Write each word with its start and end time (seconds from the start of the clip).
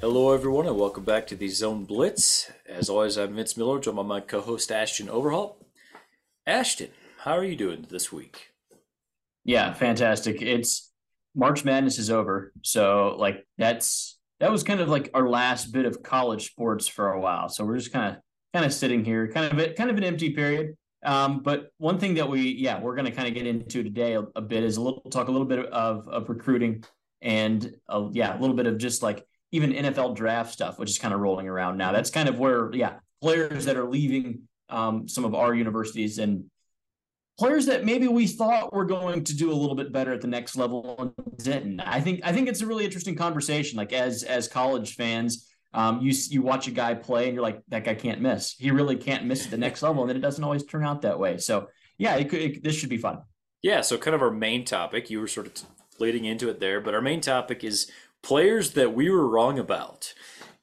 Hello, 0.00 0.32
everyone, 0.32 0.66
and 0.66 0.76
welcome 0.76 1.04
back 1.04 1.28
to 1.28 1.36
the 1.36 1.46
Zone 1.48 1.84
Blitz. 1.84 2.50
As 2.68 2.88
always, 2.90 3.16
I'm 3.16 3.36
Vince 3.36 3.56
Miller, 3.56 3.78
joined 3.78 3.98
by 3.98 4.02
my 4.02 4.18
co-host 4.20 4.72
Ashton 4.72 5.08
Overhaul. 5.08 5.64
Ashton, 6.44 6.88
how 7.18 7.38
are 7.38 7.44
you 7.44 7.54
doing 7.54 7.86
this 7.88 8.10
week? 8.10 8.50
Yeah, 9.44 9.72
fantastic. 9.74 10.42
It's 10.42 10.89
March 11.34 11.64
Madness 11.64 11.98
is 11.98 12.10
over, 12.10 12.52
so 12.62 13.16
like 13.18 13.46
that's 13.58 14.18
that 14.40 14.50
was 14.50 14.62
kind 14.62 14.80
of 14.80 14.88
like 14.88 15.10
our 15.14 15.28
last 15.28 15.72
bit 15.72 15.84
of 15.84 16.02
college 16.02 16.46
sports 16.46 16.88
for 16.88 17.12
a 17.12 17.20
while. 17.20 17.48
So 17.48 17.64
we're 17.64 17.76
just 17.76 17.92
kind 17.92 18.16
of 18.16 18.22
kind 18.52 18.64
of 18.64 18.72
sitting 18.72 19.04
here, 19.04 19.28
kind 19.28 19.52
of 19.52 19.58
a, 19.58 19.72
kind 19.74 19.90
of 19.90 19.96
an 19.96 20.04
empty 20.04 20.30
period. 20.30 20.76
Um, 21.04 21.42
but 21.42 21.70
one 21.78 21.98
thing 21.98 22.14
that 22.14 22.28
we 22.28 22.42
yeah 22.42 22.80
we're 22.80 22.94
going 22.94 23.06
to 23.06 23.12
kind 23.12 23.28
of 23.28 23.34
get 23.34 23.46
into 23.46 23.82
today 23.82 24.14
a, 24.14 24.24
a, 24.36 24.42
bit 24.42 24.64
is 24.64 24.76
a 24.76 24.82
little 24.82 25.00
talk 25.10 25.28
a 25.28 25.30
little 25.30 25.46
bit 25.46 25.66
of 25.66 26.06
of 26.08 26.28
recruiting 26.28 26.84
and 27.22 27.74
uh, 27.88 28.08
yeah 28.12 28.36
a 28.36 28.38
little 28.38 28.56
bit 28.56 28.66
of 28.66 28.76
just 28.76 29.02
like 29.02 29.24
even 29.52 29.72
NFL 29.72 30.14
draft 30.16 30.52
stuff, 30.52 30.78
which 30.78 30.90
is 30.90 30.98
kind 30.98 31.12
of 31.12 31.20
rolling 31.20 31.48
around 31.48 31.76
now. 31.76 31.92
That's 31.92 32.10
kind 32.10 32.28
of 32.28 32.38
where, 32.38 32.72
yeah, 32.72 32.94
players 33.20 33.64
that 33.64 33.76
are 33.76 33.88
leaving 33.88 34.42
um, 34.68 35.08
some 35.08 35.24
of 35.24 35.34
our 35.34 35.54
universities 35.54 36.18
and 36.18 36.44
players 37.40 37.64
that 37.64 37.86
maybe 37.86 38.06
we 38.06 38.26
thought 38.26 38.70
were 38.70 38.84
going 38.84 39.24
to 39.24 39.34
do 39.34 39.50
a 39.50 39.54
little 39.54 39.74
bit 39.74 39.90
better 39.92 40.12
at 40.12 40.20
the 40.20 40.28
next 40.28 40.56
level 40.56 41.14
didn't. 41.42 41.80
I 41.80 41.98
think 41.98 42.20
I 42.22 42.34
think 42.34 42.48
it's 42.48 42.60
a 42.60 42.66
really 42.66 42.84
interesting 42.84 43.16
conversation. 43.16 43.78
Like 43.78 43.94
as 43.94 44.24
as 44.24 44.46
college 44.46 44.94
fans, 44.94 45.48
um, 45.72 46.02
you 46.02 46.12
you 46.28 46.42
watch 46.42 46.68
a 46.68 46.70
guy 46.70 46.92
play 46.92 47.24
and 47.28 47.34
you're 47.34 47.42
like, 47.42 47.62
that 47.68 47.84
guy 47.84 47.94
can't 47.94 48.20
miss. 48.20 48.54
He 48.58 48.70
really 48.70 48.96
can't 48.96 49.24
miss 49.24 49.46
at 49.46 49.50
the 49.50 49.56
next 49.56 49.80
level, 49.82 50.02
and 50.02 50.10
then 50.10 50.18
it 50.18 50.20
doesn't 50.20 50.44
always 50.44 50.64
turn 50.64 50.84
out 50.84 51.00
that 51.00 51.18
way. 51.18 51.38
So 51.38 51.68
yeah, 51.96 52.16
it 52.16 52.28
could, 52.28 52.42
it, 52.42 52.62
this 52.62 52.74
should 52.74 52.90
be 52.90 52.98
fun. 52.98 53.22
Yeah. 53.62 53.80
So 53.80 53.96
kind 53.96 54.14
of 54.14 54.20
our 54.20 54.30
main 54.30 54.66
topic, 54.66 55.08
you 55.08 55.18
were 55.18 55.26
sort 55.26 55.46
of 55.46 55.54
leading 55.98 56.26
into 56.26 56.50
it 56.50 56.60
there, 56.60 56.78
but 56.82 56.94
our 56.94 57.00
main 57.00 57.22
topic 57.22 57.64
is 57.64 57.90
players 58.22 58.72
that 58.72 58.94
we 58.94 59.08
were 59.08 59.26
wrong 59.26 59.58
about. 59.58 60.12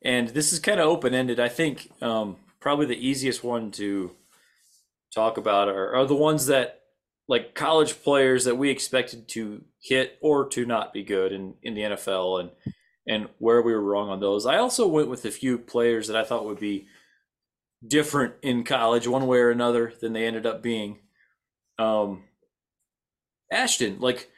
And 0.03 0.29
this 0.29 0.53
is 0.53 0.59
kind 0.59 0.79
of 0.79 0.85
open 0.85 1.15
ended. 1.15 1.39
I 1.39 1.49
think 1.49 1.91
um, 2.03 2.37
probably 2.59 2.85
the 2.85 3.07
easiest 3.07 3.43
one 3.43 3.71
to 3.71 4.11
talk 5.13 5.37
about 5.37 5.67
are, 5.67 5.95
are 5.95 6.05
the 6.05 6.15
ones 6.15 6.45
that, 6.47 6.76
like 7.27 7.55
college 7.55 8.01
players 8.03 8.45
that 8.45 8.55
we 8.55 8.69
expected 8.69 9.27
to 9.29 9.63
hit 9.81 10.17
or 10.21 10.47
to 10.49 10.65
not 10.65 10.93
be 10.93 11.03
good 11.03 11.31
in, 11.31 11.55
in 11.61 11.73
the 11.73 11.81
NFL 11.81 12.39
and 12.39 12.51
and 13.09 13.29
where 13.39 13.61
we 13.61 13.71
were 13.71 13.81
wrong 13.81 14.09
on 14.09 14.19
those. 14.19 14.45
I 14.45 14.57
also 14.57 14.85
went 14.85 15.09
with 15.09 15.23
a 15.23 15.31
few 15.31 15.57
players 15.57 16.07
that 16.07 16.17
I 16.17 16.25
thought 16.25 16.45
would 16.45 16.59
be 16.59 16.87
different 17.85 18.33
in 18.41 18.65
college, 18.65 19.07
one 19.07 19.27
way 19.27 19.37
or 19.37 19.49
another, 19.49 19.93
than 20.01 20.11
they 20.11 20.25
ended 20.25 20.45
up 20.45 20.61
being. 20.61 20.99
Um, 21.79 22.25
Ashton, 23.51 23.99
like 23.99 24.29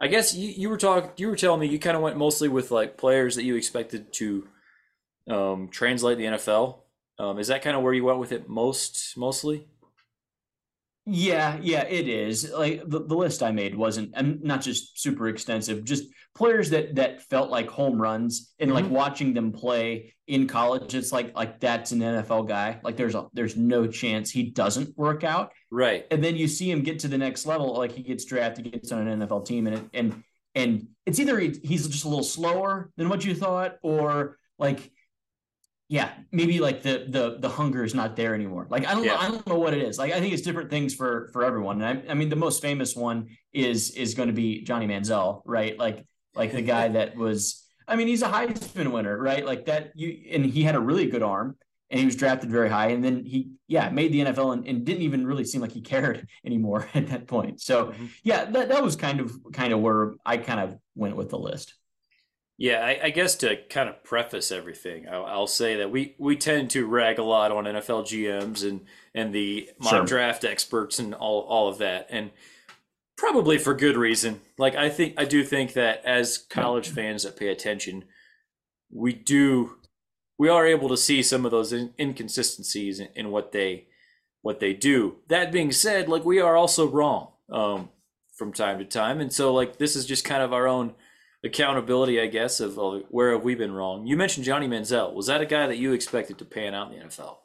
I 0.00 0.08
guess 0.08 0.34
you, 0.34 0.48
you 0.50 0.68
were 0.68 0.76
talking, 0.76 1.10
you 1.16 1.28
were 1.28 1.36
telling 1.36 1.60
me 1.60 1.68
you 1.68 1.78
kind 1.78 1.96
of 1.96 2.02
went 2.02 2.18
mostly 2.18 2.48
with 2.48 2.70
like 2.70 2.98
players 2.98 3.34
that 3.36 3.44
you 3.44 3.56
expected 3.56 4.12
to 4.14 4.46
um, 5.30 5.68
translate 5.68 6.18
the 6.18 6.24
NFL. 6.24 6.80
Um, 7.18 7.38
is 7.38 7.48
that 7.48 7.62
kind 7.62 7.76
of 7.76 7.82
where 7.82 7.94
you 7.94 8.04
went 8.04 8.18
with 8.18 8.32
it 8.32 8.48
most, 8.48 9.16
mostly? 9.16 9.66
Yeah, 11.10 11.58
yeah, 11.62 11.84
it 11.84 12.06
is. 12.06 12.52
Like 12.52 12.82
the, 12.86 13.00
the 13.00 13.16
list 13.16 13.42
I 13.42 13.50
made 13.50 13.74
wasn't 13.74 14.12
and 14.14 14.42
not 14.42 14.60
just 14.60 15.00
super 15.00 15.28
extensive, 15.28 15.82
just 15.84 16.04
players 16.34 16.68
that 16.70 16.96
that 16.96 17.22
felt 17.22 17.50
like 17.50 17.70
home 17.70 18.00
runs 18.00 18.52
and 18.58 18.70
mm-hmm. 18.70 18.82
like 18.82 18.90
watching 18.90 19.32
them 19.32 19.50
play 19.50 20.14
in 20.26 20.46
college, 20.46 20.94
it's 20.94 21.10
like 21.10 21.34
like 21.34 21.60
that's 21.60 21.92
an 21.92 22.00
NFL 22.00 22.46
guy. 22.46 22.78
Like 22.84 22.98
there's 22.98 23.14
a 23.14 23.26
there's 23.32 23.56
no 23.56 23.86
chance 23.86 24.30
he 24.30 24.50
doesn't 24.50 24.98
work 24.98 25.24
out. 25.24 25.52
Right. 25.70 26.06
And 26.10 26.22
then 26.22 26.36
you 26.36 26.46
see 26.46 26.70
him 26.70 26.82
get 26.82 26.98
to 27.00 27.08
the 27.08 27.16
next 27.16 27.46
level, 27.46 27.74
like 27.78 27.92
he 27.92 28.02
gets 28.02 28.26
drafted, 28.26 28.70
gets 28.70 28.92
on 28.92 29.08
an 29.08 29.20
NFL 29.20 29.46
team, 29.46 29.66
and 29.66 29.76
it, 29.76 29.84
and 29.94 30.22
and 30.54 30.88
it's 31.06 31.18
either 31.18 31.38
he's 31.38 31.88
just 31.88 32.04
a 32.04 32.08
little 32.08 32.22
slower 32.22 32.90
than 32.98 33.08
what 33.08 33.24
you 33.24 33.34
thought, 33.34 33.76
or 33.82 34.36
like 34.58 34.90
yeah, 35.88 36.10
maybe 36.32 36.60
like 36.60 36.82
the 36.82 37.06
the 37.08 37.38
the 37.40 37.48
hunger 37.48 37.82
is 37.82 37.94
not 37.94 38.14
there 38.14 38.34
anymore. 38.34 38.66
Like 38.68 38.86
I 38.86 38.92
don't 38.92 39.04
yeah. 39.04 39.14
know, 39.14 39.20
I 39.20 39.28
don't 39.28 39.46
know 39.46 39.58
what 39.58 39.72
it 39.72 39.82
is. 39.82 39.98
Like 39.98 40.12
I 40.12 40.20
think 40.20 40.34
it's 40.34 40.42
different 40.42 40.68
things 40.68 40.94
for 40.94 41.30
for 41.32 41.44
everyone. 41.44 41.80
And 41.80 42.02
I, 42.06 42.12
I 42.12 42.14
mean, 42.14 42.28
the 42.28 42.36
most 42.36 42.60
famous 42.60 42.94
one 42.94 43.28
is 43.54 43.92
is 43.92 44.14
going 44.14 44.28
to 44.28 44.34
be 44.34 44.62
Johnny 44.62 44.86
Manziel, 44.86 45.40
right? 45.46 45.78
Like 45.78 46.06
like 46.34 46.52
the 46.52 46.62
guy 46.62 46.88
that 46.88 47.16
was. 47.16 47.64
I 47.86 47.96
mean, 47.96 48.06
he's 48.06 48.20
a 48.20 48.28
Heisman 48.28 48.92
winner, 48.92 49.16
right? 49.16 49.46
Like 49.46 49.64
that. 49.64 49.92
You 49.94 50.14
and 50.30 50.44
he 50.44 50.62
had 50.62 50.74
a 50.74 50.80
really 50.80 51.06
good 51.06 51.22
arm, 51.22 51.56
and 51.90 51.98
he 51.98 52.04
was 52.04 52.16
drafted 52.16 52.50
very 52.50 52.68
high. 52.68 52.88
And 52.88 53.02
then 53.02 53.24
he, 53.24 53.52
yeah, 53.66 53.88
made 53.88 54.12
the 54.12 54.20
NFL 54.20 54.52
and, 54.52 54.68
and 54.68 54.84
didn't 54.84 55.02
even 55.02 55.26
really 55.26 55.44
seem 55.44 55.62
like 55.62 55.72
he 55.72 55.80
cared 55.92 56.28
anymore 56.44 56.86
at 56.92 57.06
that 57.06 57.26
point. 57.26 57.62
So 57.62 57.86
mm-hmm. 57.86 58.06
yeah, 58.24 58.44
that 58.44 58.68
that 58.68 58.82
was 58.82 58.94
kind 58.94 59.20
of 59.20 59.34
kind 59.54 59.72
of 59.72 59.80
where 59.80 60.16
I 60.26 60.36
kind 60.36 60.60
of 60.60 60.76
went 60.94 61.16
with 61.16 61.30
the 61.30 61.38
list. 61.38 61.72
Yeah, 62.58 62.84
I, 62.84 62.98
I, 63.04 63.10
guess 63.10 63.36
to 63.36 63.56
kind 63.70 63.88
of 63.88 64.02
preface 64.02 64.50
everything, 64.50 65.08
I'll, 65.08 65.24
I'll, 65.24 65.46
say 65.46 65.76
that 65.76 65.92
we, 65.92 66.16
we 66.18 66.36
tend 66.36 66.70
to 66.70 66.88
rag 66.88 67.20
a 67.20 67.22
lot 67.22 67.52
on 67.52 67.64
NFL 67.64 68.02
GMs 68.02 68.68
and, 68.68 68.84
and 69.14 69.32
the 69.32 69.70
mock 69.78 69.90
sure. 69.92 70.04
draft 70.04 70.44
experts 70.44 70.98
and 70.98 71.14
all, 71.14 71.42
all 71.42 71.68
of 71.68 71.78
that, 71.78 72.08
and 72.10 72.32
probably 73.16 73.58
for 73.58 73.74
good 73.74 73.96
reason. 73.96 74.40
Like 74.58 74.74
I 74.74 74.88
think 74.88 75.14
I 75.18 75.24
do 75.24 75.44
think 75.44 75.74
that 75.74 76.04
as 76.04 76.38
college 76.38 76.88
fans 76.88 77.24
that 77.24 77.36
pay 77.36 77.48
attention, 77.48 78.04
we 78.90 79.12
do 79.12 79.76
we 80.38 80.48
are 80.48 80.66
able 80.66 80.88
to 80.88 80.96
see 80.96 81.22
some 81.22 81.44
of 81.44 81.50
those 81.50 81.72
inconsistencies 81.72 83.00
in, 83.00 83.08
in 83.14 83.30
what 83.30 83.52
they 83.52 83.88
what 84.42 84.60
they 84.60 84.72
do. 84.72 85.16
That 85.28 85.52
being 85.52 85.72
said, 85.72 86.08
like 86.08 86.24
we 86.24 86.40
are 86.40 86.56
also 86.56 86.88
wrong 86.88 87.32
um, 87.50 87.90
from 88.34 88.52
time 88.52 88.78
to 88.78 88.84
time, 88.84 89.20
and 89.20 89.32
so 89.32 89.52
like 89.52 89.78
this 89.78 89.96
is 89.96 90.06
just 90.06 90.24
kind 90.24 90.42
of 90.42 90.52
our 90.52 90.66
own 90.66 90.94
accountability, 91.44 92.20
I 92.20 92.26
guess, 92.26 92.60
of 92.60 92.78
uh, 92.78 93.00
where 93.10 93.32
have 93.32 93.44
we 93.44 93.54
been 93.54 93.72
wrong. 93.72 94.06
You 94.06 94.16
mentioned 94.16 94.44
Johnny 94.44 94.68
Manziel. 94.68 95.14
Was 95.14 95.26
that 95.26 95.40
a 95.40 95.46
guy 95.46 95.66
that 95.66 95.78
you 95.78 95.92
expected 95.92 96.38
to 96.38 96.44
pan 96.44 96.74
out 96.74 96.92
in 96.92 96.98
the 96.98 97.04
NFL? 97.06 97.36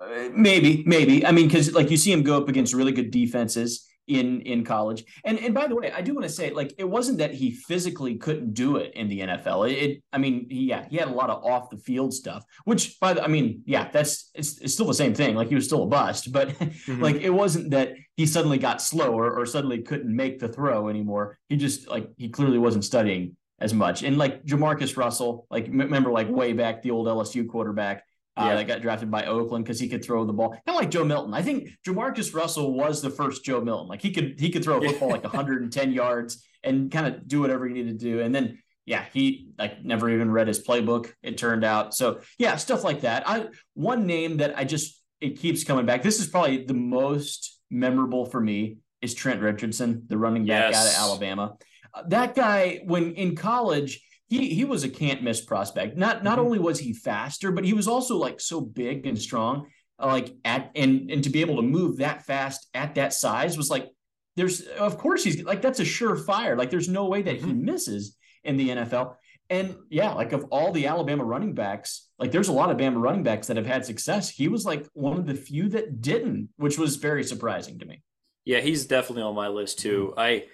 Uh, 0.00 0.28
maybe, 0.32 0.84
maybe. 0.86 1.26
I 1.26 1.32
mean, 1.32 1.48
because 1.48 1.72
like 1.72 1.90
you 1.90 1.96
see 1.96 2.12
him 2.12 2.22
go 2.22 2.36
up 2.36 2.48
against 2.48 2.74
really 2.74 2.92
good 2.92 3.10
defenses 3.10 3.87
in 4.08 4.40
in 4.40 4.64
college. 4.64 5.04
And 5.24 5.38
and 5.38 5.54
by 5.54 5.66
the 5.68 5.76
way, 5.76 5.92
I 5.92 6.00
do 6.00 6.14
want 6.14 6.26
to 6.26 6.32
say, 6.32 6.50
like, 6.50 6.74
it 6.78 6.88
wasn't 6.88 7.18
that 7.18 7.34
he 7.34 7.52
physically 7.52 8.16
couldn't 8.16 8.54
do 8.54 8.76
it 8.76 8.92
in 8.94 9.08
the 9.08 9.20
NFL. 9.20 9.70
It, 9.70 9.74
it 9.74 10.02
I 10.12 10.18
mean, 10.18 10.46
he, 10.50 10.64
yeah, 10.64 10.86
he 10.90 10.96
had 10.96 11.08
a 11.08 11.12
lot 11.12 11.30
of 11.30 11.44
off 11.44 11.70
the 11.70 11.76
field 11.76 12.12
stuff. 12.12 12.44
Which, 12.64 12.98
by 13.00 13.12
the, 13.12 13.22
I 13.22 13.28
mean, 13.28 13.62
yeah, 13.66 13.88
that's 13.90 14.30
it's, 14.34 14.58
it's 14.58 14.74
still 14.74 14.86
the 14.86 14.94
same 14.94 15.14
thing. 15.14 15.36
Like 15.36 15.48
he 15.48 15.54
was 15.54 15.66
still 15.66 15.84
a 15.84 15.86
bust, 15.86 16.32
but 16.32 16.48
mm-hmm. 16.58 17.02
like 17.02 17.16
it 17.16 17.30
wasn't 17.30 17.70
that 17.70 17.92
he 18.16 18.26
suddenly 18.26 18.58
got 18.58 18.82
slower 18.82 19.30
or 19.30 19.46
suddenly 19.46 19.82
couldn't 19.82 20.14
make 20.14 20.38
the 20.38 20.48
throw 20.48 20.88
anymore. 20.88 21.38
He 21.48 21.56
just 21.56 21.88
like 21.88 22.10
he 22.16 22.28
clearly 22.30 22.58
wasn't 22.58 22.84
studying 22.84 23.36
as 23.60 23.74
much. 23.74 24.02
And 24.02 24.18
like 24.18 24.44
Jamarcus 24.44 24.96
Russell, 24.96 25.46
like 25.50 25.66
remember 25.66 26.10
like 26.10 26.28
way 26.28 26.52
back 26.52 26.82
the 26.82 26.92
old 26.92 27.06
LSU 27.06 27.46
quarterback 27.48 28.04
uh, 28.38 28.46
yeah. 28.46 28.54
that 28.54 28.66
got 28.66 28.82
drafted 28.82 29.10
by 29.10 29.26
Oakland 29.26 29.64
because 29.64 29.80
he 29.80 29.88
could 29.88 30.04
throw 30.04 30.24
the 30.24 30.32
ball. 30.32 30.50
Kind 30.50 30.62
of 30.68 30.74
like 30.76 30.90
Joe 30.90 31.04
Milton. 31.04 31.34
I 31.34 31.42
think 31.42 31.70
Jamarcus 31.86 32.34
Russell 32.34 32.72
was 32.72 33.02
the 33.02 33.10
first 33.10 33.44
Joe 33.44 33.60
Milton. 33.60 33.88
Like 33.88 34.00
he 34.00 34.12
could 34.12 34.38
he 34.38 34.50
could 34.50 34.62
throw 34.62 34.78
a 34.78 34.88
football 34.88 35.10
like 35.10 35.24
110 35.24 35.92
yards 35.92 36.44
and 36.62 36.90
kind 36.90 37.06
of 37.06 37.26
do 37.26 37.40
whatever 37.40 37.66
he 37.66 37.74
needed 37.74 37.98
to 37.98 38.04
do. 38.04 38.20
And 38.20 38.34
then 38.34 38.58
yeah, 38.86 39.04
he 39.12 39.50
like 39.58 39.84
never 39.84 40.08
even 40.08 40.30
read 40.30 40.48
his 40.48 40.64
playbook. 40.64 41.12
It 41.22 41.36
turned 41.36 41.64
out. 41.64 41.94
So 41.94 42.20
yeah, 42.38 42.56
stuff 42.56 42.84
like 42.84 43.02
that. 43.02 43.28
I 43.28 43.48
one 43.74 44.06
name 44.06 44.38
that 44.38 44.56
I 44.56 44.64
just 44.64 45.02
it 45.20 45.38
keeps 45.40 45.64
coming 45.64 45.84
back. 45.84 46.02
This 46.02 46.20
is 46.20 46.28
probably 46.28 46.64
the 46.64 46.74
most 46.74 47.60
memorable 47.70 48.24
for 48.24 48.40
me 48.40 48.78
is 49.02 49.14
Trent 49.14 49.40
Richardson, 49.40 50.04
the 50.06 50.16
running 50.16 50.46
back 50.46 50.72
yes. 50.72 50.76
out 50.76 50.88
of 50.88 51.10
Alabama. 51.10 51.56
Uh, 51.92 52.02
that 52.08 52.34
guy, 52.34 52.80
when 52.84 53.14
in 53.14 53.36
college, 53.36 54.00
he 54.28 54.54
he 54.54 54.64
was 54.64 54.84
a 54.84 54.88
can't 54.88 55.22
miss 55.22 55.40
prospect. 55.40 55.96
Not 55.96 56.22
not 56.22 56.38
mm-hmm. 56.38 56.46
only 56.46 56.58
was 56.58 56.78
he 56.78 56.92
faster, 56.92 57.50
but 57.50 57.64
he 57.64 57.72
was 57.72 57.88
also 57.88 58.16
like 58.16 58.40
so 58.40 58.60
big 58.60 59.06
and 59.06 59.18
strong. 59.18 59.68
Like 59.98 60.36
at 60.44 60.70
and 60.76 61.10
and 61.10 61.24
to 61.24 61.30
be 61.30 61.40
able 61.40 61.56
to 61.56 61.62
move 61.62 61.98
that 61.98 62.24
fast 62.24 62.68
at 62.74 62.94
that 62.96 63.12
size 63.12 63.56
was 63.56 63.70
like 63.70 63.88
there's 64.36 64.60
of 64.60 64.98
course 64.98 65.24
he's 65.24 65.42
like 65.42 65.62
that's 65.62 65.80
a 65.80 65.84
surefire. 65.84 66.56
Like 66.56 66.70
there's 66.70 66.88
no 66.88 67.06
way 67.06 67.22
that 67.22 67.36
he 67.36 67.46
mm-hmm. 67.46 67.64
misses 67.64 68.16
in 68.44 68.56
the 68.56 68.68
NFL. 68.68 69.16
And 69.50 69.76
yeah, 69.88 70.12
like 70.12 70.32
of 70.32 70.44
all 70.50 70.72
the 70.72 70.86
Alabama 70.86 71.24
running 71.24 71.54
backs, 71.54 72.08
like 72.18 72.30
there's 72.30 72.48
a 72.48 72.52
lot 72.52 72.70
of 72.70 72.76
Bama 72.76 73.00
running 73.00 73.22
backs 73.22 73.46
that 73.46 73.56
have 73.56 73.66
had 73.66 73.86
success. 73.86 74.28
He 74.28 74.46
was 74.46 74.66
like 74.66 74.86
one 74.92 75.16
of 75.16 75.26
the 75.26 75.34
few 75.34 75.70
that 75.70 76.02
didn't, 76.02 76.50
which 76.56 76.76
was 76.76 76.96
very 76.96 77.24
surprising 77.24 77.78
to 77.78 77.86
me. 77.86 78.02
Yeah, 78.44 78.60
he's 78.60 78.84
definitely 78.84 79.22
on 79.22 79.34
my 79.34 79.48
list 79.48 79.78
too. 79.78 80.12
Mm-hmm. 80.16 80.20
I 80.20 80.44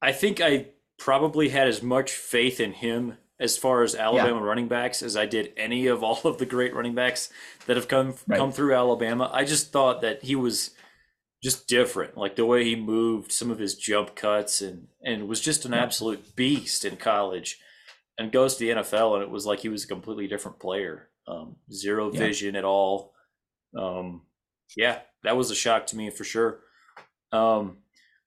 I 0.00 0.12
think 0.12 0.40
I 0.40 0.68
probably 0.98 1.50
had 1.50 1.68
as 1.68 1.82
much 1.82 2.12
faith 2.12 2.60
in 2.60 2.72
him 2.72 3.16
as 3.38 3.56
far 3.56 3.82
as 3.82 3.94
Alabama 3.94 4.40
yeah. 4.40 4.46
running 4.46 4.68
backs 4.68 5.02
as 5.02 5.16
I 5.16 5.26
did 5.26 5.52
any 5.56 5.86
of 5.86 6.02
all 6.02 6.20
of 6.24 6.38
the 6.38 6.46
great 6.46 6.74
running 6.74 6.94
backs 6.94 7.28
that 7.66 7.76
have 7.76 7.88
come 7.88 8.14
right. 8.26 8.38
come 8.38 8.52
through 8.52 8.74
Alabama. 8.74 9.30
I 9.32 9.44
just 9.44 9.72
thought 9.72 10.00
that 10.02 10.22
he 10.22 10.34
was 10.34 10.70
just 11.42 11.68
different. 11.68 12.16
Like 12.16 12.36
the 12.36 12.46
way 12.46 12.64
he 12.64 12.76
moved, 12.76 13.30
some 13.30 13.50
of 13.50 13.58
his 13.58 13.74
jump 13.74 14.16
cuts, 14.16 14.62
and 14.62 14.88
and 15.04 15.28
was 15.28 15.40
just 15.40 15.64
an 15.64 15.74
absolute 15.74 16.34
beast 16.34 16.84
in 16.84 16.96
college. 16.96 17.60
And 18.18 18.32
goes 18.32 18.56
to 18.56 18.64
the 18.64 18.80
NFL, 18.80 19.14
and 19.14 19.22
it 19.22 19.28
was 19.28 19.44
like 19.44 19.60
he 19.60 19.68
was 19.68 19.84
a 19.84 19.88
completely 19.88 20.26
different 20.26 20.58
player. 20.58 21.10
Um, 21.28 21.56
zero 21.70 22.10
Yeah. 22.10 22.18
vision 22.18 22.56
at 22.56 22.64
all. 22.64 23.12
Um, 23.76 24.22
yeah, 24.74 25.00
that 25.22 25.36
was 25.36 25.50
a 25.50 25.54
shock 25.54 25.86
to 25.88 25.96
me 25.96 26.08
for 26.08 26.24
sure. 26.24 26.60
Um, 27.30 27.78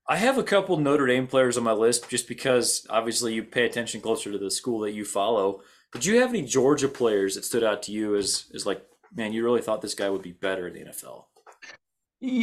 I 0.09 0.15
have 0.15 0.39
a 0.39 0.43
couple 0.43 0.75
Notre 0.77 1.05
Dame 1.05 1.27
players 1.27 1.55
on 1.55 1.63
my 1.63 1.71
list 1.71 2.09
just 2.09 2.27
because 2.27 2.85
obviously 2.89 3.35
you 3.35 3.43
pay 3.43 3.65
attention 3.65 4.01
closer 4.01 4.31
to 4.31 4.39
the 4.39 4.49
school 4.49 4.79
that 4.79 4.93
you 4.93 5.05
follow. 5.05 5.61
Did 5.93 6.03
you 6.03 6.19
have 6.19 6.29
any 6.29 6.41
Georgia 6.41 6.87
players 6.87 7.35
that 7.35 7.45
stood 7.45 7.63
out 7.63 7.83
to 7.83 7.91
you 7.91 8.15
as 8.15 8.45
as 8.55 8.65
like, 8.65 8.81
man, 9.15 9.33
you 9.33 9.43
really 9.43 9.61
thought 9.61 9.81
this 9.81 9.93
guy 9.93 10.09
would 10.09 10.23
be 10.23 10.31
better 10.31 10.67
in 10.67 10.73
the 10.73 10.91
NFL? 10.91 11.25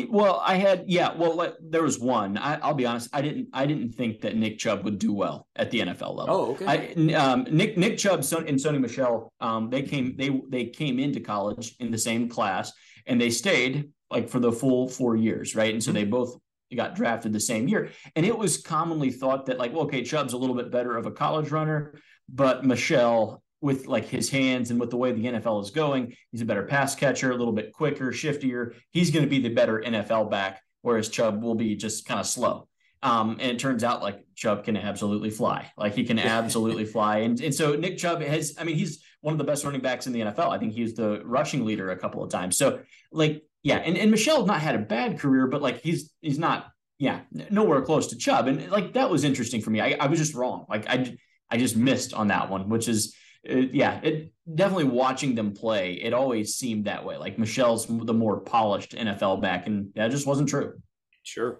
Well, 0.09 0.41
I 0.47 0.55
had 0.55 0.85
yeah. 0.87 1.15
Well, 1.15 1.35
like, 1.35 1.55
there 1.61 1.83
was 1.83 1.99
one. 1.99 2.39
I, 2.39 2.55
I'll 2.61 2.73
be 2.73 2.87
honest. 2.87 3.11
I 3.13 3.21
didn't. 3.21 3.49
I 3.53 3.67
didn't 3.67 3.93
think 3.93 4.21
that 4.21 4.37
Nick 4.37 4.59
Chubb 4.59 4.85
would 4.85 4.99
do 5.01 5.13
well 5.13 5.49
at 5.57 5.73
the 5.73 5.81
NFL 5.81 6.17
level. 6.17 6.27
Oh, 6.29 6.51
okay. 6.53 7.13
I, 7.13 7.15
um, 7.15 7.47
Nick 7.51 7.77
Nick 7.77 7.99
Chubb 7.99 8.21
and 8.21 8.59
Sony 8.59 8.81
Michel, 8.81 9.33
um, 9.41 9.71
they 9.71 9.83
came 9.83 10.17
they 10.17 10.41
they 10.49 10.67
came 10.67 10.99
into 10.99 11.21
college 11.21 11.75
in 11.81 11.91
the 11.91 11.99
same 11.99 12.29
class 12.29 12.73
and 13.07 13.21
they 13.21 13.29
stayed 13.29 13.91
like 14.11 14.29
for 14.29 14.39
the 14.39 14.53
full 14.53 14.89
four 14.89 15.17
years, 15.17 15.55
right? 15.55 15.73
And 15.73 15.83
so 15.83 15.93
they 15.93 16.05
both 16.05 16.39
got 16.75 16.97
drafted 16.97 17.33
the 17.33 17.41
same 17.41 17.69
year. 17.69 17.91
And 18.17 18.27
it 18.27 18.37
was 18.37 18.59
commonly 18.59 19.11
thought 19.11 19.47
that 19.47 19.59
like, 19.59 19.73
well, 19.73 19.85
okay, 19.85 20.03
Chubb's 20.03 20.33
a 20.33 20.39
little 20.39 20.57
bit 20.57 20.73
better 20.73 20.97
of 20.97 21.07
a 21.07 21.13
college 21.13 21.51
runner, 21.51 21.95
but 22.29 22.65
Michel 22.65 23.43
with 23.61 23.87
like 23.87 24.07
his 24.07 24.29
hands 24.31 24.71
and 24.71 24.79
with 24.79 24.91
the 24.91 24.97
way 24.97 25.13
the 25.13 25.25
NFL 25.25 25.63
is 25.63 25.71
going, 25.71 26.15
he's 26.31 26.43
a 26.43 26.45
better 26.45 26.65
pass 26.65 26.95
catcher, 26.95 27.31
a 27.31 27.37
little 27.37 27.53
bit 27.53 27.73
quicker, 27.73 28.13
shiftier. 28.13 28.75
He's 28.91 29.11
going 29.11 29.25
to 29.25 29.31
be 29.31 29.41
the 29.41 29.49
better 29.49 29.83
NFL 29.85 30.31
back, 30.31 30.63
whereas 30.83 31.09
Chubb 31.09 31.43
will 31.43 31.55
be 31.55 31.77
just 31.77 32.07
kind 32.07 32.21
of 32.21 32.27
slow. 32.27 32.69
Um, 33.03 33.33
and 33.41 33.53
it 33.53 33.59
turns 33.59 33.85
out 33.85 34.03
like 34.03 34.25
Chubb 34.35 34.65
can 34.65 34.77
absolutely 34.77 35.31
fly. 35.31 35.71
Like 35.77 35.95
he 35.95 36.05
can 36.05 36.19
absolutely 36.21 36.85
fly. 36.85 37.19
And, 37.19 37.41
and 37.41 37.55
so 37.55 37.77
Nick 37.77 37.99
Chubb 37.99 38.21
has, 38.23 38.57
I 38.59 38.65
mean, 38.65 38.77
he's 38.77 39.03
one 39.21 39.33
of 39.33 39.39
the 39.39 39.45
best 39.45 39.65
running 39.65 39.81
backs 39.81 40.07
in 40.07 40.13
the 40.13 40.21
NFL. 40.21 40.51
I 40.51 40.59
think 40.59 40.73
he 40.73 40.83
was 40.83 40.95
the 40.95 41.23
rushing 41.25 41.65
leader 41.65 41.91
a 41.91 41.97
couple 41.97 42.23
of 42.23 42.31
times. 42.31 42.57
So 42.57 42.81
like, 43.13 43.43
yeah. 43.67 43.79
And, 43.79 43.99
and 43.99 44.13
Michel's 44.13 44.47
not 44.47 44.61
had 44.61 44.77
a 44.77 44.79
bad 44.79 45.19
career, 45.19 45.49
but 45.49 45.61
like 45.61 45.81
he's, 45.81 46.13
he's 46.21 46.39
not, 46.39 46.69
yeah, 46.99 47.23
nowhere 47.51 47.83
close 47.83 48.07
to 48.09 48.17
Chubb. 48.17 48.47
And 48.47 48.71
like, 48.71 48.93
that 48.93 49.11
was 49.11 49.25
interesting 49.25 49.61
for 49.61 49.71
me. 49.71 49.81
I, 49.81 49.97
I 49.99 50.07
was 50.07 50.21
just 50.21 50.37
wrong. 50.37 50.67
Like 50.69 50.89
I, 50.89 51.17
I 51.51 51.57
just 51.57 51.77
missed 51.77 52.15
on 52.15 52.29
that 52.29 52.49
one, 52.49 52.69
which 52.69 52.87
is, 52.87 53.17
uh, 53.51 53.57
yeah, 53.57 54.01
it 54.05 54.33
definitely 54.55 54.85
watching 54.85 55.35
them 55.35 55.53
play. 55.53 55.95
It 55.95 56.15
always 56.15 56.55
seemed 56.55 56.85
that 56.85 57.05
way. 57.05 57.17
Like 57.17 57.41
Michel's 57.41 57.89
the 57.89 58.15
more 58.15 58.39
polished 58.39 58.93
NFL 58.93 59.43
back, 59.43 59.67
and 59.67 59.93
that 59.97 60.13
just 60.13 60.29
wasn't 60.29 60.49
true. 60.49 60.81
Sure. 61.25 61.59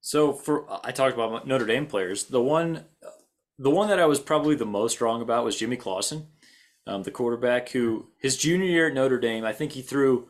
So 0.00 0.32
for 0.32 0.66
I 0.86 0.92
talked 0.92 1.14
about 1.14 1.48
Notre 1.48 1.66
Dame 1.66 1.86
players. 1.86 2.24
The 2.24 2.40
one, 2.40 2.84
the 3.58 3.70
one 3.70 3.88
that 3.88 3.98
I 3.98 4.06
was 4.06 4.20
probably 4.20 4.54
the 4.54 4.66
most 4.66 5.00
wrong 5.00 5.20
about 5.20 5.44
was 5.44 5.58
Jimmy 5.58 5.76
Clausen, 5.76 6.28
um, 6.86 7.02
the 7.02 7.10
quarterback 7.10 7.70
who 7.70 8.10
his 8.18 8.36
junior 8.36 8.68
year 8.68 8.86
at 8.86 8.94
Notre 8.94 9.18
Dame, 9.18 9.44
I 9.44 9.52
think 9.52 9.72
he 9.72 9.82
threw 9.82 10.28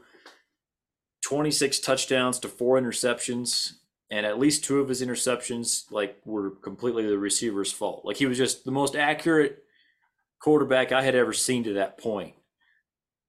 26 1.31 1.79
touchdowns 1.79 2.41
to 2.41 2.49
four 2.49 2.77
interceptions, 2.81 3.75
and 4.11 4.27
at 4.27 4.41
least 4.41 4.65
two 4.65 4.81
of 4.81 4.89
his 4.89 5.01
interceptions 5.01 5.85
like 5.93 6.17
were 6.25 6.51
completely 6.51 7.07
the 7.07 7.17
receiver's 7.17 7.71
fault. 7.71 8.05
Like 8.05 8.17
he 8.17 8.27
was 8.27 8.37
just 8.37 8.65
the 8.65 8.73
most 8.73 8.97
accurate 8.97 9.63
quarterback 10.43 10.91
I 10.91 11.03
had 11.03 11.15
ever 11.15 11.33
seen 11.33 11.63
to 11.65 11.75
that 11.75 11.99
point. 11.99 12.35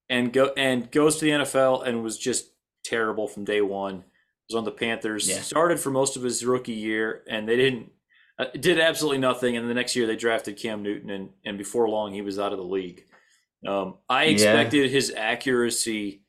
And 0.10 0.34
go 0.34 0.52
and 0.58 0.90
goes 0.90 1.18
to 1.18 1.26
the 1.26 1.32
NFL 1.32 1.86
and 1.88 2.02
was 2.02 2.18
just 2.18 2.50
terrible 2.84 3.28
from 3.28 3.46
day 3.46 3.62
one 3.62 4.04
was 4.50 4.58
on 4.58 4.66
the 4.66 4.72
Panthers. 4.72 5.30
Yeah. 5.30 5.40
Started 5.42 5.80
for 5.80 5.92
most 5.92 6.18
of 6.18 6.24
his 6.24 6.44
rookie 6.44 6.72
year, 6.74 7.22
and 7.30 7.48
they 7.48 7.56
didn't 7.56 7.92
uh, 8.40 8.46
did 8.60 8.80
absolutely 8.80 9.20
nothing. 9.20 9.58
And 9.58 9.70
the 9.70 9.76
next 9.76 9.96
year 9.96 10.08
they 10.08 10.16
drafted 10.16 10.58
Cam 10.58 10.82
Newton, 10.82 11.12
and 11.12 11.30
and 11.46 11.56
before 11.56 11.88
long 11.88 12.14
he 12.14 12.24
was 12.24 12.40
out 12.40 12.52
of 12.52 12.58
the 12.58 12.66
league. 12.66 13.04
Um, 13.66 14.00
I 14.10 14.24
Yeah. 14.24 14.32
expected 14.32 14.90
his 14.90 15.14
accuracy 15.16 16.24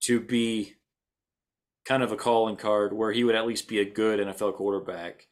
to 0.00 0.18
be 0.18 0.74
kind 1.84 2.02
of 2.02 2.12
a 2.12 2.16
calling 2.16 2.56
card 2.56 2.92
where 2.92 3.12
he 3.12 3.24
would 3.24 3.34
at 3.34 3.46
least 3.46 3.68
be 3.68 3.80
a 3.80 3.84
good 3.90 4.20
NFL 4.20 4.54
quarterback, 4.54 5.26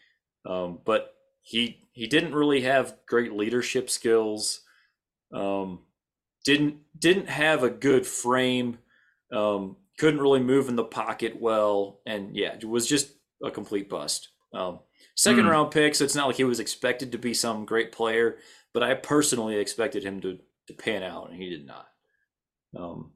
um, 0.46 0.80
but 0.84 1.14
he 1.42 1.88
he 1.92 2.06
didn't 2.06 2.34
really 2.34 2.62
have 2.62 2.96
great 3.06 3.32
leadership 3.32 3.90
skills. 3.90 4.62
Um, 5.32 5.80
didn't 6.44 6.78
didn't 6.98 7.28
have 7.28 7.62
a 7.62 7.70
good 7.70 8.06
frame. 8.06 8.78
Um, 9.32 9.76
couldn't 9.98 10.20
really 10.20 10.40
move 10.40 10.68
in 10.68 10.76
the 10.76 10.84
pocket 10.84 11.40
well, 11.40 12.00
and 12.06 12.36
yeah, 12.36 12.54
it 12.54 12.64
was 12.64 12.86
just 12.86 13.12
a 13.44 13.50
complete 13.50 13.88
bust. 13.88 14.30
Um, 14.54 14.80
second 15.16 15.46
Hmm. 15.46 15.48
round 15.48 15.70
pick, 15.70 15.94
so 15.94 16.04
it's 16.04 16.14
not 16.14 16.26
like 16.26 16.36
he 16.36 16.44
was 16.44 16.60
expected 16.60 17.12
to 17.12 17.18
be 17.18 17.34
some 17.34 17.64
great 17.66 17.92
player, 17.92 18.38
but 18.74 18.82
I 18.82 18.94
personally 18.94 19.56
expected 19.56 20.02
him 20.04 20.20
to 20.22 20.38
to 20.68 20.74
pan 20.74 21.02
out, 21.02 21.30
and 21.30 21.40
he 21.40 21.50
did 21.50 21.66
not. 21.66 21.86
Um, 22.78 23.12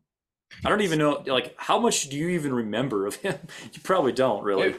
I 0.65 0.69
don't 0.69 0.83
even 0.83 0.99
know, 0.99 1.23
like, 1.27 1.55
how 1.56 1.79
much 1.79 2.09
do 2.09 2.17
you 2.17 2.29
even 2.31 2.53
remember 2.53 3.06
of 3.06 3.17
him? 3.17 3.39
you 3.73 3.81
probably 3.83 4.12
don't 4.12 4.43
really. 4.43 4.75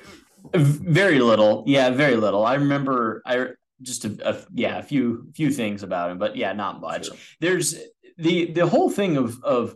Very 0.53 1.19
little, 1.19 1.63
yeah, 1.65 1.89
very 1.89 2.15
little. 2.15 2.45
I 2.45 2.53
remember, 2.55 3.23
I 3.25 3.47
just 3.81 4.05
a, 4.05 4.29
a 4.29 4.45
yeah, 4.53 4.77
a 4.77 4.83
few 4.83 5.27
few 5.35 5.51
things 5.51 5.83
about 5.83 6.11
him, 6.11 6.17
but 6.17 6.35
yeah, 6.35 6.53
not 6.53 6.81
much. 6.81 7.07
Sure. 7.07 7.15
There's 7.39 7.75
the 8.17 8.51
the 8.51 8.67
whole 8.67 8.89
thing 8.89 9.17
of 9.17 9.43
of 9.43 9.75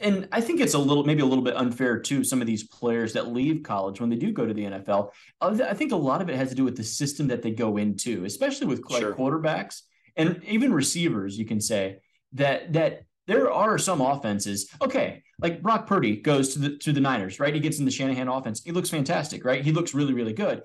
and 0.00 0.28
I 0.32 0.40
think 0.40 0.60
it's 0.60 0.74
a 0.74 0.78
little 0.78 1.04
maybe 1.04 1.22
a 1.22 1.26
little 1.26 1.44
bit 1.44 1.56
unfair 1.56 1.98
to 2.00 2.24
some 2.24 2.40
of 2.40 2.46
these 2.46 2.64
players 2.64 3.12
that 3.12 3.28
leave 3.28 3.62
college 3.62 4.00
when 4.00 4.10
they 4.10 4.16
do 4.16 4.32
go 4.32 4.44
to 4.46 4.52
the 4.52 4.64
NFL. 4.64 5.10
I 5.40 5.74
think 5.74 5.92
a 5.92 5.96
lot 5.96 6.20
of 6.20 6.28
it 6.28 6.36
has 6.36 6.50
to 6.50 6.54
do 6.54 6.64
with 6.64 6.76
the 6.76 6.84
system 6.84 7.28
that 7.28 7.42
they 7.42 7.52
go 7.52 7.76
into, 7.76 8.24
especially 8.24 8.66
with 8.66 8.82
like 8.90 9.00
Sure. 9.00 9.14
quarterbacks 9.14 9.82
and 10.16 10.42
even 10.44 10.72
receivers. 10.72 11.38
You 11.38 11.44
can 11.44 11.60
say 11.60 11.98
that 12.32 12.72
that 12.72 13.04
there 13.26 13.50
are 13.50 13.78
some 13.78 14.00
offenses. 14.00 14.68
Okay, 14.82 15.22
like 15.40 15.62
Brock 15.62 15.86
Purdy 15.86 16.16
goes 16.16 16.52
to 16.54 16.58
the 16.58 16.76
to 16.78 16.92
the 16.92 17.00
Niners, 17.00 17.38
right? 17.40 17.54
He 17.54 17.60
gets 17.60 17.78
in 17.78 17.84
the 17.84 17.90
Shanahan 17.90 18.28
offense. 18.28 18.62
He 18.64 18.72
looks 18.72 18.90
fantastic, 18.90 19.44
right? 19.44 19.64
He 19.64 19.72
looks 19.72 19.94
really 19.94 20.14
really 20.14 20.32
good. 20.34 20.62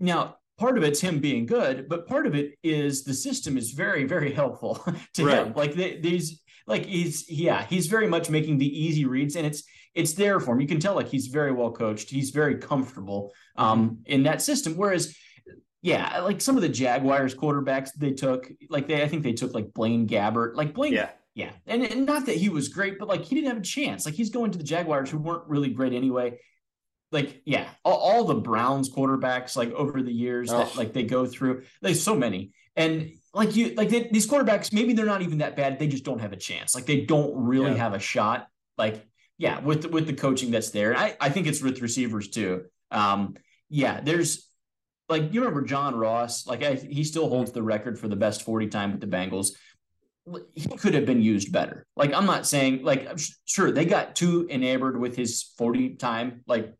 Now. 0.00 0.36
Part 0.58 0.76
of 0.76 0.82
it's 0.82 1.00
him 1.00 1.20
being 1.20 1.46
good, 1.46 1.88
but 1.88 2.08
part 2.08 2.26
of 2.26 2.34
it 2.34 2.58
is 2.64 3.04
the 3.04 3.14
system 3.14 3.56
is 3.56 3.70
very, 3.70 4.02
very 4.02 4.32
helpful 4.40 4.84
to 5.14 5.24
Right. 5.24 5.46
him. 5.46 5.52
Like 5.54 5.74
they, 5.74 6.00
these, 6.00 6.42
like 6.66 6.84
he's 6.84 7.30
yeah 7.30 7.64
he's 7.64 7.86
very 7.86 8.08
much 8.08 8.28
making 8.28 8.58
the 8.58 8.66
easy 8.66 9.04
reads 9.04 9.36
and 9.36 9.46
it's 9.46 9.62
it's 9.94 10.14
there 10.14 10.40
for 10.40 10.54
him 10.54 10.60
you 10.60 10.66
can 10.66 10.80
tell 10.80 10.96
like 10.96 11.06
he's 11.06 11.28
very 11.28 11.52
well 11.52 11.70
coached 11.70 12.10
he's 12.10 12.30
very 12.30 12.56
comfortable 12.56 13.32
um 13.54 13.98
in 14.06 14.24
that 14.24 14.42
system 14.42 14.74
whereas 14.76 15.16
yeah 15.80 16.18
like 16.22 16.40
some 16.40 16.56
of 16.56 16.62
the 16.62 16.68
jaguars 16.68 17.36
quarterbacks 17.36 17.90
they 17.96 18.10
took 18.12 18.50
like 18.68 18.88
they 18.88 19.00
i 19.02 19.06
think 19.06 19.22
they 19.22 19.32
took 19.32 19.54
like 19.54 19.72
blaine 19.74 20.08
gabbert 20.08 20.56
like 20.56 20.74
blaine 20.74 20.92
Yeah, 20.92 21.10
yeah. 21.38 21.52
And, 21.68 21.84
and 21.84 22.04
not 22.04 22.26
that 22.26 22.36
he 22.36 22.48
was 22.48 22.66
great 22.68 22.98
but 22.98 23.06
like 23.08 23.22
he 23.24 23.34
didn't 23.36 23.48
have 23.48 23.58
a 23.58 23.62
chance. 23.62 24.04
Like 24.04 24.14
he's 24.14 24.30
going 24.30 24.50
to 24.50 24.58
the 24.58 24.64
jaguars 24.64 25.08
who 25.10 25.18
weren't 25.18 25.46
really 25.48 25.70
great 25.70 25.92
anyway. 25.92 26.38
Like 27.12 27.40
yeah 27.46 27.68
all, 27.84 27.96
all 27.96 28.24
the 28.24 28.34
browns 28.34 28.90
quarterbacks 28.90 29.56
like 29.56 29.70
over 29.72 30.02
the 30.02 30.12
years 30.12 30.50
that 30.50 30.66
Oh. 30.74 30.78
like 30.80 30.92
they 30.92 31.04
go 31.04 31.24
through 31.26 31.62
there's 31.80 32.02
so 32.02 32.14
many. 32.16 32.50
And 32.76 33.12
like 33.32 33.54
you 33.56 33.74
like 33.74 33.88
they, 33.88 34.08
these 34.10 34.26
quarterbacks 34.26 34.72
maybe 34.72 34.92
they're 34.94 35.06
not 35.14 35.22
even 35.22 35.38
that 35.38 35.54
bad 35.56 35.78
they 35.78 35.86
just 35.88 36.04
don't 36.04 36.20
have 36.20 36.32
a 36.32 36.36
chance. 36.36 36.74
Like 36.74 36.86
they 36.86 37.02
don't 37.02 37.32
really 37.46 37.70
Yeah. 37.72 37.84
have 37.84 37.94
a 37.94 38.00
shot. 38.00 38.48
Like 38.76 39.06
yeah 39.38 39.60
with 39.60 39.82
the, 39.82 39.88
with 39.90 40.06
the 40.08 40.12
coaching 40.14 40.50
that's 40.50 40.70
there. 40.70 40.90
And 40.90 41.00
I, 41.00 41.16
I 41.20 41.28
think 41.30 41.46
it's 41.46 41.62
with 41.62 41.80
receivers 41.80 42.28
too. 42.28 42.64
Um 42.90 43.36
yeah 43.70 44.00
there's 44.00 44.46
like 45.08 45.32
you 45.32 45.40
remember 45.40 45.62
john 45.62 45.94
ross? 45.94 46.46
Like 46.46 46.62
I, 46.62 46.74
he 46.74 47.04
still 47.04 47.28
holds 47.28 47.52
the 47.52 47.62
record 47.62 47.98
for 47.98 48.08
the 48.08 48.16
best 48.16 48.42
40 48.42 48.66
time 48.66 48.90
with 48.92 49.00
the 49.00 49.06
bengals 49.16 49.52
he 50.54 50.68
could 50.68 50.94
have 50.94 51.06
been 51.06 51.22
used 51.22 51.52
better. 51.52 51.86
Like 51.96 52.12
i'm 52.14 52.26
not 52.26 52.46
saying 52.46 52.82
like 52.82 53.08
sure 53.44 53.70
they 53.70 53.84
got 53.84 54.14
too 54.16 54.46
enamored 54.50 54.98
with 54.98 55.16
his 55.16 55.52
40 55.58 55.96
time 55.96 56.42
like 56.46 56.74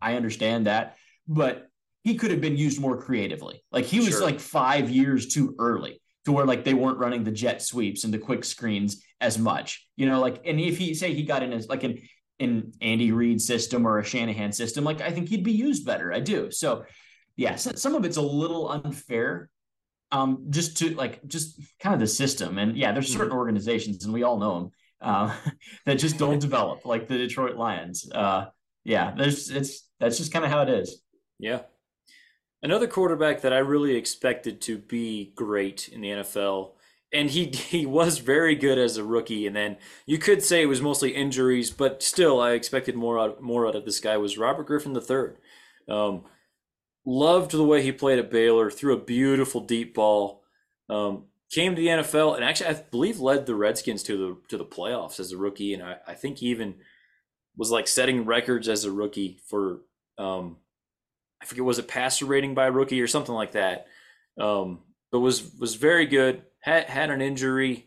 i 0.00 0.16
understand 0.16 0.66
that 0.66 0.96
but 1.26 1.68
he 2.02 2.16
could 2.16 2.30
have 2.30 2.40
been 2.42 2.58
used 2.58 2.78
more 2.78 2.98
creatively. 3.00 3.62
Like 3.72 3.86
he 3.86 3.98
was 4.00 4.10
Sure. 4.10 4.20
like 4.20 4.38
five 4.38 4.90
years 4.90 5.26
too 5.28 5.54
early 5.58 6.02
to 6.26 6.32
where 6.32 6.44
like 6.44 6.62
they 6.62 6.74
weren't 6.74 6.98
running 6.98 7.24
the 7.24 7.30
jet 7.32 7.62
sweeps 7.62 8.04
and 8.04 8.12
the 8.12 8.18
quick 8.18 8.44
screens 8.44 9.02
as 9.20 9.38
much 9.38 9.86
you 9.96 10.06
know 10.06 10.20
like 10.20 10.40
and 10.44 10.60
if 10.60 10.76
he 10.76 10.92
say 10.94 11.14
he 11.14 11.22
got 11.22 11.42
in 11.42 11.52
as 11.52 11.66
like 11.68 11.82
an 11.82 11.98
an 12.40 12.72
andy 12.82 13.10
reid 13.12 13.40
system 13.40 13.86
or 13.86 13.98
a 13.98 14.04
shanahan 14.04 14.52
system 14.52 14.84
like 14.84 15.00
i 15.00 15.10
think 15.10 15.28
he'd 15.28 15.44
be 15.44 15.52
used 15.52 15.86
better. 15.86 16.12
I 16.12 16.20
do. 16.20 16.50
So 16.50 16.84
yeah 17.36 17.56
so, 17.56 17.72
some 17.74 17.94
of 17.94 18.04
it's 18.04 18.16
a 18.18 18.22
little 18.22 18.68
unfair 18.70 19.48
um 20.14 20.46
just 20.50 20.76
to 20.78 20.94
like 20.94 21.24
just 21.26 21.60
kind 21.80 21.94
of 21.94 22.00
the 22.00 22.06
system 22.06 22.58
and 22.58 22.76
yeah 22.76 22.92
there's 22.92 23.12
certain 23.12 23.32
organizations 23.32 24.04
and 24.04 24.12
we 24.12 24.22
all 24.22 24.38
know 24.38 24.54
them 24.54 24.70
uh, 25.00 25.34
that 25.86 25.98
just 25.98 26.18
don't 26.18 26.40
develop 26.40 26.84
like 26.84 27.08
the 27.08 27.18
detroit 27.18 27.56
lions 27.56 28.10
uh 28.12 28.46
yeah 28.84 29.12
there's 29.16 29.50
it's 29.50 29.88
that's 30.00 30.18
just 30.18 30.32
kind 30.32 30.44
of 30.44 30.50
how 30.50 30.62
it 30.62 30.68
is 30.68 31.02
yeah. 31.38 31.62
Another 32.62 32.86
quarterback 32.86 33.42
that 33.42 33.52
I 33.52 33.58
really 33.58 33.96
expected 33.96 34.60
to 34.62 34.78
be 34.78 35.32
great 35.34 35.88
in 35.88 36.00
the 36.00 36.08
NFL 36.08 36.72
and 37.12 37.30
he 37.30 37.46
he 37.52 37.86
was 37.86 38.18
very 38.18 38.54
good 38.54 38.78
as 38.78 38.96
a 38.96 39.04
rookie. 39.04 39.46
And 39.46 39.54
then 39.54 39.76
you 40.06 40.18
could 40.18 40.42
say 40.42 40.62
it 40.62 40.66
was 40.66 40.80
mostly 40.80 41.10
injuries, 41.10 41.70
but 41.70 42.02
still, 42.02 42.40
I 42.40 42.52
expected 42.52 42.94
more 42.94 43.18
out 43.18 43.42
more 43.42 43.66
out 43.66 43.76
of 43.76 43.84
this 43.84 44.00
guy. 44.00 44.16
Was 44.16 44.38
Robert 44.38 44.66
Griffin 44.66 44.96
III? 44.96 45.34
Um, 45.88 46.24
loved 47.04 47.52
the 47.52 47.64
way 47.64 47.82
he 47.82 47.92
played 47.92 48.18
at 48.18 48.30
Baylor. 48.30 48.70
Threw 48.70 48.94
a 48.94 49.00
beautiful 49.00 49.60
deep 49.60 49.94
ball. 49.94 50.42
Um, 50.88 51.24
came 51.50 51.74
to 51.74 51.80
the 51.80 51.88
NFL 51.88 52.34
and 52.34 52.44
actually, 52.44 52.70
I 52.70 52.74
believe, 52.74 53.20
led 53.20 53.46
the 53.46 53.54
Redskins 53.54 54.02
to 54.04 54.16
the 54.16 54.36
to 54.48 54.58
the 54.58 54.64
playoffs 54.64 55.20
as 55.20 55.32
a 55.32 55.36
rookie. 55.36 55.74
And 55.74 55.82
I, 55.82 55.96
I 56.06 56.14
think 56.14 56.42
even 56.42 56.76
was 57.56 57.70
like 57.70 57.86
setting 57.86 58.24
records 58.24 58.68
as 58.68 58.84
a 58.84 58.90
rookie 58.90 59.38
for 59.48 59.82
um, 60.18 60.56
I 61.40 61.46
forget 61.46 61.64
was 61.64 61.78
it 61.78 61.88
passer 61.88 62.26
rating 62.26 62.54
by 62.54 62.66
rookie 62.66 63.02
or 63.02 63.06
something 63.06 63.34
like 63.34 63.52
that. 63.52 63.86
Um, 64.38 64.80
but 65.12 65.20
was 65.20 65.54
was 65.58 65.74
very 65.74 66.06
good. 66.06 66.42
Had 66.60 66.84
had 66.84 67.10
an 67.10 67.20
injury 67.20 67.86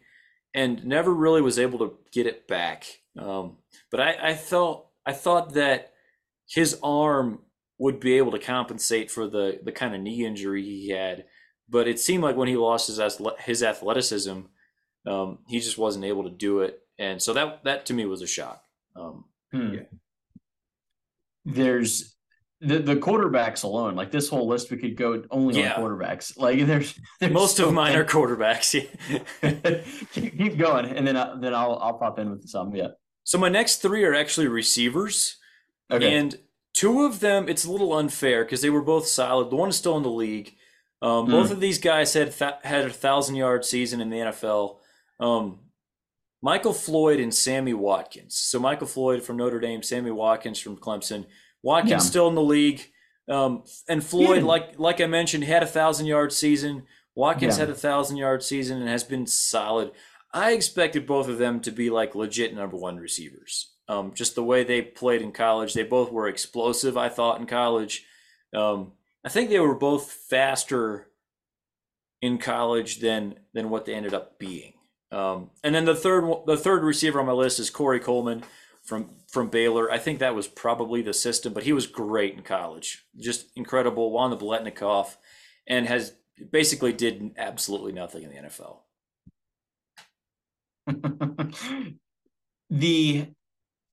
and 0.54 0.86
never 0.86 1.14
really 1.14 1.42
was 1.42 1.60
able 1.60 1.80
to 1.80 1.94
get 2.12 2.28
it 2.28 2.48
back. 2.48 2.86
Um, 3.18 3.58
but 3.92 4.00
I, 4.00 4.30
I 4.30 4.34
felt 4.36 4.90
I 5.06 5.14
thought 5.14 5.54
that 5.56 5.94
his 6.48 6.80
arm 6.82 7.40
would 7.78 8.00
be 8.00 8.18
able 8.18 8.32
to 8.32 8.40
compensate 8.40 9.12
for 9.12 9.28
the 9.28 9.60
the 9.64 9.72
kind 9.72 9.96
of 9.96 10.02
knee 10.02 10.26
injury 10.26 10.64
he 10.64 10.90
had. 10.90 11.26
But 11.70 11.88
it 11.88 12.00
seemed 12.00 12.24
like 12.24 12.36
when 12.36 12.48
he 12.48 12.56
lost 12.56 12.88
his 12.88 13.00
his 13.40 13.64
athleticism, 13.64 14.42
um, 15.06 15.40
he 15.48 15.60
just 15.60 15.78
wasn't 15.78 16.06
able 16.06 16.24
to 16.24 16.30
do 16.30 16.62
it, 16.62 16.80
and 16.98 17.22
so 17.22 17.34
that 17.34 17.64
that 17.66 17.86
to 17.88 17.94
me 17.94 18.06
was 18.06 18.22
a 18.22 18.28
shock. 18.28 18.64
Um, 18.96 19.26
hmm. 19.52 19.74
yeah. 19.74 19.82
There's 21.46 22.18
the 22.62 22.80
the 22.80 22.96
quarterbacks 22.96 23.64
alone, 23.64 23.96
like 23.96 24.12
this 24.12 24.30
whole 24.30 24.48
list, 24.48 24.72
we 24.72 24.78
could 24.78 24.98
go 24.98 25.24
only 25.30 25.60
yeah. 25.60 25.74
on 25.74 25.82
quarterbacks. 25.82 26.38
Like 26.38 26.66
there's, 26.66 27.00
there's 27.20 27.32
most 27.32 27.58
so 27.58 27.68
of 27.68 27.74
mine 27.74 27.94
many. 27.94 28.04
are 28.04 28.06
quarterbacks. 28.06 28.72
keep, 30.14 30.38
keep, 30.38 30.58
going, 30.58 30.86
and 30.86 31.08
then 31.08 31.16
I, 31.16 31.36
then 31.40 31.54
I'll 31.54 31.78
I'll 31.78 31.98
pop 31.98 32.18
in 32.18 32.32
with 32.32 32.48
some. 32.48 32.76
Yeah. 32.76 32.90
So 33.24 33.38
my 33.38 33.50
next 33.50 33.78
three 33.78 34.04
are 34.06 34.16
actually 34.16 34.48
receivers, 34.48 35.38
okay. 35.92 36.16
and 36.16 36.38
two 36.78 37.06
of 37.06 37.22
them 37.22 37.50
it's 37.50 37.66
a 37.66 37.72
little 37.72 37.94
unfair 37.94 38.44
because 38.44 38.62
they 38.62 38.70
were 38.70 38.84
both 38.84 39.08
solid. 39.08 39.50
The 39.50 39.56
one 39.56 39.70
is 39.70 39.76
still 39.76 39.98
in 39.98 40.04
the 40.04 40.10
league. 40.10 40.56
Um, 41.02 41.28
mm. 41.28 41.32
Both 41.32 41.52
of 41.52 41.60
these 41.60 41.80
guys 41.80 42.14
had 42.14 42.32
th- 42.32 42.62
had 42.64 42.86
a 42.86 42.90
thousand 42.92 43.36
yard 43.36 43.66
season 43.66 44.00
in 44.00 44.12
the 44.12 44.18
NFL. 44.18 44.78
Um, 45.20 45.60
Michael 46.42 46.74
Floyd 46.74 47.20
and 47.20 47.34
Sammy 47.34 47.74
Watkins. 47.74 48.36
So 48.36 48.60
Michael 48.60 48.86
Floyd 48.86 49.24
from 49.24 49.38
Notre 49.38 49.60
Dame, 49.60 49.82
Sammy 49.82 50.12
Watkins 50.12 50.60
from 50.60 50.78
Clemson 50.78 51.26
Watkins 51.64 52.04
yeah. 52.04 52.10
still 52.10 52.28
in 52.28 52.36
the 52.36 52.42
league. 52.44 52.82
Um, 53.28 53.64
and 53.90 54.04
Floyd, 54.04 54.42
yeah. 54.42 54.46
like 54.46 54.80
like 54.80 55.02
I 55.02 55.08
mentioned, 55.08 55.46
had 55.46 55.64
a 55.64 55.68
thousand 55.68 56.06
yard 56.06 56.32
season. 56.32 56.84
Watkins 57.16 57.58
yeah. 57.58 57.62
had 57.62 57.70
a 57.72 57.76
thousand 57.76 58.18
yard 58.18 58.44
season 58.44 58.80
and 58.80 58.88
has 58.88 59.04
been 59.04 59.26
solid. 59.26 59.92
I 60.32 60.52
expected 60.52 61.08
both 61.08 61.28
of 61.28 61.40
them 61.40 61.60
to 61.62 61.72
be 61.72 61.90
like 61.90 62.14
legit 62.14 62.54
number 62.54 62.78
one 62.78 62.98
receivers. 62.98 63.74
Um, 63.90 64.14
just 64.14 64.36
the 64.36 64.44
way 64.44 64.64
they 64.64 64.82
played 64.82 65.22
in 65.22 65.32
college, 65.32 65.74
they 65.74 65.84
both 65.84 66.12
were 66.12 66.28
explosive. 66.28 66.98
I 66.98 67.10
thought 67.10 67.40
in 67.40 67.48
college. 67.48 68.06
Um, 68.54 68.94
I 69.24 69.30
think 69.30 69.50
they 69.50 69.60
were 69.60 69.76
both 69.76 70.12
faster 70.12 71.08
in 72.22 72.38
college 72.38 73.00
than 73.00 73.36
than 73.54 73.70
what 73.70 73.86
they 73.86 73.94
ended 73.94 74.14
up 74.14 74.40
being. 74.40 74.74
Um, 75.12 75.52
and 75.64 75.74
then 75.74 75.86
the 75.86 75.96
third 75.96 76.30
the 76.46 76.58
third 76.58 76.84
receiver 76.84 77.20
on 77.20 77.26
my 77.26 77.32
list 77.32 77.60
is 77.60 77.70
Corey 77.70 78.00
Coleman 78.00 78.44
from 78.84 79.10
from 79.28 79.50
Baylor. 79.50 79.92
I 79.92 79.98
think 79.98 80.20
that 80.20 80.36
was 80.36 80.48
probably 80.48 81.02
the 81.02 81.14
system, 81.14 81.54
but 81.54 81.64
he 81.64 81.74
was 81.74 81.88
great 81.88 82.34
in 82.34 82.42
college. 82.42 83.06
Just 83.18 83.48
incredible. 83.56 84.12
Won 84.12 84.32
the 84.32 84.38
Biletnikoff 84.38 85.16
and 85.68 85.88
has 85.88 86.14
basically 86.52 86.94
did 86.94 87.32
absolutely 87.38 87.92
nothing 87.92 88.24
in 88.24 88.30
the 88.30 88.38
NFL. 88.48 88.80
the 92.70 93.28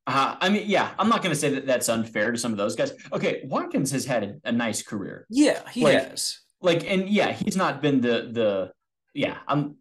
uh, 0.07 0.37
I 0.41 0.49
mean, 0.51 0.65
yeah, 0.67 0.91
I'm 0.99 1.09
not 1.09 1.23
going 1.23 1.35
to 1.35 1.39
say 1.39 1.51
that 1.51 1.67
that's 1.67 1.89
unfair 1.89 2.31
to 2.31 2.39
some 2.39 2.53
of 2.53 2.59
those 2.59 2.77
guys. 2.77 2.93
Okay, 3.13 3.43
Watkins 3.45 3.91
has 3.93 4.05
had 4.05 4.25
a, 4.25 4.49
a 4.49 4.53
nice 4.53 4.83
career. 4.83 5.27
Yeah, 5.31 5.61
he 5.71 5.83
like, 5.83 6.09
has. 6.09 6.41
Like, 6.61 6.91
and 6.91 7.09
yeah, 7.09 7.33
he's 7.33 7.57
not 7.57 7.81
been 7.81 8.01
the 8.01 8.29
the 8.31 8.73
yeah. 9.15 9.39
I'm 9.49 9.77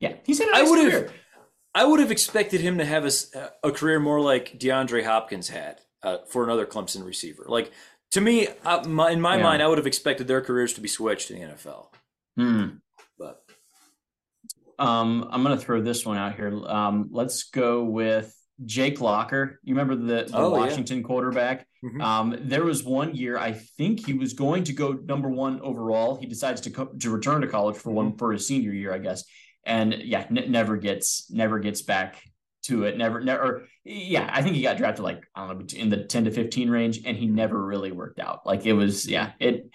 yeah, 0.00 0.14
he's 0.24 0.38
had 0.38 0.48
a 0.48 0.52
nice 0.52 0.60
I 0.66 0.70
would 0.70 0.80
career. 0.80 1.02
have 1.02 1.12
I 1.74 1.84
would 1.84 2.00
have 2.00 2.10
expected 2.10 2.60
him 2.60 2.78
to 2.78 2.84
have 2.84 3.04
a, 3.04 3.10
a 3.62 3.72
career 3.72 3.98
more 3.98 4.20
like 4.20 4.58
DeAndre 4.58 5.04
Hopkins 5.04 5.48
had 5.48 5.80
uh, 6.02 6.18
for 6.28 6.44
another 6.44 6.66
Clemson 6.66 7.04
receiver. 7.04 7.44
Like 7.48 7.72
to 8.12 8.20
me, 8.20 8.48
uh, 8.64 8.86
my, 8.86 9.10
in 9.10 9.20
my 9.20 9.36
yeah. 9.36 9.42
mind, 9.42 9.62
I 9.62 9.66
would 9.66 9.78
have 9.78 9.86
expected 9.86 10.28
their 10.28 10.40
careers 10.40 10.74
to 10.74 10.80
be 10.80 10.88
switched 10.88 11.30
in 11.30 11.40
the 11.40 11.54
NFL. 11.54 11.86
Hmm. 12.36 12.66
But 13.18 13.42
um, 14.78 15.28
I'm 15.30 15.42
going 15.42 15.58
to 15.58 15.64
throw 15.64 15.82
this 15.82 16.06
one 16.06 16.16
out 16.16 16.36
here. 16.36 16.52
Um, 16.66 17.08
let's 17.10 17.44
go 17.44 17.82
with 17.82 18.32
Jake 18.64 19.00
Locker. 19.00 19.60
You 19.64 19.74
remember 19.74 19.96
the, 19.96 20.30
the 20.30 20.36
oh, 20.36 20.50
Washington 20.50 20.98
yeah. 20.98 21.02
quarterback? 21.04 21.66
Mm-hmm. 21.84 22.00
Um, 22.00 22.36
there 22.40 22.64
was 22.64 22.84
one 22.84 23.14
year 23.14 23.38
I 23.38 23.52
think 23.52 24.06
he 24.06 24.14
was 24.14 24.32
going 24.32 24.64
to 24.64 24.72
go 24.72 24.92
number 24.92 25.28
one 25.28 25.60
overall. 25.60 26.16
He 26.16 26.26
decides 26.26 26.60
to 26.62 26.70
co- 26.70 26.92
to 27.00 27.10
return 27.10 27.40
to 27.40 27.48
college 27.48 27.76
for 27.76 27.90
one 27.90 28.10
mm-hmm. 28.10 28.18
for 28.18 28.32
his 28.32 28.46
senior 28.46 28.72
year, 28.72 28.92
I 28.92 28.98
guess 28.98 29.24
and 29.66 29.94
yeah, 29.94 30.26
n- 30.30 30.50
never 30.50 30.76
gets 30.76 31.30
never 31.30 31.58
gets 31.58 31.82
back 31.82 32.22
to 32.64 32.84
it. 32.84 32.96
Never, 32.96 33.20
never. 33.20 33.66
Yeah, 33.84 34.28
I 34.32 34.42
think 34.42 34.56
he 34.56 34.62
got 34.62 34.76
drafted 34.76 35.04
like 35.04 35.24
I 35.34 35.46
don't 35.46 35.72
know 35.72 35.78
in 35.78 35.90
the 35.90 36.04
ten 36.04 36.24
to 36.24 36.30
fifteen 36.30 36.70
range, 36.70 37.00
and 37.04 37.16
he 37.16 37.26
never 37.26 37.62
really 37.62 37.92
worked 37.92 38.20
out. 38.20 38.46
Like 38.46 38.66
it 38.66 38.72
was, 38.72 39.06
yeah, 39.06 39.32
it. 39.38 39.70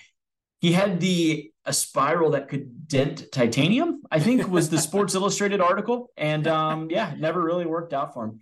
He 0.60 0.74
had 0.74 1.00
the 1.00 1.52
a 1.70 1.74
spiral 1.74 2.32
that 2.32 2.50
could 2.50 2.88
dent 2.88 3.32
titanium. 3.32 4.02
I 4.12 4.20
think 4.20 4.50
was 4.50 4.70
the 4.70 4.80
Sports 4.80 5.14
Illustrated 5.20 5.62
article, 5.62 6.12
and 6.18 6.48
um, 6.48 6.90
yeah, 6.90 7.14
never 7.18 7.42
really 7.42 7.68
worked 7.68 7.94
out 7.94 8.16
for 8.16 8.26
him. 8.26 8.40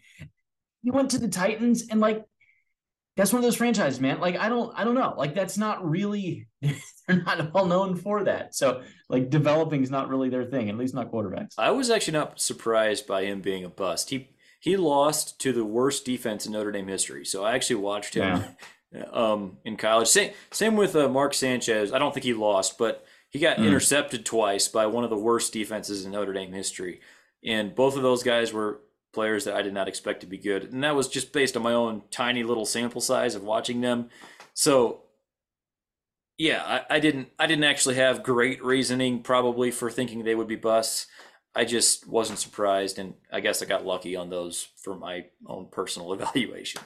He 0.82 0.92
went 0.92 1.12
to 1.12 1.20
the 1.20 1.28
Titans, 1.28 1.90
and 1.92 2.00
like 2.00 2.24
that's 3.18 3.34
one 3.34 3.40
of 3.40 3.44
those 3.44 3.58
franchises, 3.58 4.00
man. 4.00 4.22
Like 4.22 4.38
I 4.38 4.48
don't, 4.48 4.74
I 4.80 4.86
don't 4.86 4.96
know. 4.96 5.14
Like 5.18 5.36
that's 5.36 5.58
not 5.58 5.88
really 5.88 6.48
they're 6.62 7.22
not 7.24 7.54
well 7.54 7.66
known 7.66 7.98
for 7.98 8.24
that. 8.24 8.56
So 8.56 8.84
like 9.10 9.30
developing 9.30 9.84
is 9.84 9.92
not 9.92 10.08
really 10.08 10.30
their 10.30 10.46
thing, 10.46 10.70
at 10.70 10.78
least 10.78 10.96
not 10.96 11.12
quarterbacks. 11.12 11.56
I 11.58 11.72
was 11.72 11.90
actually 11.90 12.14
not 12.14 12.40
surprised 12.40 13.06
by 13.08 13.26
him 13.26 13.42
being 13.42 13.66
a 13.66 13.70
bust. 13.70 14.10
He 14.10 14.30
he 14.62 14.78
lost 14.78 15.38
to 15.42 15.52
the 15.52 15.66
worst 15.66 16.06
defense 16.06 16.46
in 16.46 16.54
Notre 16.54 16.72
Dame 16.72 16.88
history. 16.88 17.26
So 17.26 17.44
I 17.44 17.56
actually 17.56 17.78
watched 17.78 18.14
him 18.14 18.42
yeah. 18.94 19.04
um, 19.12 19.58
in 19.66 19.76
college. 19.76 20.08
Same 20.08 20.32
same 20.52 20.78
with 20.78 20.96
uh, 20.96 21.10
Mark 21.10 21.34
Sanchez. 21.34 21.92
I 21.92 22.00
don't 22.00 22.14
think 22.14 22.24
he 22.24 22.34
lost, 22.34 22.78
but 22.78 23.06
he 23.30 23.40
got 23.40 23.58
mm. 23.58 23.66
intercepted 23.66 24.26
twice 24.26 24.68
by 24.68 24.86
one 24.86 25.04
of 25.04 25.10
the 25.10 25.18
worst 25.18 25.54
defenses 25.54 26.06
in 26.06 26.12
Notre 26.12 26.34
Dame 26.34 26.54
history. 26.54 27.02
And 27.44 27.76
both 27.76 27.96
of 27.96 28.04
those 28.04 28.24
guys 28.24 28.54
were 28.54 28.82
players 29.14 29.46
that 29.46 29.56
I 29.56 29.62
did 29.62 29.74
not 29.74 29.88
expect 29.88 30.22
to 30.22 30.28
be 30.28 30.38
good. 30.38 30.72
And 30.72 30.84
that 30.84 30.96
was 30.96 31.08
just 31.08 31.34
based 31.34 31.58
on 31.58 31.64
my 31.64 31.74
own 31.74 32.04
tiny 32.12 32.44
little 32.44 32.66
sample 32.66 33.02
size 33.02 33.36
of 33.36 33.44
watching 33.44 33.82
them. 33.82 34.10
So 34.54 35.02
yeah, 36.38 36.64
I, 36.64 36.96
I, 36.96 37.00
didn't 37.00 37.30
I 37.40 37.48
didn't 37.48 37.64
actually 37.64 37.96
have 37.96 38.24
great 38.24 38.64
reasoning 38.64 39.24
probably 39.24 39.72
for 39.72 39.90
thinking 39.90 40.24
they 40.24 40.36
would 40.36 40.48
be 40.48 40.56
busts. 40.56 41.08
I 41.56 41.66
just 41.66 42.08
wasn't 42.08 42.38
surprised, 42.38 43.00
and 43.00 43.16
I 43.34 43.40
guess 43.40 43.64
I 43.64 43.66
got 43.66 43.84
lucky 43.84 44.16
on 44.16 44.30
those 44.30 44.68
for 44.78 44.96
my 44.96 45.26
own 45.48 45.70
personal 45.72 46.14
evaluation. 46.14 46.82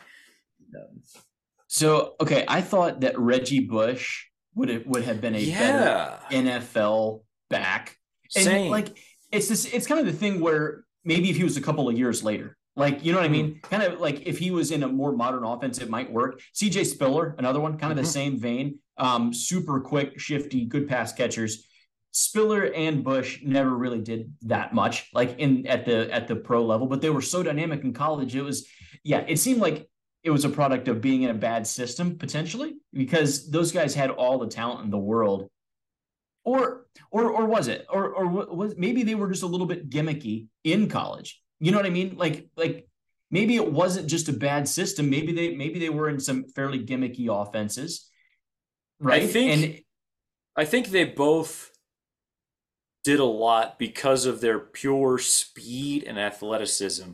So 1.68 2.16
okay, 2.22 2.46
I 2.48 2.62
thought 2.62 3.02
that 3.02 3.20
Reggie 3.20 3.60
Bush 3.60 4.28
would 4.56 4.70
it 4.70 4.88
would 4.88 5.04
have 5.04 5.22
been 5.22 5.36
a 5.36 5.40
yeah. 5.40 6.20
better 6.30 6.48
NFL 6.48 7.24
back. 7.50 7.98
And 8.36 8.46
Same. 8.46 8.72
like 8.72 8.98
it's 9.32 9.48
this 9.48 9.66
it's 9.66 9.88
kind 9.88 10.00
of 10.00 10.06
the 10.06 10.14
thing 10.14 10.40
where 10.40 10.84
maybe 11.04 11.30
if 11.30 11.38
he 11.38 11.44
was 11.44 11.58
a 11.58 11.62
couple 11.62 11.90
of 11.90 11.98
years 11.98 12.24
later, 12.24 12.58
like, 12.76 13.04
you 13.04 13.12
know 13.12 13.18
what 13.18 13.26
I 13.26 13.30
mean? 13.30 13.56
Mm-hmm. 13.56 13.68
Kind 13.68 13.84
of 13.84 14.00
like 14.00 14.26
if 14.26 14.38
he 14.38 14.52
was 14.52 14.72
in 14.72 14.84
a 14.84 14.88
more 14.88 15.12
modern 15.12 15.44
offense, 15.44 15.80
it 15.80 15.90
might 15.90 16.12
work. 16.12 16.42
CJ 16.56 16.86
Spiller, 16.86 17.36
another 17.38 17.60
one, 17.60 17.78
kind 17.78 17.92
of 17.92 17.98
mm-hmm. 17.98 18.06
the 18.06 18.12
same 18.12 18.40
vein. 18.40 18.80
Um, 18.98 19.34
super 19.34 19.80
quick, 19.82 20.20
shifty, 20.20 20.66
good 20.66 20.88
pass 20.88 21.12
catchers. 21.12 21.68
Spiller 22.12 22.66
and 22.74 23.04
Bush 23.04 23.40
never 23.44 23.70
really 23.70 24.02
did 24.02 24.34
that 24.44 24.74
much, 24.74 25.10
like 25.14 25.40
in 25.40 25.66
at 25.66 25.86
the 25.86 26.14
at 26.14 26.28
the 26.28 26.36
pro 26.36 26.64
level, 26.66 26.88
but 26.88 27.02
they 27.02 27.10
were 27.10 27.22
so 27.22 27.42
dynamic 27.42 27.84
in 27.84 27.94
college. 27.94 28.36
It 28.36 28.42
was, 28.42 28.68
yeah, 29.04 29.24
it 29.28 29.40
seemed 29.40 29.62
like 29.62 29.90
it 30.24 30.30
was 30.30 30.46
a 30.46 30.50
product 30.50 30.88
of 30.88 31.02
being 31.02 31.24
in 31.24 31.30
a 31.30 31.36
bad 31.36 31.66
system 31.66 32.18
potentially 32.18 32.76
because 32.94 33.50
those 33.50 33.72
guys 33.72 33.96
had 33.96 34.10
all 34.10 34.38
the 34.38 34.48
talent 34.48 34.84
in 34.84 34.92
the 34.92 34.98
world 34.98 35.50
or 36.44 36.86
or 37.12 37.30
or 37.30 37.46
was 37.46 37.68
it 37.68 37.86
or 37.90 38.14
or 38.14 38.28
was 38.28 38.76
maybe 38.78 39.04
they 39.04 39.16
were 39.16 39.30
just 39.30 39.44
a 39.44 39.48
little 39.48 39.68
bit 39.68 39.90
gimmicky 39.90 40.48
in 40.64 40.90
college 40.90 41.42
you 41.62 41.72
know 41.72 41.78
what 41.78 41.86
I 41.86 41.92
mean? 41.92 42.16
Like 42.18 42.50
like 42.58 42.88
maybe 43.30 43.56
it 43.56 43.72
wasn't 43.72 44.10
just 44.10 44.28
a 44.28 44.34
bad 44.34 44.68
system. 44.68 45.10
Maybe 45.10 45.32
they 45.32 45.56
maybe 45.56 45.80
they 45.80 45.90
were 45.90 46.10
in 46.10 46.20
some 46.20 46.46
fairly 46.56 46.84
gimmicky 46.84 47.30
offenses. 47.30 48.10
Right. 49.00 49.22
I 49.22 49.28
think 49.28 49.52
and 49.52 49.80
I 50.58 50.66
think 50.66 50.88
they 50.88 51.06
both 51.06 51.70
did 53.04 53.20
a 53.20 53.26
lot 53.26 53.78
because 53.78 54.26
of 54.26 54.42
their 54.42 54.60
pure 54.60 55.20
speed 55.20 56.04
and 56.04 56.20
athleticism. 56.20 57.12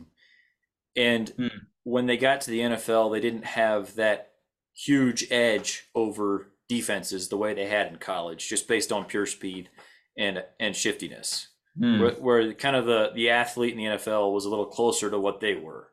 And 0.96 1.28
hmm. 1.28 1.46
When 1.88 2.06
they 2.06 2.16
got 2.16 2.40
to 2.42 2.50
the 2.50 2.60
NFL, 2.60 3.12
they 3.12 3.20
didn't 3.20 3.44
have 3.44 3.94
that 3.96 4.32
huge 4.74 5.26
edge 5.30 5.88
over 5.94 6.52
defenses 6.68 7.28
the 7.28 7.36
way 7.36 7.54
they 7.54 7.66
had 7.66 7.86
in 7.88 7.96
college, 7.96 8.48
just 8.48 8.68
based 8.68 8.92
on 8.92 9.04
pure 9.06 9.26
speed 9.26 9.68
and 10.16 10.42
and 10.60 10.76
shiftiness. 10.76 11.48
Hmm. 11.78 12.00
where, 12.00 12.10
where 12.14 12.52
kind 12.54 12.74
of 12.76 12.86
the 12.86 13.12
the 13.14 13.30
athlete 13.30 13.72
in 13.72 13.78
the 13.78 13.84
NFL 13.84 14.32
was 14.34 14.44
a 14.44 14.50
little 14.50 14.66
closer 14.66 15.08
to 15.10 15.18
what 15.18 15.40
they 15.40 15.54
were, 15.54 15.88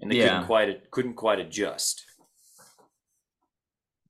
and 0.00 0.10
they 0.10 0.16
Yeah. 0.16 0.28
couldn't 0.28 0.46
quite 0.46 0.90
couldn't 0.90 1.14
quite 1.14 1.40
adjust. 1.40 2.04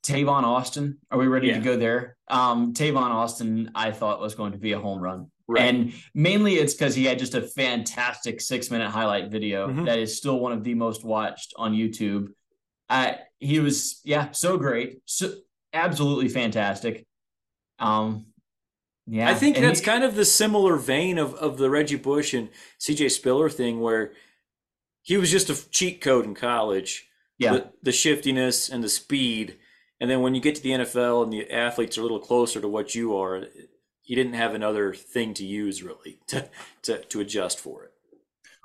Tavon 0.03 0.45
Austin. 0.45 0.99
Are 1.11 1.19
we 1.19 1.27
ready 1.27 1.49
Yeah. 1.49 1.59
to 1.59 1.61
go 1.65 1.77
there? 1.77 2.17
Um, 2.29 2.73
Tavon 2.73 3.11
Austin, 3.11 3.71
I 3.75 3.91
thought 3.91 4.21
was 4.21 4.35
going 4.35 4.53
to 4.53 4.59
be 4.59 4.73
a 4.73 4.79
home 4.79 5.00
run. 5.00 5.31
Right. 5.50 5.62
And 5.64 5.92
mainly 6.14 6.54
it's 6.57 6.75
because 6.75 6.95
he 6.95 7.04
had 7.04 7.19
just 7.19 7.35
a 7.35 7.42
fantastic 7.42 8.40
six 8.40 8.71
minute 8.71 8.90
highlight 8.90 9.30
video 9.30 9.69
Mhm. 9.69 9.87
that 9.87 9.99
is 9.99 10.16
still 10.16 10.38
one 10.38 10.52
of 10.52 10.64
the 10.64 10.75
most 10.75 11.04
watched 11.04 11.52
on 11.57 11.73
YouTube. 11.75 12.28
Uh, 12.88 13.12
he 13.38 13.59
was, 13.61 14.00
yeah, 14.04 14.30
so 14.33 14.57
great. 14.57 15.00
So 15.07 15.35
absolutely 15.73 16.28
fantastic. 16.28 17.07
Um, 17.78 18.26
yeah. 19.07 19.28
I 19.30 19.35
think 19.35 19.57
and 19.57 19.64
that's 19.64 19.80
he- 19.80 19.87
kind 19.87 20.04
of 20.04 20.14
the 20.14 20.25
similar 20.25 20.76
vein 20.76 21.19
of, 21.19 21.35
of 21.35 21.59
the 21.59 21.71
Reggie 21.71 21.97
Bush 21.97 22.35
and 22.35 22.49
CJ 22.78 23.11
Spiller 23.11 23.49
thing, 23.49 23.80
where 23.80 24.12
he 25.02 25.16
was 25.16 25.30
just 25.30 25.50
a 25.50 25.71
cheat 25.71 26.00
code 26.00 26.25
in 26.26 26.35
college. 26.35 27.09
yeah. 27.38 27.52
The, 27.52 27.73
the 27.83 27.92
shiftiness 27.92 28.69
and 28.69 28.85
the 28.85 28.88
speed. 28.88 29.57
And 30.00 30.11
then 30.11 30.21
when 30.23 30.35
you 30.35 30.40
get 30.40 30.54
to 30.57 30.62
the 30.62 30.71
NFL 30.71 31.23
and 31.25 31.33
the 31.33 31.50
athletes 31.50 31.97
are 31.97 32.00
a 32.00 32.04
little 32.04 32.21
closer 32.21 32.61
to 32.61 32.69
what 32.69 32.95
you 32.95 33.16
are, 33.16 33.45
he 34.11 34.17
didn't 34.17 34.33
have 34.33 34.57
another 34.57 34.93
thing 34.93 35.33
to 35.35 35.47
use 35.47 35.85
really 35.85 36.19
to, 36.26 36.49
to, 36.83 36.99
to 36.99 37.21
adjust 37.21 37.61
for 37.61 37.85
it. 37.85 37.93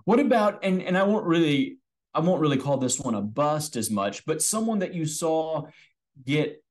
What 0.03 0.19
about 0.19 0.63
and 0.63 0.81
and 0.81 0.97
I 0.97 1.03
won't 1.03 1.27
really 1.27 1.77
I 2.15 2.19
won't 2.21 2.41
really 2.41 2.57
call 2.57 2.77
this 2.77 2.99
one 2.99 3.13
a 3.13 3.21
bust 3.21 3.75
as 3.75 3.91
much, 3.91 4.25
but 4.25 4.41
someone 4.41 4.79
that 4.79 4.95
you 4.95 5.05
saw 5.05 5.67
get 6.25 6.63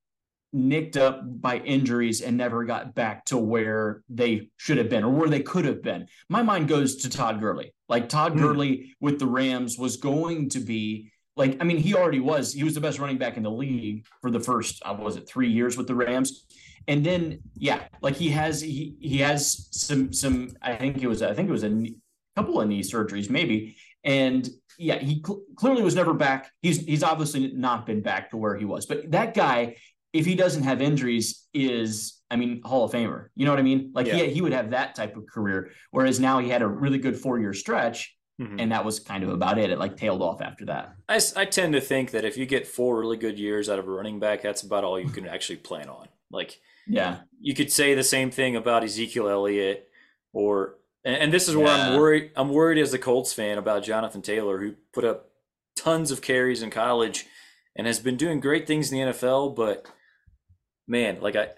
nicked 0.51 0.97
up 0.97 1.21
by 1.23 1.59
injuries 1.59 2.19
and 2.19 2.35
never 2.35 2.65
got 2.65 2.93
back 2.93 3.23
to 3.25 3.37
where 3.37 4.03
they 4.09 4.49
should 4.57 4.77
have 4.77 4.89
been 4.89 5.05
or 5.05 5.09
where 5.09 5.29
they 5.29 5.41
could 5.41 5.63
have 5.63 5.81
been. 5.81 6.07
My 6.27 6.43
mind 6.43 6.67
goes 6.67 6.97
to 6.97 7.09
Todd 7.09 7.39
Gurley. 7.39 7.73
Like 7.87 8.09
Todd 8.09 8.33
Hmm. 8.33 8.39
Gurley 8.39 8.93
with 8.99 9.19
the 9.19 9.27
Rams 9.27 9.77
was 9.79 9.95
going 9.95 10.49
to 10.49 10.59
be 10.59 11.13
like 11.37 11.55
I 11.61 11.63
mean 11.63 11.77
he 11.77 11.95
already 11.95 12.19
was 12.19 12.51
he 12.51 12.65
was 12.65 12.73
the 12.73 12.81
best 12.81 12.99
running 12.99 13.19
back 13.19 13.37
in 13.37 13.43
the 13.43 13.51
league 13.51 14.05
for 14.19 14.31
the 14.31 14.41
first 14.41 14.81
I 14.85 14.91
was 14.91 15.15
it 15.15 15.29
3 15.29 15.47
years 15.47 15.77
with 15.77 15.87
the 15.87 15.95
Rams. 15.95 16.45
And 16.87 17.05
then 17.05 17.39
yeah, 17.55 17.83
like 18.01 18.15
he 18.15 18.29
has 18.29 18.61
he 18.61 18.95
he 18.99 19.17
has 19.19 19.67
some 19.71 20.13
some 20.13 20.49
I 20.61 20.75
think 20.75 21.01
it 21.01 21.07
was 21.07 21.21
I 21.21 21.33
think 21.33 21.49
it 21.49 21.51
was 21.51 21.63
a 21.63 21.69
knee- 21.69 21.97
couple 22.35 22.59
of 22.61 22.67
knee 22.67 22.81
surgeries 22.81 23.29
maybe. 23.29 23.75
And 24.03 24.47
yeah 24.77 24.99
he 24.99 25.21
cl- 25.25 25.41
clearly 25.55 25.81
was 25.81 25.95
never 25.95 26.13
back. 26.13 26.51
He's 26.61 26.79
he's 26.85 27.03
obviously 27.03 27.51
not 27.53 27.85
been 27.85 28.01
back 28.01 28.29
to 28.31 28.37
where 28.37 28.55
he 28.55 28.65
was. 28.65 28.85
But 28.85 29.11
that 29.11 29.33
guy 29.33 29.77
if 30.13 30.25
he 30.25 30.35
doesn't 30.35 30.63
have 30.63 30.81
injuries 30.81 31.45
is 31.53 32.21
i 32.31 32.35
mean 32.35 32.61
hall 32.63 32.85
of 32.85 32.91
famer. 32.91 33.27
You 33.35 33.45
know 33.45 33.51
what 33.51 33.59
i 33.59 33.63
mean? 33.63 33.91
Like 33.93 34.07
Yeah. 34.07 34.15
he, 34.17 34.33
he 34.35 34.41
would 34.41 34.53
have 34.53 34.71
that 34.71 34.95
type 34.95 35.15
of 35.17 35.25
career. 35.27 35.71
Whereas 35.91 36.19
now 36.19 36.39
he 36.39 36.49
had 36.49 36.61
a 36.61 36.67
really 36.67 36.97
good 36.99 37.17
four 37.17 37.39
year 37.39 37.53
stretch 37.53 38.11
Mhm. 38.39 38.59
and 38.61 38.71
that 38.73 38.83
was 38.83 38.99
kind 38.99 39.23
of 39.23 39.29
about 39.29 39.57
it. 39.57 39.69
It 39.69 39.79
like 39.79 39.95
tailed 39.95 40.21
off 40.21 40.41
after 40.41 40.65
that. 40.65 40.93
I, 41.07 41.21
I 41.37 41.45
tend 41.45 41.71
to 41.71 41.79
think 41.79 42.11
that 42.11 42.25
if 42.25 42.35
you 42.37 42.45
get 42.45 42.67
four 42.67 42.99
really 42.99 43.15
good 43.15 43.39
years 43.39 43.69
out 43.69 43.79
of 43.79 43.87
a 43.87 43.91
running 43.91 44.19
back, 44.19 44.41
that's 44.41 44.61
about 44.61 44.83
all 44.83 44.99
you 44.99 45.07
can 45.09 45.25
actually 45.25 45.55
plan 45.57 45.87
on. 45.87 46.09
Like 46.29 46.59
yeah 46.87 47.19
you 47.39 47.53
could 47.53 47.71
say 47.71 47.93
the 47.93 48.03
same 48.03 48.31
thing 48.31 48.55
about 48.55 48.83
Ezekiel 48.83 49.27
Elliott, 49.29 49.87
or 50.33 50.75
and, 51.03 51.31
this 51.31 51.47
is 51.47 51.55
where 51.55 51.67
I'm 51.67 51.99
worried. 51.99 52.31
I'm 52.35 52.49
worried 52.49 52.79
as 52.81 52.91
a 52.93 52.97
Colts 52.97 53.31
fan 53.33 53.59
about 53.59 53.83
Jonathan 53.83 54.23
Taylor, 54.23 54.57
who 54.59 54.73
put 54.93 55.05
up 55.05 55.29
tons 55.77 56.09
of 56.09 56.21
carries 56.23 56.63
in 56.63 56.71
college 56.71 57.25
and 57.75 57.85
has 57.85 57.99
been 57.99 58.17
doing 58.17 58.39
great 58.39 58.65
things 58.65 58.91
in 58.91 58.97
the 58.97 59.13
NFL. 59.13 59.55
But 59.55 59.85
man, 60.87 61.21
like 61.21 61.35
I, 61.35 61.49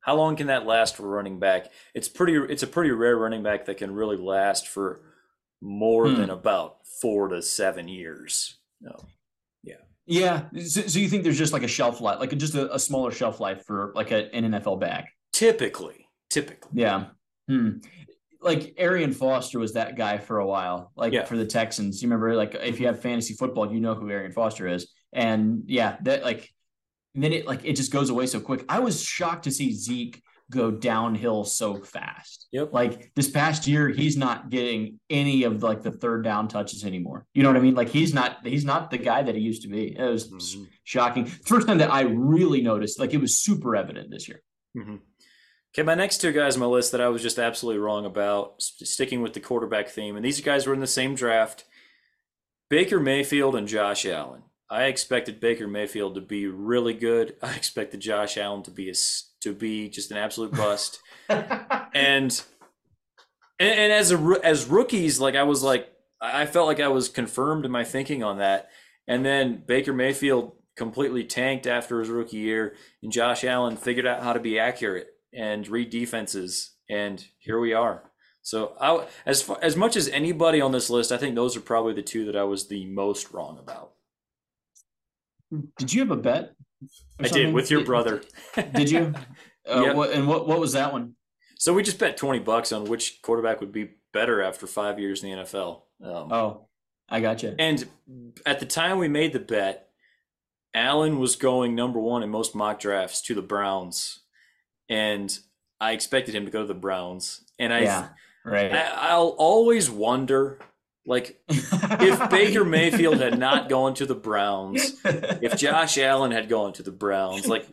how 0.00 0.14
long 0.14 0.36
can 0.36 0.46
that 0.46 0.66
last 0.66 0.94
for 0.96 1.08
running 1.08 1.40
back? 1.40 1.66
It's 1.94 2.08
pretty. 2.08 2.34
It's 2.36 2.62
a 2.62 2.68
pretty 2.68 2.90
rare 2.92 3.16
running 3.16 3.42
back 3.42 3.64
that 3.66 3.78
can 3.78 3.92
really 3.92 4.16
last 4.16 4.68
for 4.68 5.00
more 5.60 6.08
Hmm. 6.08 6.16
than 6.20 6.30
about 6.30 6.86
four 7.00 7.28
to 7.28 7.42
seven 7.42 7.88
years. 7.88 8.58
No. 8.80 8.94
Yeah 10.12 10.42
so, 10.64 10.80
so 10.82 10.98
you 10.98 11.08
think 11.08 11.22
there's 11.22 11.38
just 11.38 11.52
like 11.52 11.62
a 11.62 11.68
shelf 11.68 12.00
life 12.00 12.18
like 12.20 12.36
just 12.36 12.54
a, 12.54 12.72
a 12.74 12.78
smaller 12.78 13.10
shelf 13.10 13.40
life 13.40 13.64
for 13.66 13.92
like 13.94 14.10
a, 14.10 14.34
an 14.34 14.44
nfl 14.52 14.78
back 14.78 15.12
Typically, 15.32 16.06
typically. 16.28 16.70
Yeah. 16.74 17.06
Hmm. 17.48 17.78
Like 18.40 18.74
Arian 18.76 19.12
Foster 19.12 19.58
was 19.58 19.72
that 19.72 19.96
guy 19.96 20.18
for 20.18 20.38
a 20.40 20.46
while, 20.46 20.92
like 20.94 21.12
Yeah. 21.12 21.24
for 21.24 21.36
the 21.36 21.46
Texans. 21.46 22.02
You 22.02 22.06
remember, 22.08 22.36
like 22.36 22.54
if 22.54 22.78
you 22.78 22.86
have 22.86 23.00
fantasy 23.00 23.34
football, 23.34 23.72
you 23.72 23.80
know 23.80 23.94
who 23.94 24.10
Arian 24.10 24.32
Foster 24.32 24.68
is. 24.68 24.92
And 25.12 25.62
yeah, 25.66 25.96
that 26.02 26.22
like 26.22 26.50
and 27.14 27.24
then 27.24 27.32
it 27.32 27.46
like 27.46 27.64
it 27.64 27.76
just 27.76 27.90
goes 27.92 28.10
away 28.10 28.26
so 28.26 28.40
quick. 28.40 28.64
I 28.68 28.80
was 28.80 29.02
shocked 29.02 29.44
to 29.44 29.50
see 29.50 29.72
Zeke 29.72 30.22
go 30.52 30.70
downhill 30.70 31.44
so 31.44 31.76
fast. 31.82 32.46
Yep. 32.52 32.72
Like 32.72 33.12
this 33.14 33.30
past 33.30 33.66
year, 33.66 33.88
he's 33.88 34.16
not 34.16 34.50
getting 34.50 35.00
any 35.10 35.42
of 35.44 35.62
like 35.62 35.82
the 35.82 35.90
third 35.90 36.22
down 36.24 36.46
touches 36.48 36.84
anymore. 36.84 37.26
You 37.34 37.42
know 37.42 37.48
what 37.48 37.56
I 37.56 37.60
mean? 37.60 37.74
Like 37.74 37.88
he's 37.88 38.14
not 38.14 38.46
he's 38.46 38.64
not 38.64 38.90
the 38.90 38.98
guy 38.98 39.22
that 39.22 39.34
he 39.34 39.40
used 39.40 39.62
to 39.62 39.68
be. 39.68 39.96
It 39.96 40.02
was 40.04 40.28
Mhm. 40.30 40.68
shocking. 40.84 41.26
First 41.26 41.66
time 41.66 41.78
that 41.78 41.92
I 41.92 42.02
really 42.02 42.60
noticed, 42.60 43.00
like 43.00 43.14
it 43.14 43.20
was 43.20 43.36
super 43.38 43.74
evident 43.74 44.10
this 44.10 44.28
year. 44.28 44.42
hmm 44.74 44.96
Okay, 45.74 45.82
my 45.82 45.94
next 45.94 46.18
two 46.18 46.32
guys 46.32 46.54
on 46.54 46.60
my 46.60 46.66
list 46.66 46.92
that 46.92 47.00
I 47.00 47.08
was 47.08 47.22
just 47.22 47.38
absolutely 47.38 47.80
wrong 47.80 48.04
about, 48.04 48.60
sticking 48.60 49.22
with 49.22 49.32
the 49.32 49.40
quarterback 49.40 49.88
theme, 49.88 50.16
and 50.16 50.24
these 50.24 50.40
guys 50.42 50.66
were 50.66 50.74
in 50.74 50.80
the 50.80 50.86
same 50.86 51.14
draft 51.14 51.64
Baker 52.68 53.00
Mayfield 53.00 53.56
and 53.56 53.66
Josh 53.66 54.04
Allen. 54.06 54.42
I 54.70 54.84
expected 54.84 55.40
Baker 55.40 55.66
Mayfield 55.68 56.14
to 56.14 56.20
be 56.22 56.46
really 56.46 56.94
good. 56.94 57.36
I 57.42 57.54
expected 57.54 58.00
Josh 58.00 58.36
Allen 58.36 58.62
to 58.64 58.70
be 58.70 58.88
a 58.90 58.94
to 59.42 59.52
be 59.52 59.88
just 59.88 60.10
an 60.10 60.16
absolute 60.16 60.52
bust. 60.52 61.00
and, 61.28 61.92
and 61.94 62.42
and 63.58 63.92
as 63.92 64.12
a 64.12 64.40
as 64.42 64.66
rookies, 64.66 65.20
like 65.20 65.34
I 65.34 65.42
was 65.42 65.62
like 65.62 65.88
I 66.20 66.42
I 66.42 66.46
felt 66.46 66.66
like 66.66 66.80
I 66.80 66.88
was 66.88 67.08
confirmed 67.08 67.64
in 67.64 67.70
my 67.70 67.84
thinking 67.84 68.22
on 68.22 68.38
that. 68.38 68.68
And 69.08 69.24
then 69.24 69.62
Baker 69.66 69.92
Mayfield 69.92 70.52
completely 70.76 71.24
tanked 71.24 71.66
after 71.66 71.98
his 72.00 72.08
rookie 72.08 72.38
year, 72.38 72.76
and 73.02 73.12
Josh 73.12 73.44
Allen 73.44 73.76
figured 73.76 74.06
out 74.06 74.22
how 74.22 74.32
to 74.32 74.40
be 74.40 74.58
accurate 74.58 75.08
and 75.34 75.66
read 75.68 75.90
defenses, 75.90 76.72
and 76.88 77.24
here 77.38 77.58
we 77.58 77.72
are. 77.72 78.10
So 78.42 78.74
I, 78.80 79.06
as 79.24 79.42
far, 79.42 79.58
as 79.62 79.76
much 79.76 79.96
as 79.96 80.08
anybody 80.08 80.60
on 80.60 80.72
this 80.72 80.90
list, 80.90 81.12
I 81.12 81.16
think 81.16 81.34
those 81.34 81.56
are 81.56 81.60
probably 81.60 81.94
the 81.94 82.02
two 82.02 82.24
that 82.26 82.36
I 82.36 82.44
was 82.44 82.68
the 82.68 82.86
most 82.86 83.32
wrong 83.32 83.58
about. 83.58 83.92
Did 85.78 85.92
you 85.92 86.00
have 86.00 86.10
a 86.10 86.16
bet? 86.16 86.54
I 87.20 87.28
did 87.28 87.54
with 87.54 87.70
your 87.70 87.84
brother. 87.84 88.22
Did 88.74 88.90
you? 88.90 89.14
Uh, 89.68 89.82
Yep. 89.84 89.94
what, 89.96 90.10
and 90.10 90.26
what 90.26 90.48
what 90.48 90.58
was 90.58 90.72
that 90.72 90.92
one? 90.92 91.14
So 91.56 91.72
we 91.72 91.84
just 91.84 91.98
bet 91.98 92.16
twenty 92.16 92.40
bucks 92.40 92.72
on 92.72 92.84
which 92.84 93.22
quarterback 93.22 93.60
would 93.60 93.70
be 93.70 93.90
better 94.12 94.42
after 94.42 94.66
five 94.66 94.98
years 94.98 95.22
in 95.22 95.30
the 95.30 95.36
NFL. 95.44 95.82
Um, 96.02 96.32
Oh, 96.32 96.66
I 97.08 97.20
got 97.20 97.44
you. 97.44 97.54
And 97.58 97.86
at 98.44 98.58
the 98.58 98.66
time 98.66 98.98
we 98.98 99.06
made 99.06 99.32
the 99.32 99.38
bet, 99.38 99.88
Allen 100.74 101.20
was 101.20 101.36
going 101.36 101.74
number 101.76 102.00
one 102.00 102.24
in 102.24 102.30
most 102.30 102.54
mock 102.56 102.80
drafts 102.80 103.22
to 103.22 103.34
the 103.34 103.42
Browns, 103.42 104.20
and 104.88 105.38
I 105.80 105.92
expected 105.92 106.34
him 106.34 106.44
to 106.44 106.50
go 106.50 106.62
to 106.62 106.66
the 106.66 106.74
Browns. 106.74 107.44
And 107.58 107.72
I, 107.72 107.80
yeah, 107.82 108.08
right. 108.44 108.72
I 108.72 109.10
I'll 109.10 109.36
always 109.38 109.88
wonder, 109.88 110.58
like, 111.04 111.40
if 111.48 112.30
Baker 112.30 112.64
Mayfield 112.64 113.18
had 113.20 113.38
not 113.38 113.68
gone 113.68 113.94
to 113.94 114.06
the 114.06 114.14
Browns, 114.14 115.00
if 115.04 115.56
Josh 115.56 115.98
Allen 115.98 116.30
had 116.30 116.48
gone 116.48 116.72
to 116.74 116.82
the 116.82 116.92
Browns, 116.92 117.46
like, 117.46 117.66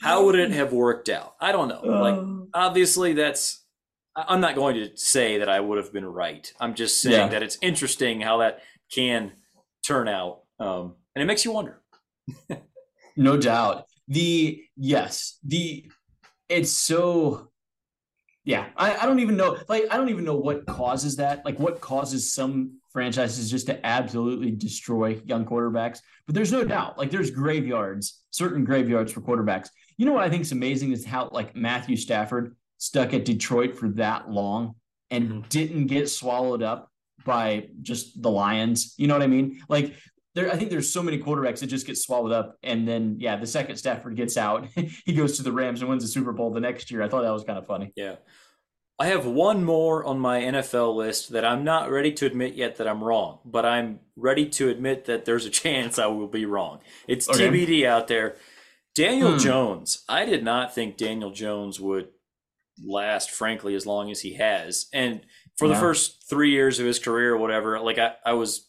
how 0.00 0.24
would 0.24 0.34
it 0.34 0.50
have 0.50 0.72
worked 0.72 1.08
out? 1.08 1.34
I 1.40 1.52
don't 1.52 1.68
know. 1.68 1.80
Like, 1.82 2.14
Oh. 2.14 2.48
obviously, 2.54 3.12
that's. 3.14 3.64
I'm 4.16 4.40
not 4.40 4.56
going 4.56 4.74
to 4.76 4.96
say 4.96 5.38
that 5.38 5.48
I 5.48 5.60
would 5.60 5.78
have 5.78 5.92
been 5.92 6.04
right. 6.04 6.52
I'm 6.58 6.74
just 6.74 7.00
saying 7.00 7.14
Yeah. 7.26 7.28
that 7.28 7.42
it's 7.44 7.56
interesting 7.62 8.20
how 8.20 8.38
that 8.38 8.60
can 8.92 9.32
turn 9.86 10.08
out, 10.08 10.40
um, 10.58 10.96
and 11.14 11.22
it 11.22 11.26
makes 11.26 11.44
you 11.44 11.52
wonder. 11.52 11.80
no 13.16 13.36
doubt. 13.36 13.84
The 14.08 14.60
yes, 14.76 15.38
the 15.44 15.90
it's 16.48 16.72
so 16.72 17.47
yeah. 18.48 18.70
I, 18.78 18.96
I 18.96 19.04
don't 19.06 19.20
even 19.20 19.36
know. 19.36 19.58
Like 19.68 19.84
I 19.90 19.96
don't 19.98 20.08
even 20.08 20.24
know 20.24 20.34
what 20.36 20.64
causes 20.64 21.16
that. 21.16 21.44
Like 21.44 21.58
what 21.58 21.82
causes 21.82 22.32
some 22.32 22.80
franchises 22.90 23.50
just 23.50 23.66
to 23.66 23.86
absolutely 23.86 24.50
destroy 24.50 25.20
young 25.26 25.44
quarterbacks. 25.44 26.00
But 26.26 26.34
there's 26.34 26.50
no 26.50 26.64
doubt. 26.64 26.96
Like 26.96 27.10
there's 27.10 27.30
graveyards, 27.30 28.22
certain 28.30 28.64
graveyards 28.64 29.12
for 29.12 29.20
quarterbacks. 29.20 29.68
You 29.98 30.06
know 30.06 30.12
what 30.12 30.24
I 30.24 30.30
think 30.30 30.42
is 30.42 30.52
amazing 30.52 30.92
is 30.92 31.04
how 31.04 31.28
like 31.30 31.54
Matthew 31.54 31.96
Stafford 31.96 32.56
stuck 32.78 33.12
at 33.12 33.26
Detroit 33.26 33.76
for 33.76 33.90
that 33.90 34.30
long 34.30 34.76
and 35.10 35.30
Mhm. 35.30 35.48
didn't 35.50 35.86
get 35.88 36.08
swallowed 36.08 36.62
up 36.62 36.90
by 37.26 37.68
just 37.82 38.22
the 38.22 38.30
Lions. 38.30 38.94
You 38.96 39.08
know 39.08 39.14
what 39.14 39.22
I 39.22 39.26
mean? 39.26 39.60
Like 39.68 39.94
there, 40.38 40.52
I 40.52 40.56
think 40.56 40.70
there's 40.70 40.92
so 40.92 41.02
many 41.02 41.18
quarterbacks 41.18 41.60
that 41.60 41.66
just 41.66 41.86
get 41.86 41.96
swallowed 41.96 42.32
up, 42.32 42.58
and 42.62 42.86
then 42.86 43.16
yeah, 43.18 43.36
the 43.36 43.46
second 43.46 43.76
Stafford 43.76 44.16
gets 44.16 44.36
out, 44.36 44.66
he 45.04 45.12
goes 45.14 45.36
to 45.36 45.42
the 45.42 45.52
Rams 45.52 45.80
and 45.80 45.88
wins 45.90 46.02
the 46.04 46.08
Super 46.08 46.32
Bowl 46.32 46.52
the 46.52 46.60
next 46.60 46.90
year. 46.90 47.02
I 47.02 47.08
thought 47.08 47.22
that 47.22 47.32
was 47.32 47.44
kind 47.44 47.58
of 47.58 47.66
funny. 47.66 47.92
Yeah. 47.96 48.16
I 49.00 49.06
have 49.06 49.26
one 49.26 49.64
more 49.64 50.04
on 50.04 50.18
my 50.18 50.40
NFL 50.40 50.96
list 50.96 51.30
that 51.30 51.44
I'm 51.44 51.62
not 51.62 51.88
ready 51.90 52.12
to 52.14 52.26
admit 52.26 52.54
yet 52.54 52.76
that 52.76 52.88
I'm 52.88 53.02
wrong, 53.04 53.38
but 53.44 53.64
I'm 53.64 54.00
ready 54.16 54.48
to 54.50 54.68
admit 54.70 55.04
that 55.04 55.24
there's 55.24 55.44
a 55.46 55.50
chance 55.50 55.98
I 56.00 56.06
will 56.06 56.26
be 56.26 56.46
wrong. 56.46 56.80
It's 57.06 57.28
Okay. 57.28 57.48
TBD 57.48 57.86
out 57.86 58.08
there. 58.08 58.36
Daniel 58.96 59.32
Hmm. 59.32 59.38
Jones. 59.38 60.02
I 60.08 60.24
did 60.24 60.42
not 60.42 60.74
think 60.74 60.96
Daniel 60.96 61.30
Jones 61.30 61.78
would 61.78 62.08
last, 62.84 63.30
frankly, 63.30 63.74
as 63.76 63.86
long 63.86 64.10
as 64.10 64.20
he 64.22 64.34
has. 64.34 64.86
And 64.92 65.20
for 65.56 65.68
Yeah. 65.68 65.74
the 65.74 65.80
first 65.80 66.28
three 66.28 66.50
years 66.50 66.80
of 66.80 66.86
his 66.86 66.98
career 66.98 67.34
or 67.34 67.38
whatever, 67.38 67.78
like 67.80 67.98
I, 67.98 68.14
I 68.26 68.32
was 68.32 68.67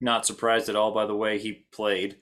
not 0.00 0.26
surprised 0.26 0.68
at 0.68 0.76
all 0.76 0.92
by 0.92 1.06
the 1.06 1.16
way 1.16 1.38
he 1.38 1.66
played. 1.72 2.16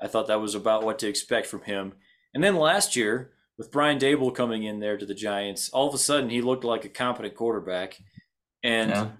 I 0.00 0.06
thought 0.08 0.26
that 0.28 0.40
was 0.40 0.54
about 0.54 0.84
what 0.84 0.98
to 1.00 1.08
expect 1.08 1.46
from 1.46 1.62
him. 1.62 1.94
And 2.34 2.42
then 2.42 2.56
last 2.56 2.96
year, 2.96 3.32
with 3.56 3.70
Brian 3.70 3.98
Daboll 3.98 4.34
coming 4.34 4.64
in 4.64 4.80
there 4.80 4.96
to 4.96 5.06
the 5.06 5.14
Giants, 5.14 5.68
all 5.70 5.88
of 5.88 5.94
a 5.94 5.98
sudden 5.98 6.30
he 6.30 6.42
looked 6.42 6.64
like 6.64 6.84
a 6.84 6.88
competent 6.88 7.34
quarterback. 7.36 7.96
And 8.62 8.90
Yeah. 8.90 9.10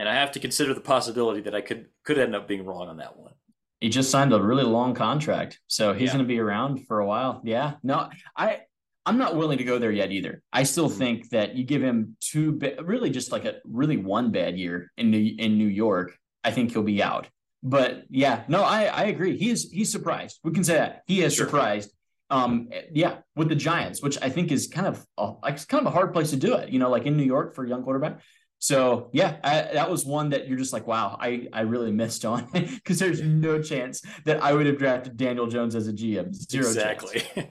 and 0.00 0.08
I 0.08 0.14
have 0.14 0.30
to 0.32 0.40
consider 0.40 0.74
the 0.74 0.80
possibility 0.80 1.40
that 1.42 1.54
I 1.54 1.60
could 1.60 1.86
could 2.04 2.18
end 2.18 2.34
up 2.36 2.46
being 2.46 2.64
wrong 2.64 2.88
on 2.88 2.98
that 2.98 3.16
one. 3.18 3.32
He 3.80 3.88
just 3.88 4.10
signed 4.10 4.32
a 4.32 4.42
really 4.42 4.64
long 4.64 4.94
contract, 4.94 5.60
so 5.68 5.92
he's 5.92 6.08
Yeah. 6.08 6.14
going 6.14 6.24
to 6.24 6.28
be 6.28 6.38
around 6.40 6.86
for 6.86 6.98
a 7.00 7.06
while. 7.06 7.40
Yeah, 7.44 7.74
no, 7.82 8.08
I 8.36 8.62
I'm 9.06 9.16
not 9.16 9.36
willing 9.36 9.56
to 9.58 9.64
go 9.64 9.78
there 9.78 9.90
yet 9.92 10.12
either. 10.12 10.42
I 10.52 10.64
still 10.64 10.90
Mhm. 10.90 10.98
think 10.98 11.30
that 11.30 11.54
you 11.56 11.64
give 11.64 11.82
him 11.82 12.16
two, 12.20 12.52
ba- 12.52 12.76
really 12.84 13.08
just 13.08 13.32
like 13.32 13.46
a 13.46 13.60
really 13.64 13.96
one 13.96 14.30
bad 14.32 14.58
year 14.58 14.92
in 14.98 15.10
New 15.10 15.34
in 15.38 15.56
New 15.56 15.66
York, 15.68 16.18
I 16.44 16.50
think 16.50 16.72
he'll 16.72 16.82
be 16.82 17.02
out. 17.02 17.28
But 17.62 18.04
yeah, 18.08 18.44
no, 18.48 18.62
I 18.62 18.84
I 18.84 19.04
agree. 19.04 19.36
He 19.36 19.50
is 19.50 19.70
he's 19.70 19.90
surprised. 19.90 20.38
We 20.44 20.52
can 20.52 20.64
say 20.64 20.74
that 20.74 21.02
he 21.06 21.22
is 21.22 21.34
Sure. 21.34 21.46
surprised. 21.46 21.90
Um, 22.30 22.68
yeah, 22.92 23.18
with 23.36 23.48
the 23.48 23.54
Giants, 23.56 24.02
which 24.02 24.18
I 24.20 24.28
think 24.28 24.52
is 24.52 24.66
kind 24.66 24.86
of 24.86 25.04
a, 25.16 25.32
like 25.42 25.54
it's 25.54 25.64
kind 25.64 25.80
of 25.80 25.92
a 25.92 25.96
hard 25.96 26.12
place 26.12 26.30
to 26.30 26.36
do 26.36 26.54
it. 26.54 26.68
You 26.70 26.78
know, 26.78 26.90
like 26.90 27.06
in 27.06 27.16
New 27.16 27.24
York 27.24 27.54
for 27.54 27.64
a 27.64 27.68
young 27.68 27.82
quarterback. 27.82 28.20
So 28.60 29.08
yeah, 29.12 29.36
I, 29.42 29.72
that 29.74 29.90
was 29.90 30.04
one 30.04 30.30
that 30.30 30.46
you're 30.48 30.58
just 30.58 30.72
like, 30.72 30.86
wow, 30.86 31.16
I 31.20 31.48
I 31.52 31.60
really 31.62 31.92
missed 31.92 32.24
on 32.24 32.48
because 32.52 32.98
there's 32.98 33.22
no 33.22 33.62
chance 33.62 34.02
that 34.24 34.42
I 34.42 34.52
would 34.52 34.66
have 34.66 34.78
drafted 34.78 35.16
Daniel 35.16 35.46
Jones 35.46 35.74
as 35.74 35.88
a 35.88 35.92
GM. 35.92 36.34
Zero 36.34 36.66
exactly. 36.66 37.22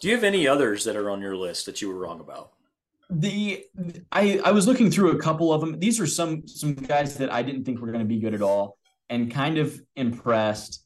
Do 0.00 0.08
you 0.08 0.14
have 0.14 0.24
any 0.24 0.46
others 0.48 0.84
that 0.84 0.96
are 0.96 1.10
on 1.10 1.20
your 1.20 1.36
list 1.36 1.66
that 1.66 1.80
you 1.82 1.88
were 1.88 1.98
wrong 1.98 2.20
about? 2.20 2.52
The 3.10 3.64
I 4.12 4.40
I 4.44 4.52
was 4.52 4.66
looking 4.66 4.90
through 4.90 5.12
a 5.12 5.18
couple 5.18 5.52
of 5.52 5.60
them. 5.60 5.78
These 5.78 5.98
are 6.00 6.06
some 6.06 6.46
some 6.46 6.74
guys 6.74 7.16
that 7.18 7.32
I 7.32 7.42
didn't 7.42 7.64
think 7.64 7.80
were 7.80 7.88
going 7.88 8.00
to 8.00 8.04
be 8.04 8.18
good 8.20 8.34
at 8.34 8.42
all, 8.42 8.76
and 9.10 9.30
kind 9.30 9.58
of 9.58 9.78
impressed. 9.96 10.82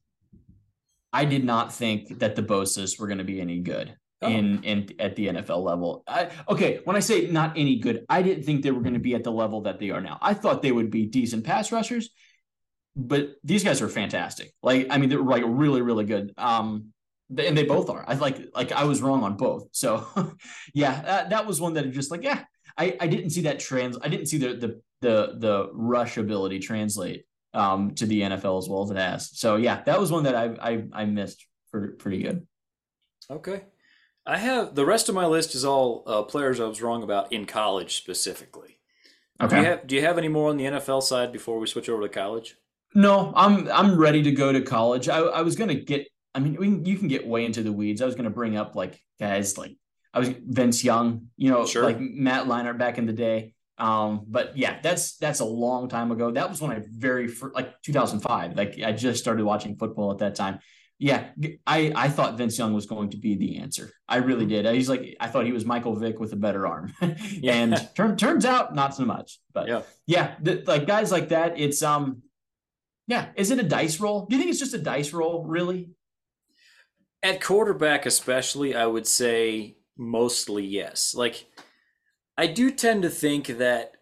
I 1.12 1.24
did 1.24 1.44
not 1.44 1.72
think 1.72 2.18
that 2.18 2.34
the 2.34 2.42
Bosa's 2.42 2.98
were 2.98 3.06
going 3.06 3.18
to 3.18 3.24
be 3.24 3.40
any 3.40 3.60
good 3.60 3.96
Oh. 4.24 4.28
in 4.28 4.64
in 4.64 4.88
at 4.98 5.16
the 5.16 5.26
NFL 5.28 5.62
level. 5.62 6.02
I, 6.06 6.30
okay, 6.48 6.80
when 6.84 6.96
I 6.96 7.00
say 7.00 7.26
not 7.30 7.58
any 7.58 7.76
good, 7.76 8.06
I 8.08 8.22
didn't 8.22 8.44
think 8.44 8.62
they 8.62 8.70
were 8.70 8.80
going 8.80 8.94
to 8.94 9.00
be 9.00 9.14
at 9.14 9.22
the 9.22 9.30
level 9.30 9.62
that 9.62 9.78
they 9.78 9.90
are 9.90 10.00
now. 10.00 10.18
I 10.22 10.34
thought 10.34 10.62
they 10.62 10.72
would 10.72 10.90
be 10.90 11.04
decent 11.06 11.44
pass 11.44 11.70
rushers, 11.70 12.10
but 12.96 13.34
these 13.44 13.64
guys 13.64 13.82
are 13.82 13.88
fantastic. 13.88 14.52
Like 14.62 14.86
I 14.90 14.98
mean, 14.98 15.10
they're 15.10 15.22
like 15.22 15.42
really 15.46 15.82
really 15.82 16.04
good. 16.04 16.32
Um, 16.38 16.92
and 17.36 17.56
they 17.56 17.64
both 17.64 17.90
are. 17.90 18.04
I 18.06 18.14
like 18.14 18.38
like 18.54 18.72
I 18.72 18.84
was 18.84 19.02
wrong 19.02 19.24
on 19.24 19.36
both. 19.36 19.68
So 19.72 20.06
yeah, 20.74 21.02
that, 21.02 21.30
that 21.30 21.46
was 21.46 21.60
one 21.60 21.74
that 21.74 21.90
just 21.90 22.10
like 22.10 22.22
yeah, 22.22 22.44
I 22.78 22.96
I 23.00 23.06
didn't 23.06 23.30
see 23.30 23.42
that 23.42 23.58
trans. 23.60 23.98
I 24.00 24.08
didn't 24.08 24.26
see 24.26 24.38
the 24.38 24.54
the 24.54 24.80
the 25.02 25.34
the 25.38 25.70
rush 25.72 26.16
ability 26.16 26.60
translate 26.60 27.24
um 27.54 27.94
to 27.94 28.06
the 28.06 28.20
NFL 28.22 28.58
as 28.58 28.68
well 28.68 28.82
as 28.82 28.90
it 28.90 28.96
has. 28.96 29.30
So 29.38 29.56
yeah, 29.56 29.82
that 29.84 29.98
was 30.00 30.10
one 30.12 30.24
that 30.24 30.34
I 30.34 30.44
I 30.60 30.84
I 30.92 31.04
missed 31.06 31.46
for 31.70 31.88
pretty 31.92 32.22
good. 32.22 32.46
Okay. 33.30 33.62
I 34.26 34.38
have 34.38 34.74
the 34.74 34.86
rest 34.86 35.08
of 35.08 35.14
my 35.14 35.26
list 35.26 35.54
is 35.54 35.64
all 35.64 36.02
uh, 36.06 36.22
players 36.22 36.58
I 36.60 36.64
was 36.66 36.80
wrong 36.80 37.02
about 37.02 37.32
in 37.32 37.44
college 37.46 37.96
specifically. 37.96 38.78
Do 39.40 39.56
you 39.56 39.64
have 39.64 39.86
Do 39.86 39.94
you 39.96 40.00
have 40.02 40.16
any 40.18 40.28
more 40.28 40.48
on 40.50 40.56
the 40.56 40.64
NFL 40.64 41.02
side 41.02 41.32
before 41.32 41.58
we 41.58 41.66
switch 41.66 41.88
over 41.88 42.02
to 42.02 42.08
college? 42.08 42.56
No, 42.94 43.32
I'm 43.36 43.68
I'm 43.70 43.98
ready 43.98 44.22
to 44.22 44.32
go 44.32 44.52
to 44.52 44.62
college. 44.62 45.08
I, 45.08 45.18
I 45.18 45.42
was 45.42 45.56
gonna 45.56 45.74
get. 45.74 46.06
I 46.34 46.40
mean, 46.40 46.56
we, 46.58 46.66
can- 46.66 46.84
you 46.84 46.96
can 46.96 47.08
get 47.08 47.26
way 47.26 47.44
into 47.44 47.62
the 47.62 47.72
weeds. 47.72 48.00
I 48.00 48.06
was 48.06 48.14
gonna 48.14 48.30
bring 48.30 48.56
up 48.56 48.74
like 48.76 49.00
guys 49.20 49.58
like 49.58 49.76
I 50.14 50.20
was 50.20 50.28
Vince 50.28 50.84
Young, 50.84 51.26
you 51.36 51.50
know, 51.50 51.66
Sure. 51.66 51.82
like 51.82 51.98
Matt 52.00 52.46
Leinart 52.46 52.78
back 52.78 52.98
in 52.98 53.06
the 53.06 53.12
day. 53.12 53.53
Um, 53.78 54.24
but 54.28 54.56
yeah, 54.56 54.78
that's 54.82 55.16
that's 55.16 55.40
a 55.40 55.44
long 55.44 55.88
time 55.88 56.12
ago. 56.12 56.30
That 56.30 56.48
was 56.48 56.60
when 56.60 56.70
I 56.70 56.82
very 56.88 57.28
fir- 57.28 57.52
like 57.54 57.80
2005. 57.82 58.56
Like 58.56 58.78
I 58.84 58.92
just 58.92 59.20
started 59.20 59.44
watching 59.44 59.76
football 59.76 60.12
at 60.12 60.18
that 60.18 60.34
time. 60.34 60.60
Yeah, 61.00 61.30
I 61.66 61.92
I 61.94 62.08
thought 62.08 62.38
Vince 62.38 62.56
Young 62.56 62.72
was 62.72 62.86
going 62.86 63.10
to 63.10 63.16
be 63.16 63.34
the 63.36 63.58
answer. 63.58 63.90
I 64.08 64.18
really 64.18 64.46
did. 64.46 64.64
He's 64.72 64.88
like 64.88 65.16
I 65.18 65.26
thought 65.26 65.44
he 65.44 65.50
was 65.52 65.64
Michael 65.64 65.96
Vick 65.96 66.20
with 66.20 66.32
a 66.32 66.36
better 66.36 66.66
arm, 66.68 66.92
and 67.44 67.88
turn, 67.96 68.16
turns 68.16 68.44
out 68.46 68.74
not 68.76 68.94
so 68.94 69.04
much. 69.04 69.40
But 69.52 69.66
Yeah. 69.66 69.82
yeah, 70.06 70.34
th- 70.44 70.66
like 70.68 70.86
guys 70.86 71.10
like 71.10 71.30
that, 71.30 71.58
it's 71.58 71.82
um, 71.82 72.22
yeah. 73.08 73.26
Is 73.34 73.50
it 73.50 73.58
a 73.58 73.64
dice 73.64 73.98
roll? 73.98 74.26
Do 74.26 74.36
you 74.36 74.40
think 74.40 74.50
it's 74.52 74.60
just 74.60 74.72
a 74.74 74.78
dice 74.78 75.12
roll, 75.12 75.44
really? 75.44 75.90
At 77.24 77.42
quarterback, 77.42 78.06
especially, 78.06 78.76
I 78.76 78.86
would 78.86 79.06
say 79.06 79.76
mostly 79.96 80.64
yes. 80.64 81.14
Like, 81.14 81.46
I 82.36 82.46
do 82.46 82.70
tend 82.70 83.02
to 83.02 83.10
think 83.10 83.46
that 83.58 83.92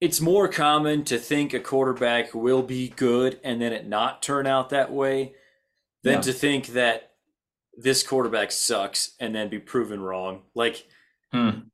it's 0.00 0.20
more 0.20 0.48
common 0.48 1.04
to 1.04 1.18
think 1.18 1.54
a 1.54 1.60
quarterback 1.60 2.34
will 2.34 2.62
be 2.62 2.88
good 2.90 3.40
and 3.42 3.60
then 3.62 3.72
it 3.72 3.86
not 3.86 4.22
turn 4.22 4.46
out 4.46 4.70
that 4.70 4.92
way 4.92 5.34
than 6.02 6.14
Yeah. 6.14 6.20
to 6.22 6.32
think 6.32 6.66
that 6.68 7.12
this 7.76 8.02
quarterback 8.02 8.52
sucks 8.52 9.14
and 9.18 9.34
then 9.34 9.48
be 9.48 9.58
proven 9.58 10.00
wrong. 10.00 10.42
Like, 10.54 10.86
Hmm. 11.32 11.68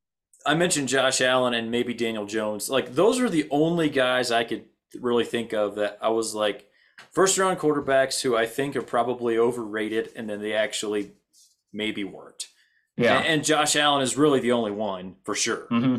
I 0.46 0.54
mentioned 0.54 0.88
Josh 0.88 1.20
Allen 1.20 1.52
and 1.52 1.70
maybe 1.70 1.92
Daniel 1.92 2.24
Jones. 2.24 2.70
Like, 2.70 2.94
those 2.94 3.20
are 3.20 3.28
the 3.28 3.46
only 3.50 3.90
guys 3.90 4.30
I 4.30 4.44
could 4.44 4.64
really 4.98 5.24
think 5.24 5.52
of 5.52 5.74
that 5.74 5.98
I 6.00 6.08
was 6.08 6.34
like, 6.34 6.70
first 7.12 7.36
round 7.36 7.58
quarterbacks 7.58 8.22
who 8.22 8.36
I 8.36 8.46
think 8.46 8.74
are 8.76 8.82
probably 8.82 9.36
overrated 9.36 10.12
and 10.16 10.30
then 10.30 10.40
they 10.40 10.54
actually 10.54 11.12
maybe 11.72 12.04
weren't. 12.04 12.46
Yeah. 13.00 13.18
And, 13.18 13.26
and 13.26 13.44
Josh 13.44 13.76
Allen 13.76 14.02
is 14.02 14.16
really 14.16 14.40
the 14.40 14.52
only 14.52 14.70
one 14.70 15.16
for 15.24 15.34
sure. 15.34 15.66
hmm 15.68 15.96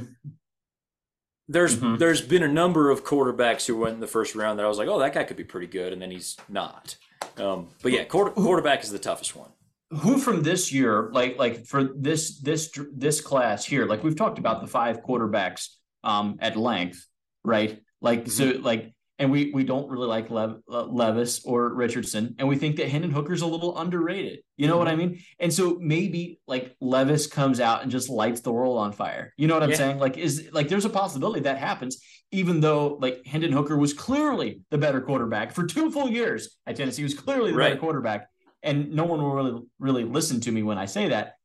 There's 1.48 1.78
Mhm. 1.78 2.00
there's 2.00 2.22
been 2.22 2.44
a 2.44 2.48
number 2.48 2.90
of 2.90 3.04
quarterbacks 3.04 3.66
who 3.66 3.76
went 3.78 3.96
in 3.96 4.00
the 4.00 4.08
first 4.08 4.36
round 4.36 4.58
that 4.60 4.66
I 4.66 4.70
was 4.70 4.78
like, 4.78 4.88
oh, 4.88 5.00
that 5.00 5.14
guy 5.14 5.24
could 5.24 5.38
be 5.38 5.44
pretty 5.44 5.68
good, 5.68 5.92
and 5.92 6.02
then 6.02 6.12
he's 6.12 6.38
not. 6.48 6.96
Um, 7.38 7.70
but 7.82 7.92
yeah, 7.92 8.04
quarter, 8.06 8.32
quarterback 8.32 8.84
is 8.84 8.92
the 8.92 9.00
toughest 9.00 9.36
one. 9.36 9.52
Who 9.90 10.18
from 10.18 10.44
this 10.44 10.72
year, 10.72 11.10
like 11.12 11.38
like 11.38 11.66
for 11.66 11.84
this 11.84 12.40
this 12.40 12.72
this 12.94 13.20
class 13.20 13.66
here, 13.66 13.86
like 13.86 14.04
we've 14.04 14.16
talked 14.16 14.40
about 14.40 14.62
the 14.62 14.68
five 14.68 15.02
quarterbacks 15.04 15.68
um 16.04 16.38
at 16.40 16.56
length, 16.56 17.06
right? 17.44 17.82
Like 18.00 18.30
so, 18.32 18.46
like, 18.62 18.94
and 19.22 19.30
we 19.32 19.52
we 19.54 19.64
don't 19.64 19.88
really 19.88 20.08
like 20.08 20.32
Lev, 20.32 20.58
uh, 20.68 20.84
Levis 20.86 21.46
or 21.46 21.72
Richardson, 21.76 22.34
and 22.40 22.48
we 22.48 22.56
think 22.58 22.78
that 22.78 22.90
Hendon 22.90 23.12
Hooker's 23.12 23.44
a 23.44 23.46
little 23.46 23.78
underrated. 23.78 24.40
You 24.58 24.68
know 24.68 24.78
what 24.78 24.88
I 24.88 24.96
mean? 24.96 25.22
And 25.40 25.54
so 25.54 25.78
maybe 25.80 26.40
like 26.48 26.76
Levis 26.82 27.28
comes 27.28 27.60
out 27.60 27.84
and 27.84 27.92
just 27.92 28.10
lights 28.10 28.42
the 28.42 28.52
world 28.52 28.80
on 28.80 28.92
fire. 28.92 29.32
You 29.38 29.48
know 29.48 29.54
what 29.54 29.62
I'm 29.62 29.70
Yeah. 29.70 29.76
saying? 29.76 30.00
Like, 30.00 30.18
is 30.18 30.50
like 30.52 30.70
there's 30.70 30.86
a 30.86 30.90
possibility 30.90 31.42
that 31.42 31.60
happens, 31.60 32.02
even 32.32 32.62
though 32.62 32.98
like 33.00 33.24
Hendon 33.28 33.52
Hooker 33.52 33.78
was 33.78 33.94
clearly 33.94 34.62
the 34.72 34.80
better 34.80 35.00
quarterback 35.02 35.52
for 35.52 35.68
two 35.68 35.92
full 35.92 36.10
years 36.10 36.58
at 36.66 36.76
Tennessee. 36.76 37.04
He 37.04 37.04
was 37.04 37.14
clearly 37.14 37.52
the 37.52 37.58
better 37.60 37.78
quarterback, 37.78 38.28
and 38.64 38.92
no 38.92 39.06
one 39.06 39.22
will 39.22 39.36
really 39.36 39.62
really 39.78 40.04
listen 40.04 40.42
to 40.42 40.52
me 40.52 40.64
when 40.64 40.80
I 40.80 40.86
say 40.88 41.10
that. 41.10 41.36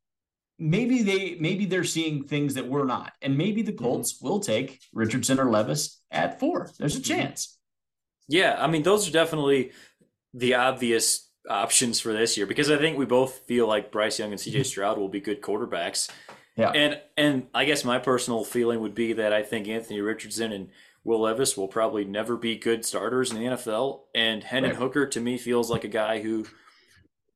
Maybe 0.59 1.03
they 1.03 1.37
maybe 1.39 1.67
they're 1.67 1.85
seeing 1.85 2.25
things 2.25 2.55
that 2.55 2.67
we're 2.67 2.87
not, 2.87 3.13
and 3.21 3.37
maybe 3.37 3.61
the 3.61 3.75
Colts 3.75 4.19
will 4.23 4.41
take 4.41 4.81
Richardson 4.95 5.39
or 5.39 5.51
Levis 5.51 6.01
at 6.11 6.41
four. 6.41 6.71
There's 6.79 6.97
a 6.97 7.03
chance. 7.03 7.59
Yeah, 8.29 8.57
I 8.59 8.67
mean, 8.67 8.83
those 8.83 9.09
are 9.09 9.13
definitely 9.13 9.73
the 10.35 10.55
obvious 10.55 11.29
options 11.49 12.01
for 12.01 12.13
this 12.13 12.37
year 12.37 12.47
because 12.47 12.71
I 12.71 12.77
think 12.77 12.99
we 12.99 13.05
both 13.07 13.41
feel 13.47 13.67
like 13.69 13.93
Bryce 13.93 14.19
Young 14.19 14.33
and 14.33 14.41
CJ 14.41 14.67
Stroud 14.67 14.99
will 14.99 15.09
be 15.09 15.21
good 15.21 15.41
quarterbacks. 15.41 16.11
Yeah. 16.57 16.71
And 16.71 17.01
and 17.17 17.47
I 17.55 17.65
guess 17.67 17.85
my 17.85 17.99
personal 17.99 18.45
feeling 18.45 18.81
would 18.81 18.95
be 18.95 19.13
that 19.15 19.33
I 19.33 19.43
think 19.43 19.69
Anthony 19.69 20.01
Richardson 20.01 20.53
and 20.53 20.71
Will 21.05 21.21
Levis 21.21 21.57
will 21.57 21.69
probably 21.69 22.05
never 22.05 22.37
be 22.37 22.57
good 22.57 22.85
starters 22.85 23.31
in 23.31 23.39
the 23.39 23.45
NFL. 23.45 24.01
And 24.15 24.43
Hendon 24.43 24.73
Right. 24.73 24.81
Hooker 24.81 25.07
to 25.07 25.21
me 25.21 25.39
feels 25.39 25.71
like 25.71 25.85
a 25.85 25.89
guy 25.89 26.21
who 26.21 26.47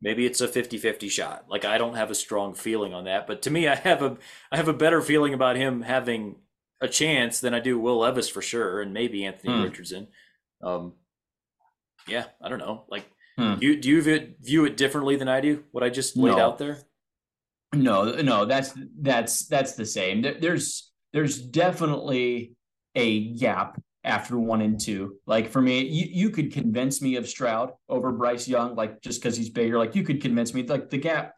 maybe 0.03 0.25
it's 0.27 0.41
a 0.41 0.49
50-50 0.49 1.11
shot. 1.11 1.45
Like 1.49 1.65
I 1.65 1.79
don't 1.79 1.95
have 1.97 2.11
a 2.11 2.15
strong 2.15 2.55
feeling 2.55 2.95
on 2.95 3.05
that, 3.05 3.27
but 3.27 3.43
to 3.43 3.51
me 3.51 3.69
I 3.69 3.75
have 3.77 4.03
a 4.03 4.17
I 4.51 4.57
have 4.57 4.69
a 4.69 4.73
better 4.73 5.03
feeling 5.03 5.35
about 5.35 5.57
him 5.57 5.83
having 5.83 6.37
a 6.81 6.89
chance 6.89 7.41
than 7.41 7.55
I 7.55 7.61
do 7.61 7.79
Will 7.79 7.99
Levis 7.99 8.29
for 8.29 8.43
sure 8.43 8.81
and 8.81 8.93
maybe 8.95 9.25
Anthony 9.25 9.53
Hmm. 9.55 9.63
Richardson. 9.63 10.09
Um 10.63 10.95
yeah, 12.09 12.25
I 12.43 12.49
don't 12.49 12.59
know. 12.59 12.85
Like 12.89 13.05
Hmm. 13.39 13.55
do 13.59 13.67
you 13.67 13.77
do 13.81 13.89
you 13.89 14.03
view 14.03 14.15
it, 14.15 14.37
view 14.41 14.65
it 14.65 14.77
differently 14.77 15.17
than 15.17 15.29
I 15.29 15.41
do? 15.41 15.65
What 15.71 15.83
I 15.85 15.89
just 15.91 16.17
laid 16.17 16.37
No. 16.37 16.41
out 16.41 16.59
there? 16.59 16.79
No, 17.73 18.13
no, 18.21 18.45
that's 18.47 18.75
that's 19.01 19.47
that's 19.47 19.75
the 19.75 19.87
same. 19.87 20.23
There's 20.41 20.91
there's 21.13 21.39
definitely 21.41 22.55
a 22.97 23.33
gap 23.35 23.81
after 24.03 24.37
one 24.39 24.61
and 24.61 24.81
two. 24.81 25.17
Like 25.27 25.51
for 25.51 25.61
me, 25.63 25.83
you, 25.83 26.07
you 26.11 26.31
could 26.31 26.53
convince 26.53 27.01
me 27.01 27.15
of 27.17 27.29
Stroud 27.29 27.73
over 27.89 28.11
Bryce 28.11 28.49
Young, 28.49 28.75
like 28.75 29.01
just 29.03 29.23
because 29.23 29.37
he's 29.37 29.51
bigger. 29.51 29.79
Like 29.79 29.95
you 29.95 30.03
could 30.03 30.21
convince 30.21 30.53
me. 30.53 30.65
Like 30.65 30.91
the 30.91 30.99
gap, 30.99 31.35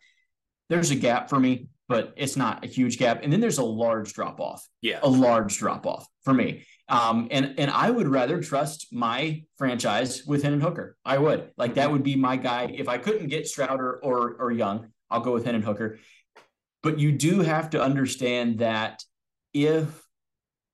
there's 0.70 0.90
a 0.90 0.96
gap 0.96 1.28
for 1.28 1.38
me, 1.38 1.68
but 1.88 2.14
it's 2.16 2.36
not 2.36 2.64
a 2.64 2.68
huge 2.68 2.96
gap. 2.98 3.20
And 3.22 3.30
then 3.32 3.40
there's 3.40 3.58
a 3.58 3.64
large 3.64 4.14
drop 4.14 4.40
off. 4.40 4.66
Yeah. 4.80 5.00
a 5.02 5.08
large 5.10 5.58
drop 5.58 5.86
off 5.86 6.06
for 6.24 6.32
me. 6.32 6.64
Um, 6.88 7.28
and 7.30 7.54
and 7.58 7.70
I 7.70 7.90
would 7.90 8.08
rather 8.08 8.42
trust 8.42 8.88
my 8.92 9.44
franchise 9.56 10.24
with 10.26 10.42
Hendon 10.42 10.60
Hooker. 10.60 10.96
I 11.04 11.16
would 11.18 11.50
like 11.56 11.74
that 11.74 11.90
would 11.90 12.02
be 12.02 12.16
my 12.16 12.36
guy. 12.36 12.72
If 12.74 12.88
I 12.88 12.98
couldn't 12.98 13.28
get 13.28 13.46
Stroud 13.46 13.80
or 13.80 13.98
or, 14.02 14.36
or 14.38 14.50
Young, 14.50 14.88
I'll 15.10 15.20
go 15.20 15.32
with 15.32 15.44
Hendon 15.44 15.62
Hooker. 15.62 15.98
but 16.82 16.98
you 16.98 17.12
do 17.12 17.40
have 17.40 17.70
to 17.70 17.82
understand 17.82 18.58
that 18.58 19.04
if 19.54 20.02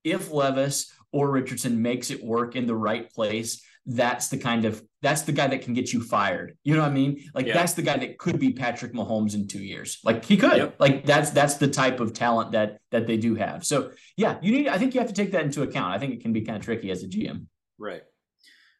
if 0.05 0.31
Levis 0.31 0.93
or 1.13 1.31
Richardson 1.31 1.83
makes 1.83 2.11
it 2.11 2.25
work 2.25 2.57
in 2.57 2.67
the 2.67 2.75
right 2.75 3.13
place, 3.13 3.63
that's 3.89 4.29
the 4.29 4.37
kind 4.37 4.67
of 4.67 4.83
that's 5.01 5.23
the 5.23 5.33
guy 5.33 5.47
that 5.47 5.63
can 5.63 5.73
get 5.73 5.93
you 5.93 6.03
fired. 6.03 6.57
You 6.63 6.75
know 6.75 6.83
what 6.83 6.91
I 6.91 6.95
mean? 6.95 7.25
Like 7.35 7.47
yeah. 7.47 7.55
that's 7.55 7.73
the 7.73 7.83
guy 7.83 7.97
that 7.97 8.19
could 8.19 8.39
be 8.39 8.53
Patrick 8.53 8.93
Mahomes 8.93 9.35
in 9.35 9.49
two 9.49 9.61
years. 9.61 9.99
Like 10.05 10.25
he 10.25 10.37
could. 10.37 10.57
Yep. 10.57 10.77
Like 10.79 11.07
that's 11.07 11.31
that's 11.31 11.55
the 11.55 11.69
type 11.69 11.99
of 11.99 12.13
talent 12.13 12.53
that 12.53 12.81
that 12.91 13.07
they 13.07 13.17
do 13.17 13.35
have. 13.37 13.65
So 13.65 13.93
yeah, 14.17 14.39
you 14.43 14.53
need. 14.53 14.69
I 14.69 14.77
think 14.77 14.95
you 14.95 15.01
have 15.01 15.09
to 15.09 15.15
take 15.15 15.33
that 15.33 15.43
into 15.43 15.63
account. 15.63 15.95
I 15.95 15.99
think 15.99 16.13
it 16.13 16.21
can 16.21 16.35
be 16.35 16.43
kind 16.43 16.59
of 16.59 16.65
tricky 16.65 16.91
as 16.91 17.03
a 17.03 17.09
GM. 17.09 17.47
Right. 17.79 18.03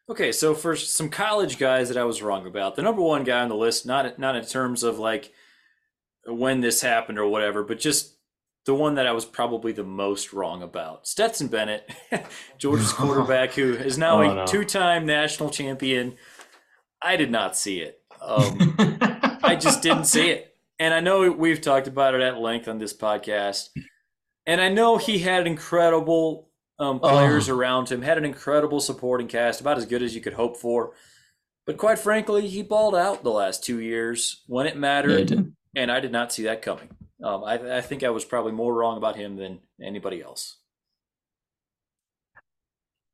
Okay, 0.09 0.31
so 0.31 0.53
for 0.55 0.75
some 0.75 1.09
college 1.09 1.57
guys 1.57 1.89
that 1.89 1.97
I 1.97 2.03
was 2.03 2.21
wrong 2.21 2.47
about, 2.47 2.75
the 2.75 2.81
number 2.81 3.01
one 3.01 3.23
guy 3.23 3.41
on 3.41 3.49
the 3.49 3.55
list, 3.55 3.85
not 3.85 4.19
not 4.19 4.35
in 4.35 4.45
terms 4.45 4.83
of 4.83 4.99
like 4.99 5.31
when 6.25 6.61
this 6.61 6.81
happened 6.81 7.17
or 7.17 7.27
whatever, 7.27 7.63
but 7.63 7.79
just 7.79 8.15
the 8.69 8.75
one 8.75 8.93
that 8.93 9.07
I 9.07 9.13
was 9.13 9.25
probably 9.25 9.71
the 9.71 9.83
most 9.83 10.31
wrong 10.31 10.61
about. 10.61 11.07
Stetson 11.07 11.47
Bennett, 11.47 11.89
Georgia's 12.59 12.93
quarterback, 12.93 13.53
who 13.53 13.73
is 13.73 13.97
now 13.97 14.21
oh, 14.21 14.29
a 14.29 14.35
no. 14.35 14.45
two-time 14.45 15.07
national 15.07 15.49
champion. 15.49 16.17
I 17.01 17.15
did 17.15 17.31
not 17.31 17.57
see 17.57 17.79
it. 17.79 17.99
Um, 18.21 18.75
I 19.41 19.57
just 19.59 19.81
didn't 19.81 20.03
see 20.03 20.29
it, 20.29 20.55
and 20.77 20.93
I 20.93 20.99
know 20.99 21.31
we've 21.31 21.61
talked 21.61 21.87
about 21.87 22.13
it 22.13 22.21
at 22.21 22.37
length 22.37 22.67
on 22.67 22.77
this 22.77 22.95
podcast. 22.95 23.69
And 24.45 24.61
I 24.61 24.69
know 24.69 24.97
he 24.97 25.17
had 25.17 25.47
incredible 25.47 26.51
um, 26.77 26.99
players 26.99 27.49
oh. 27.49 27.55
around 27.57 27.89
him, 27.89 28.03
had 28.03 28.19
an 28.19 28.25
incredible 28.25 28.81
supporting 28.81 29.27
cast, 29.27 29.61
about 29.61 29.79
as 29.79 29.87
good 29.87 30.03
as 30.03 30.13
you 30.13 30.21
could 30.21 30.33
hope 30.33 30.57
for. 30.57 30.91
But 31.65 31.77
quite 31.77 31.97
frankly, 31.97 32.47
he 32.47 32.61
balled 32.61 32.95
out 32.95 33.23
the 33.23 33.31
last 33.31 33.63
two 33.63 33.79
years 33.79 34.43
when 34.45 34.67
it 34.67 34.77
mattered, 34.77 35.31
yeah, 35.31 35.41
and 35.75 35.91
I 35.91 35.99
did 36.01 36.11
not 36.11 36.31
see 36.31 36.43
that 36.43 36.61
coming. 36.61 36.89
Um, 37.23 37.43
I, 37.43 37.77
I, 37.77 37.81
think 37.81 38.03
I 38.03 38.09
was 38.09 38.23
probably 38.23 38.53
more 38.53 38.73
wrong 38.73 38.97
about 38.97 39.15
him 39.15 39.35
than 39.35 39.59
anybody 39.81 40.21
else. 40.21 40.57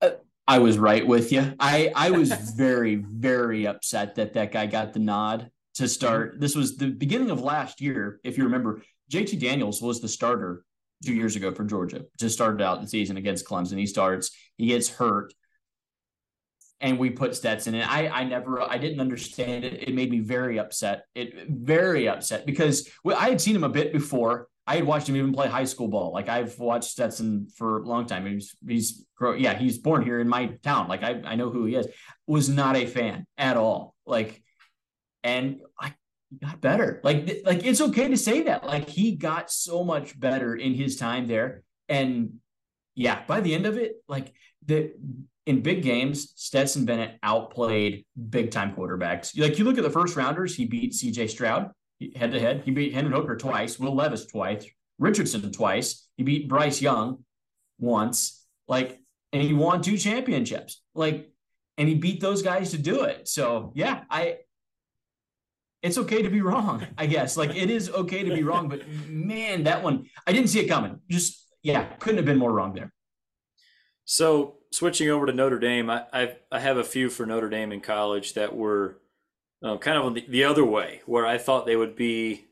Uh, 0.01 0.11
I 0.47 0.59
was 0.59 0.77
right 0.77 1.05
with 1.05 1.31
you. 1.31 1.53
I 1.59 1.91
I 1.95 2.11
was 2.11 2.31
very 2.55 2.95
very 3.09 3.65
upset 3.65 4.15
that 4.15 4.33
that 4.33 4.51
guy 4.51 4.67
got 4.67 4.93
the 4.93 4.99
nod 4.99 5.49
to 5.75 5.87
start. 5.87 6.33
Mm-hmm. 6.33 6.39
This 6.39 6.55
was 6.55 6.77
the 6.77 6.91
beginning 6.91 7.31
of 7.31 7.41
last 7.41 7.81
year, 7.81 8.19
if 8.23 8.37
you 8.37 8.43
remember. 8.43 8.81
JT 9.11 9.39
Daniels 9.39 9.81
was 9.81 10.01
the 10.01 10.07
starter 10.07 10.63
two 11.03 11.13
years 11.13 11.35
ago 11.35 11.51
for 11.51 11.63
Georgia. 11.63 12.05
Just 12.19 12.35
started 12.35 12.61
out 12.61 12.81
the 12.81 12.87
season 12.87 13.17
against 13.17 13.45
Clemson. 13.45 13.77
He 13.77 13.85
starts, 13.85 14.31
he 14.57 14.67
gets 14.67 14.89
hurt, 14.89 15.33
and 16.81 16.99
we 16.99 17.09
put 17.09 17.35
Stetson 17.35 17.75
in. 17.75 17.81
I 17.81 18.07
I 18.09 18.23
never 18.23 18.61
I 18.61 18.77
didn't 18.77 18.99
understand 18.99 19.63
it. 19.63 19.87
It 19.87 19.93
made 19.93 20.11
me 20.11 20.19
very 20.19 20.59
upset. 20.59 21.05
It 21.15 21.47
very 21.49 22.07
upset 22.07 22.45
because 22.45 22.89
I 23.05 23.29
had 23.29 23.41
seen 23.41 23.55
him 23.55 23.63
a 23.63 23.69
bit 23.69 23.93
before. 23.93 24.47
I 24.67 24.75
had 24.75 24.85
watched 24.85 25.07
him 25.07 25.15
even 25.15 25.31
play 25.33 25.47
high 25.47 25.65
school 25.65 25.87
ball. 25.87 26.11
Like 26.11 26.27
I've 26.27 26.57
watched 26.59 26.89
Stetson 26.89 27.47
for 27.55 27.79
a 27.79 27.87
long 27.87 28.07
time. 28.07 28.25
He's 28.25 28.55
he's 28.67 29.05
yeah 29.37 29.57
he's 29.57 29.77
born 29.77 30.03
here 30.03 30.19
in 30.19 30.27
my 30.27 30.47
town. 30.63 30.87
Like 30.87 31.03
I 31.03 31.21
I 31.25 31.35
know 31.35 31.49
who 31.49 31.65
he 31.65 31.75
is. 31.75 31.87
Was 32.27 32.49
not 32.49 32.75
a 32.75 32.85
fan 32.85 33.25
at 33.37 33.57
all. 33.57 33.95
Like 34.05 34.41
and 35.23 35.61
I 35.79 35.93
got 36.41 36.61
better. 36.61 36.99
Like 37.03 37.41
like 37.45 37.63
it's 37.63 37.81
okay 37.81 38.09
to 38.09 38.17
say 38.17 38.43
that. 38.43 38.65
Like 38.65 38.89
he 38.89 39.15
got 39.15 39.51
so 39.51 39.83
much 39.83 40.19
better 40.19 40.55
in 40.55 40.73
his 40.73 40.97
time 40.97 41.27
there. 41.27 41.63
And 41.87 42.39
yeah, 42.95 43.23
by 43.27 43.41
the 43.41 43.53
end 43.53 43.65
of 43.65 43.77
it, 43.77 43.93
like 44.07 44.33
the 44.65 44.93
in 45.45 45.61
big 45.61 45.83
games, 45.83 46.33
Stetson 46.35 46.85
Bennett 46.85 47.19
outplayed 47.21 48.05
big 48.29 48.51
time 48.51 48.75
quarterbacks. 48.75 49.37
Like 49.39 49.59
you 49.59 49.65
look 49.65 49.77
at 49.77 49.83
the 49.83 49.89
first 49.89 50.15
rounders, 50.15 50.55
he 50.55 50.65
beat 50.65 50.93
CJ 50.93 51.29
Stroud 51.29 51.71
head 52.15 52.31
to 52.31 52.39
head. 52.39 52.63
He 52.65 52.71
beat 52.71 52.93
Hendon 52.93 53.13
Hooker 53.13 53.37
twice, 53.37 53.79
Will 53.79 53.95
Levis 53.95 54.25
twice, 54.25 54.65
Richardson 54.99 55.51
twice. 55.51 56.07
He 56.17 56.23
beat 56.23 56.49
Bryce 56.49 56.81
Young 56.81 57.23
once. 57.79 58.45
Like, 58.67 58.99
and 59.31 59.41
he 59.41 59.53
won 59.53 59.81
two 59.81 59.97
championships. 59.97 60.81
Like, 60.93 61.29
and 61.77 61.87
he 61.87 61.95
beat 61.95 62.21
those 62.21 62.41
guys 62.41 62.71
to 62.71 62.77
do 62.77 63.03
it. 63.03 63.27
So 63.27 63.71
yeah, 63.75 64.03
I 64.09 64.37
it's 65.81 65.97
okay 65.99 66.21
to 66.23 66.29
be 66.29 66.41
wrong, 66.41 66.85
I 66.97 67.05
guess. 67.05 67.37
Like 67.37 67.55
it 67.55 67.69
is 67.69 67.89
okay 67.89 68.23
to 68.23 68.33
be 68.33 68.43
wrong, 68.43 68.69
but 68.69 68.81
man, 69.07 69.63
that 69.63 69.83
one 69.83 70.05
I 70.25 70.31
didn't 70.31 70.49
see 70.49 70.59
it 70.59 70.67
coming. 70.67 70.99
Just 71.09 71.45
yeah, 71.61 71.83
couldn't 71.99 72.17
have 72.17 72.25
been 72.25 72.37
more 72.37 72.51
wrong 72.51 72.73
there. 72.73 72.93
So 74.05 74.57
switching 74.75 75.09
over 75.09 75.25
to 75.25 75.33
Notre 75.33 75.59
Dame, 75.59 75.89
I 75.89 76.05
I've, 76.11 76.35
I 76.51 76.59
have 76.59 76.77
a 76.77 76.83
few 76.83 77.09
for 77.09 77.25
Notre 77.25 77.49
Dame 77.49 77.71
in 77.71 77.81
college 77.81 78.33
that 78.33 78.55
were 78.55 78.97
uh, 79.63 79.77
kind 79.77 79.97
of 79.97 80.13
the, 80.13 80.25
the 80.27 80.43
other 80.43 80.65
way, 80.65 81.01
where 81.05 81.25
I 81.25 81.37
thought 81.37 81.65
they 81.65 81.75
would 81.75 81.95
be. 81.95 82.45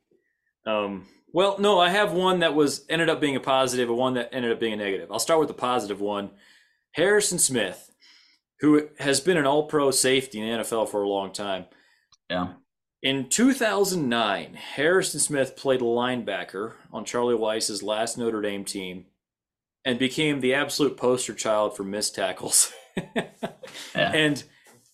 Um, 0.65 1.07
well, 1.33 1.57
no, 1.59 1.79
I 1.79 1.89
have 1.89 2.13
one 2.13 2.39
that 2.39 2.55
was 2.55 2.85
ended 2.89 3.09
up 3.09 3.19
being 3.19 3.35
a 3.35 3.41
positive, 3.41 3.89
and 3.89 3.97
one 3.97 4.13
that 4.13 4.29
ended 4.31 4.51
up 4.51 4.59
being 4.59 4.73
a 4.73 4.77
negative. 4.77 5.11
I'll 5.11 5.19
start 5.19 5.39
with 5.39 5.49
the 5.49 5.53
positive 5.53 5.99
one. 5.99 6.31
Harrison 6.91 7.39
Smith, 7.39 7.91
who 8.59 8.89
has 8.99 9.19
been 9.19 9.37
an 9.37 9.47
All-Pro 9.47 9.91
safety 9.91 10.39
in 10.39 10.57
the 10.57 10.63
NFL 10.63 10.89
for 10.89 11.01
a 11.01 11.09
long 11.09 11.33
time. 11.33 11.65
Yeah. 12.29 12.53
In 13.01 13.27
2009, 13.27 14.53
Harrison 14.53 15.19
Smith 15.19 15.57
played 15.57 15.81
linebacker 15.81 16.73
on 16.91 17.03
Charlie 17.03 17.35
Weis's 17.35 17.83
last 17.83 18.17
Notre 18.17 18.41
Dame 18.41 18.63
team 18.63 19.07
and 19.85 19.99
became 19.99 20.39
the 20.39 20.53
absolute 20.53 20.97
poster 20.97 21.33
child 21.33 21.75
for 21.75 21.83
missed 21.83 22.15
tackles. 22.15 22.71
yeah. 23.15 23.23
And 23.95 24.43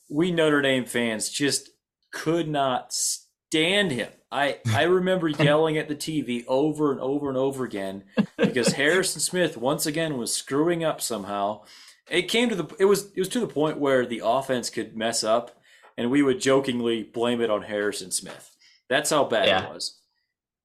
we 0.09 0.31
Notre 0.31 0.61
Dame 0.61 0.85
fans 0.85 1.29
just 1.29 1.69
could 2.11 2.47
not 2.47 2.91
stand 2.91 3.91
him. 3.91 4.09
I, 4.31 4.59
I 4.73 4.83
remember 4.83 5.27
yelling 5.29 5.77
at 5.77 5.87
the 5.87 5.95
TV 5.95 6.43
over 6.47 6.91
and 6.91 6.99
over 7.01 7.29
and 7.29 7.37
over 7.37 7.63
again 7.63 8.03
because 8.37 8.73
Harrison 8.73 9.21
Smith 9.21 9.57
once 9.57 9.85
again 9.85 10.17
was 10.17 10.33
screwing 10.33 10.83
up 10.83 11.01
somehow. 11.01 11.61
It 12.09 12.23
came 12.23 12.49
to 12.49 12.55
the 12.55 12.75
it 12.79 12.85
was 12.85 13.11
it 13.15 13.19
was 13.19 13.29
to 13.29 13.39
the 13.39 13.47
point 13.47 13.79
where 13.79 14.05
the 14.05 14.21
offense 14.23 14.69
could 14.69 14.95
mess 14.95 15.23
up 15.23 15.59
and 15.97 16.09
we 16.09 16.23
would 16.23 16.39
jokingly 16.39 17.03
blame 17.03 17.41
it 17.41 17.49
on 17.49 17.63
Harrison 17.63 18.11
Smith. 18.11 18.55
That's 18.87 19.09
how 19.11 19.25
bad 19.25 19.47
yeah. 19.47 19.65
it 19.65 19.73
was. 19.73 19.98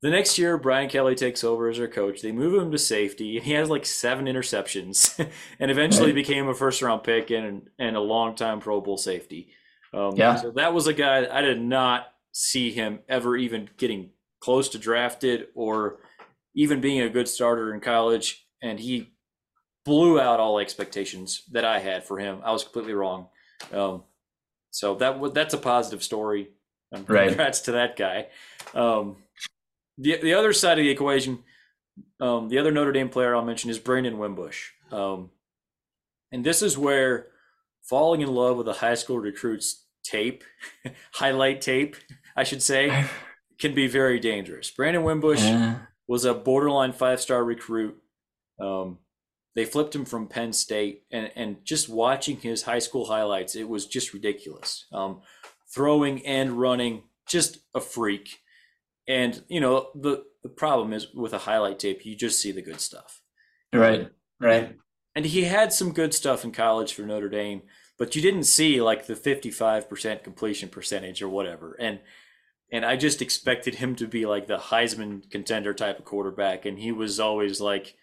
The 0.05 0.11
next 0.11 0.37
year, 0.37 0.59
Brian 0.59 0.91
Kelly 0.91 1.15
takes 1.15 1.43
over 1.43 1.71
as 1.71 1.79
their 1.79 1.89
coach. 1.89 2.21
They 2.21 2.31
move 2.31 2.63
him 2.63 2.71
to 2.71 2.79
safety. 2.79 3.39
And 3.39 3.47
he 3.47 3.53
has 3.53 3.71
like 3.71 3.87
seven 3.87 4.27
interceptions, 4.27 5.19
and 5.59 5.71
eventually 5.71 6.09
right. 6.09 6.15
became 6.15 6.47
a 6.47 6.53
first 6.53 6.83
round 6.83 7.03
pick 7.03 7.31
and 7.31 7.71
and 7.79 7.97
a 7.97 8.01
long 8.01 8.35
time 8.35 8.61
Pro 8.61 8.83
Bowl 8.83 8.99
safety. 8.99 9.49
Um, 9.95 10.15
yeah. 10.15 10.37
So 10.37 10.51
that 10.57 10.75
was 10.75 10.87
a 10.89 10.93
guy 10.93 11.27
I 11.35 11.41
did 11.41 11.59
not 11.59 12.09
see 12.33 12.71
him 12.71 12.99
ever 13.09 13.35
even 13.35 13.71
getting 13.79 14.11
close 14.41 14.69
to 14.71 14.79
drafted 14.79 15.47
or 15.55 16.01
even 16.55 16.83
being 16.83 17.01
a 17.01 17.09
good 17.09 17.27
starter 17.27 17.73
in 17.73 17.81
college, 17.81 18.47
and 18.61 18.79
he 18.79 19.15
blew 19.87 20.21
out 20.21 20.39
all 20.39 20.59
expectations 20.59 21.45
that 21.53 21.65
I 21.65 21.79
had 21.79 22.05
for 22.05 22.19
him. 22.19 22.41
I 22.45 22.53
was 22.53 22.63
completely 22.63 22.93
wrong. 22.93 23.29
Um, 23.73 24.03
so 24.71 24.97
that 24.97 25.33
that's 25.33 25.55
a 25.55 25.59
positive 25.59 26.03
story. 26.03 26.51
Um, 26.93 27.07
right. 27.09 27.29
Congrats 27.29 27.61
to 27.61 27.73
that 27.73 27.97
guy. 27.97 28.27
Um, 28.75 29.17
the 29.99 30.17
the 30.17 30.35
other 30.35 30.53
side 30.53 30.79
of 30.79 30.85
the 30.85 30.91
equation, 30.91 31.45
um, 32.21 32.49
the 32.49 32.59
other 32.59 32.71
Notre 32.71 32.93
Dame 32.93 33.09
player 33.09 33.35
I'll 33.35 33.45
mention 33.45 33.71
is 33.71 33.79
Brandon 33.79 34.19
Wimbush. 34.19 34.71
Um, 34.91 35.31
and 36.33 36.45
this 36.45 36.63
is 36.63 36.77
where 36.77 37.29
falling 37.83 38.21
in 38.21 38.29
love 38.29 38.57
with 38.57 38.69
a 38.69 38.73
high 38.73 38.95
school 38.95 39.19
recruit's 39.19 39.85
tape, 40.03 40.45
highlight 41.13 41.61
tape, 41.61 41.97
I 42.37 42.45
should 42.45 42.63
say, 42.63 43.07
can 43.59 43.75
be 43.75 43.87
very 43.87 44.19
dangerous. 44.19 44.71
Brandon 44.71 45.05
Wimbush 45.05 45.43
uh. 45.43 45.77
was 46.07 46.25
a 46.25 46.35
borderline 46.35 46.93
five 46.93 47.21
star 47.21 47.45
recruit. 47.45 47.97
Um, 48.61 48.99
they 49.55 49.65
flipped 49.65 49.95
him 49.95 50.05
from 50.05 50.27
Penn 50.27 50.53
State, 50.53 51.05
and 51.13 51.31
and 51.37 51.65
just 51.65 51.89
watching 51.89 52.39
his 52.39 52.63
high 52.63 52.81
school 52.81 53.07
highlights, 53.07 53.55
it 53.55 53.69
was 53.69 53.87
just 53.87 54.13
ridiculous. 54.13 54.87
Um, 54.93 55.23
throwing 55.73 56.25
and 56.27 56.53
running, 56.53 57.05
just 57.29 57.59
a 57.75 57.81
freak. 57.81 58.41
And 59.07 59.43
you 59.49 59.61
know 59.61 59.89
the 59.95 60.25
the 60.43 60.49
problem 60.49 60.93
is 60.93 61.13
with 61.15 61.33
a 61.33 61.39
highlight 61.39 61.79
tape, 61.79 62.05
you 62.05 62.17
just 62.17 62.41
see 62.41 62.53
the 62.53 62.63
good 62.63 62.81
stuff. 62.81 63.21
Right, 63.73 64.09
right. 64.41 64.77
And 65.17 65.27
he 65.27 65.45
had 65.45 65.73
some 65.73 65.93
good 65.93 66.15
stuff 66.15 66.45
in 66.45 66.53
college 66.53 66.95
for 66.95 67.03
Notre 67.03 67.29
Dame, 67.29 67.63
but 67.99 68.17
you 68.17 68.23
didn't 68.23 68.45
see 68.45 68.81
like 68.81 69.07
the 69.07 69.17
fifty 69.17 69.51
five 69.51 69.89
percent 69.89 70.25
completion 70.25 70.69
percentage 70.69 71.23
or 71.23 71.29
whatever. 71.29 71.77
And 71.79 72.01
and 72.73 72.85
I 72.85 72.97
just 72.97 73.21
expected 73.21 73.77
him 73.77 73.95
to 73.97 74.07
be 74.07 74.27
like 74.27 74.47
the 74.47 74.59
Heisman 74.59 75.31
contender 75.31 75.75
type 75.75 75.99
of 75.99 76.05
quarterback, 76.05 76.65
and 76.65 76.79
he 76.79 76.93
was 76.93 77.21
always 77.21 77.61
like 77.61 77.95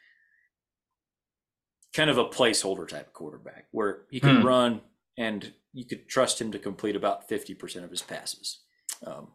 kind 1.94 2.10
of 2.10 2.18
a 2.18 2.26
placeholder 2.26 2.88
type 2.88 3.08
of 3.08 3.14
quarterback 3.14 3.66
where 3.72 4.04
he 4.10 4.20
could 4.20 4.38
hmm. 4.38 4.48
run 4.48 4.82
and 5.18 5.54
you 5.74 5.86
could 5.86 6.08
trust 6.08 6.40
him 6.40 6.52
to 6.52 6.60
complete 6.60 6.96
about 6.96 7.30
50% 7.30 7.84
of 7.84 7.90
his 7.90 8.02
passes. 8.02 8.60
Um, 9.06 9.30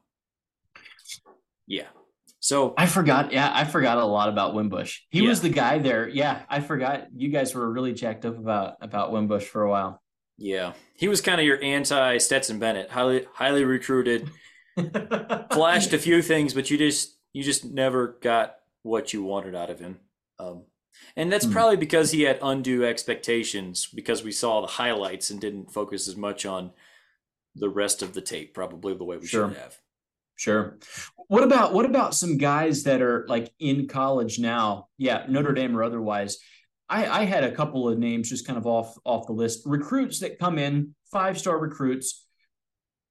yeah. 1.66 1.86
So 2.40 2.74
I 2.78 2.86
forgot. 2.86 3.32
Yeah, 3.32 3.50
I 3.52 3.64
forgot 3.64 3.98
a 3.98 4.04
lot 4.04 4.28
about 4.28 4.54
Wimbush. 4.54 5.00
He 5.10 5.22
yeah. 5.22 5.28
was 5.28 5.40
the 5.40 5.48
guy 5.48 5.78
there. 5.78 6.08
Yeah, 6.08 6.42
I 6.48 6.60
forgot. 6.60 7.08
You 7.14 7.28
guys 7.30 7.54
were 7.54 7.68
really 7.70 7.92
jacked 7.92 8.24
up 8.24 8.38
about 8.38 8.76
about 8.80 9.10
Wimbush 9.10 9.44
for 9.44 9.62
a 9.62 9.70
while. 9.70 10.00
Yeah, 10.38 10.74
he 10.94 11.08
was 11.08 11.20
kind 11.20 11.40
of 11.40 11.46
your 11.46 11.60
anti 11.62 12.18
Stetson 12.18 12.58
Bennett, 12.58 12.90
highly 12.90 13.26
highly 13.32 13.64
recruited. 13.64 14.30
flashed 15.52 15.92
a 15.92 15.98
few 15.98 16.22
things, 16.22 16.54
but 16.54 16.70
you 16.70 16.78
just 16.78 17.16
you 17.32 17.42
just 17.42 17.64
never 17.64 18.18
got 18.20 18.56
what 18.82 19.12
you 19.12 19.22
wanted 19.22 19.54
out 19.54 19.70
of 19.70 19.80
him. 19.80 19.98
Um, 20.38 20.64
and 21.16 21.32
that's 21.32 21.46
Hmm. 21.46 21.52
probably 21.52 21.76
because 21.76 22.10
he 22.12 22.22
had 22.22 22.38
undue 22.42 22.84
expectations 22.84 23.86
because 23.86 24.22
we 24.22 24.32
saw 24.32 24.60
the 24.60 24.66
highlights 24.66 25.30
and 25.30 25.40
didn't 25.40 25.72
focus 25.72 26.06
as 26.08 26.16
much 26.16 26.46
on 26.46 26.72
the 27.54 27.68
rest 27.68 28.02
of 28.02 28.12
the 28.14 28.20
tape, 28.20 28.54
probably 28.54 28.94
the 28.94 29.04
way 29.04 29.16
we 29.16 29.26
Sure. 29.26 29.48
should 29.48 29.56
have. 29.58 29.78
Sure. 30.36 30.78
What 31.28 31.42
about 31.42 31.72
what 31.72 31.84
about 31.86 32.14
some 32.14 32.36
guys 32.38 32.84
that 32.84 33.02
are 33.02 33.26
like 33.28 33.52
in 33.58 33.88
college 33.88 34.38
now? 34.38 34.88
Yeah, 34.98 35.24
Notre 35.28 35.52
Dame 35.52 35.76
or 35.76 35.82
otherwise. 35.82 36.38
I, 36.88 37.06
I 37.06 37.24
had 37.24 37.42
a 37.42 37.50
couple 37.50 37.88
of 37.88 37.98
names 37.98 38.28
just 38.30 38.46
kind 38.46 38.56
of 38.56 38.66
off 38.66 38.96
off 39.04 39.26
the 39.26 39.32
list. 39.32 39.62
Recruits 39.66 40.20
that 40.20 40.38
come 40.38 40.56
in, 40.58 40.94
five 41.10 41.36
star 41.38 41.58
recruits. 41.58 42.24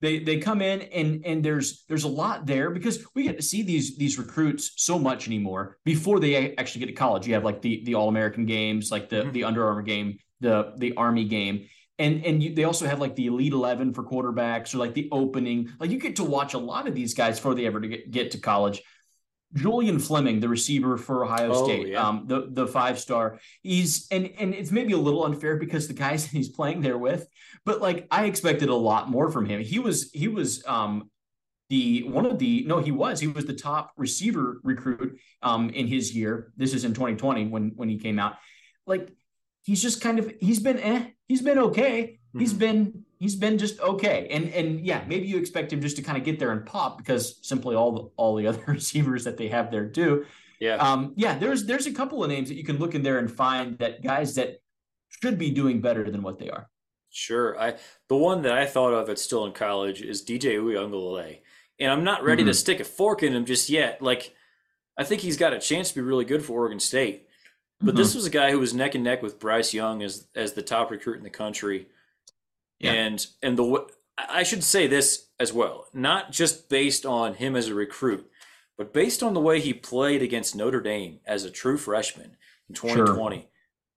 They 0.01 0.19
they 0.19 0.37
come 0.37 0.61
in 0.61 0.81
and 0.81 1.25
and 1.25 1.43
there's 1.43 1.83
there's 1.89 2.03
a 2.03 2.09
lot 2.09 2.45
there 2.45 2.69
because 2.69 3.05
we 3.15 3.23
get 3.23 3.37
to 3.37 3.43
see 3.43 3.63
these 3.63 3.97
these 3.97 4.17
recruits 4.17 4.73
so 4.77 4.97
much 4.99 5.27
anymore 5.27 5.77
before 5.83 6.19
they 6.19 6.55
actually 6.55 6.79
get 6.79 6.87
to 6.87 6.93
college. 6.93 7.27
You 7.27 7.33
have 7.33 7.43
like 7.43 7.61
the 7.61 7.83
the 7.85 7.95
All 7.95 8.07
American 8.07 8.45
games, 8.45 8.91
like 8.91 9.09
the 9.09 9.23
Mhm. 9.23 9.33
the 9.33 9.43
Under 9.45 9.65
Armour 9.65 9.81
game, 9.81 10.19
the 10.39 10.73
the 10.77 10.93
Army 10.95 11.25
game, 11.25 11.67
and 11.99 12.25
and 12.25 12.43
you, 12.43 12.53
they 12.53 12.63
also 12.65 12.85
have 12.85 12.99
like 12.99 13.15
the 13.15 13.27
elite 13.27 13.53
11 13.53 13.93
for 13.93 14.03
quarterbacks 14.03 14.73
or 14.73 14.79
like 14.79 14.93
the 14.93 15.07
opening. 15.11 15.69
Like 15.79 15.91
you 15.91 15.99
get 15.99 16.17
to 16.17 16.23
watch 16.23 16.53
a 16.53 16.57
lot 16.57 16.87
of 16.87 16.95
these 16.95 17.13
guys 17.13 17.37
before 17.39 17.55
they 17.55 17.65
ever 17.65 17.79
to 17.81 17.87
get, 17.87 18.11
get 18.11 18.31
to 18.31 18.37
college. 18.37 18.81
Julian 19.53 19.99
fleming 19.99 20.41
the 20.41 20.49
receiver 20.49 20.97
for 20.97 21.23
ohio 21.23 21.51
Oh, 21.53 21.63
state 21.63 21.87
yeah. 21.89 22.05
um 22.05 22.25
the 22.27 22.47
the 22.51 22.67
five 22.67 22.99
star 22.99 23.39
he's 23.61 24.05
and 24.11 24.29
and 24.37 24.53
it's 24.53 24.71
maybe 24.71 24.91
a 24.91 24.97
little 24.97 25.23
unfair 25.23 25.55
because 25.55 25.87
the 25.87 25.93
guys 25.93 26.25
he's 26.37 26.49
playing 26.49 26.81
there 26.81 26.97
with 26.97 27.25
but 27.63 27.79
like 27.79 28.05
i 28.11 28.25
expected 28.25 28.67
a 28.67 28.75
lot 28.75 29.09
more 29.09 29.31
from 29.31 29.45
him. 29.45 29.61
He 29.61 29.79
was 29.79 30.11
he 30.11 30.27
was 30.27 30.65
um 30.67 31.09
the 31.69 32.03
one 32.03 32.25
of 32.25 32.37
the 32.37 32.65
no 32.67 32.79
he 32.79 32.91
was 32.91 33.19
he 33.21 33.27
was 33.27 33.45
the 33.45 33.53
top 33.53 33.91
receiver 33.95 34.59
recruit 34.63 35.19
um 35.41 35.69
in 35.69 35.87
his 35.87 36.13
year. 36.13 36.51
This 36.57 36.73
is 36.73 36.83
in 36.83 36.93
2020 36.93 37.47
when 37.47 37.71
when 37.75 37.87
he 37.87 37.97
came 37.97 38.19
out. 38.19 38.33
Like 38.85 39.09
he's 39.63 39.81
just 39.81 40.01
kind 40.01 40.19
of 40.19 40.33
he's 40.41 40.59
been 40.59 40.79
eh 40.79 41.05
he's 41.27 41.41
been 41.41 41.57
okay 41.57 42.19
he's 42.37 42.53
Mhm. 42.53 42.59
been 42.59 43.05
he's 43.19 43.35
been 43.35 43.57
just 43.57 43.79
okay 43.79 44.27
and 44.29 44.49
and 44.49 44.85
yeah 44.85 45.03
maybe 45.07 45.27
you 45.27 45.37
expect 45.37 45.71
him 45.73 45.81
just 45.81 45.95
to 45.97 46.01
kind 46.01 46.17
of 46.17 46.23
get 46.23 46.37
there 46.39 46.51
and 46.51 46.65
pop 46.65 46.97
because 46.97 47.39
simply 47.41 47.75
all 47.75 47.91
the 47.91 48.01
all 48.17 48.35
the 48.35 48.47
other 48.51 48.63
receivers 48.67 49.23
that 49.23 49.37
they 49.37 49.47
have 49.47 49.71
there 49.71 49.85
do 49.85 50.25
Yeah. 50.59 50.75
um 50.75 51.13
yeah 51.15 51.37
there's 51.37 51.65
there's 51.65 51.87
a 51.87 51.93
couple 51.93 52.23
of 52.23 52.29
names 52.29 52.49
that 52.49 52.55
you 52.55 52.63
can 52.63 52.77
look 52.77 52.95
in 52.95 53.03
there 53.03 53.17
and 53.19 53.31
find 53.31 53.77
that 53.79 54.03
guys 54.03 54.35
that 54.35 54.61
should 55.21 55.37
be 55.37 55.49
doing 55.51 55.81
better 55.81 56.09
than 56.11 56.21
what 56.21 56.39
they 56.39 56.49
are 56.49 56.69
Sure. 57.09 57.57
I 57.57 57.75
the 58.09 58.17
one 58.17 58.41
that 58.41 58.51
I 58.51 58.65
thought 58.65 58.93
of 58.93 59.07
that's 59.07 59.21
still 59.21 59.45
in 59.45 59.53
college 59.53 60.01
is 60.01 60.21
DJ 60.25 60.55
Uiagalelei. 60.57 61.39
And 61.79 61.89
I'm 61.89 62.03
not 62.03 62.23
ready 62.25 62.43
to 62.43 62.51
Mhm. 62.51 62.55
stick 62.55 62.81
a 62.81 62.83
fork 62.83 63.23
in 63.23 63.33
him 63.33 63.45
just 63.45 63.69
yet. 63.69 64.01
Like 64.01 64.35
I 64.97 65.05
think 65.05 65.21
he's 65.21 65.37
got 65.37 65.53
a 65.53 65.59
chance 65.59 65.89
to 65.89 65.95
be 65.95 66.01
really 66.01 66.25
good 66.25 66.43
for 66.43 66.51
Oregon 66.59 66.79
State. 66.81 67.27
But 67.85 67.95
this 67.95 68.15
was 68.15 68.25
a 68.25 68.29
guy 68.31 68.51
who 68.51 68.59
was 68.59 68.73
neck 68.73 68.95
and 68.95 69.03
neck 69.03 69.21
with 69.21 69.39
Bryce 69.39 69.73
Young 69.73 70.01
as 70.03 70.27
as 70.35 70.53
the 70.53 70.61
top 70.61 70.91
recruit 70.91 71.17
in 71.17 71.23
the 71.23 71.29
country. 71.29 71.87
Yeah. 72.79 72.91
And 72.93 73.25
and 73.41 73.57
the 73.57 73.87
I 74.17 74.43
should 74.43 74.63
say 74.63 74.87
this 74.87 75.27
as 75.39 75.51
well, 75.53 75.87
not 75.93 76.31
just 76.31 76.69
based 76.69 77.05
on 77.05 77.35
him 77.35 77.55
as 77.55 77.67
a 77.67 77.75
recruit, 77.75 78.29
but 78.77 78.93
based 78.93 79.21
on 79.21 79.33
the 79.33 79.41
way 79.41 79.59
he 79.59 79.73
played 79.73 80.21
against 80.21 80.55
Notre 80.55 80.81
Dame 80.81 81.19
as 81.25 81.43
a 81.43 81.51
true 81.51 81.77
freshman 81.77 82.37
in 82.69 82.75
2020. 82.75 83.49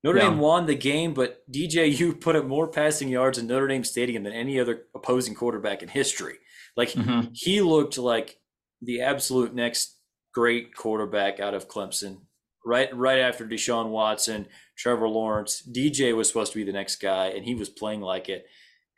Notre 0.04 0.18
Yeah. 0.18 0.28
Dame 0.30 0.38
won 0.38 0.66
the 0.66 0.74
game, 0.74 1.14
but 1.14 1.42
DJU 1.50 2.12
put 2.20 2.36
up 2.36 2.44
more 2.46 2.68
passing 2.68 3.08
yards 3.08 3.38
in 3.38 3.46
Notre 3.46 3.68
Dame 3.68 3.84
Stadium 3.84 4.22
than 4.24 4.32
any 4.32 4.58
other 4.60 4.86
opposing 4.94 5.34
quarterback 5.34 5.82
in 5.82 5.88
history. 5.88 6.38
Like 6.76 6.90
Mhm. 6.90 7.30
he 7.32 7.60
looked 7.60 7.98
like 7.98 8.38
the 8.82 9.00
absolute 9.02 9.54
next 9.54 9.96
great 10.32 10.74
quarterback 10.74 11.40
out 11.40 11.54
of 11.54 11.68
Clemson. 11.68 12.20
Right, 12.64 12.94
right 12.94 13.20
after 13.20 13.46
Deshaun 13.46 13.88
Watson, 13.88 14.46
Trevor 14.76 15.08
Lawrence, 15.08 15.62
DJ 15.62 16.14
was 16.14 16.28
supposed 16.28 16.52
to 16.52 16.58
be 16.58 16.64
the 16.64 16.72
next 16.72 16.96
guy, 16.96 17.28
and 17.28 17.44
he 17.44 17.54
was 17.54 17.68
playing 17.68 18.00
like 18.00 18.28
it. 18.28 18.46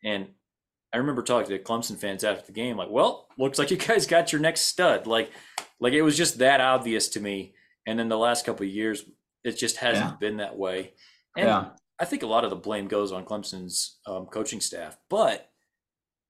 And 0.03 0.29
I 0.93 0.97
remember 0.97 1.23
talking 1.23 1.51
to 1.51 1.63
Clemson 1.63 1.97
fans 1.99 2.25
after 2.25 2.47
the 2.47 2.53
game, 2.53 2.77
like, 2.77 2.91
"Well, 2.91 3.29
looks 3.39 3.59
like 3.59 3.71
you 3.71 3.77
guys 3.77 4.07
got 4.07 4.33
your 4.33 4.41
next 4.41 4.63
stud." 4.63 5.07
Like, 5.07 5.31
like 5.79 5.93
it 5.93 6.03
was 6.03 6.17
just 6.17 6.39
that 6.39 6.61
obvious 6.61 7.09
to 7.11 7.21
me. 7.21 7.55
And 7.87 8.01
in 8.01 8.09
the 8.09 8.19
last 8.19 8.45
couple 8.45 8.67
of 8.67 8.73
years, 8.73 9.05
it 9.45 9.53
just 9.53 9.77
hasn't 9.77 10.11
Yeah. 10.11 10.17
been 10.17 10.37
that 10.39 10.57
way. 10.57 10.95
And 11.37 11.47
yeah 11.47 11.71
I 12.01 12.07
think 12.07 12.23
a 12.23 12.27
lot 12.27 12.45
of 12.45 12.51
the 12.51 12.57
blame 12.57 12.89
goes 12.89 13.13
on 13.13 13.27
Clemson's 13.27 13.99
um, 14.07 14.25
coaching 14.27 14.61
staff, 14.61 14.97
but 15.11 15.51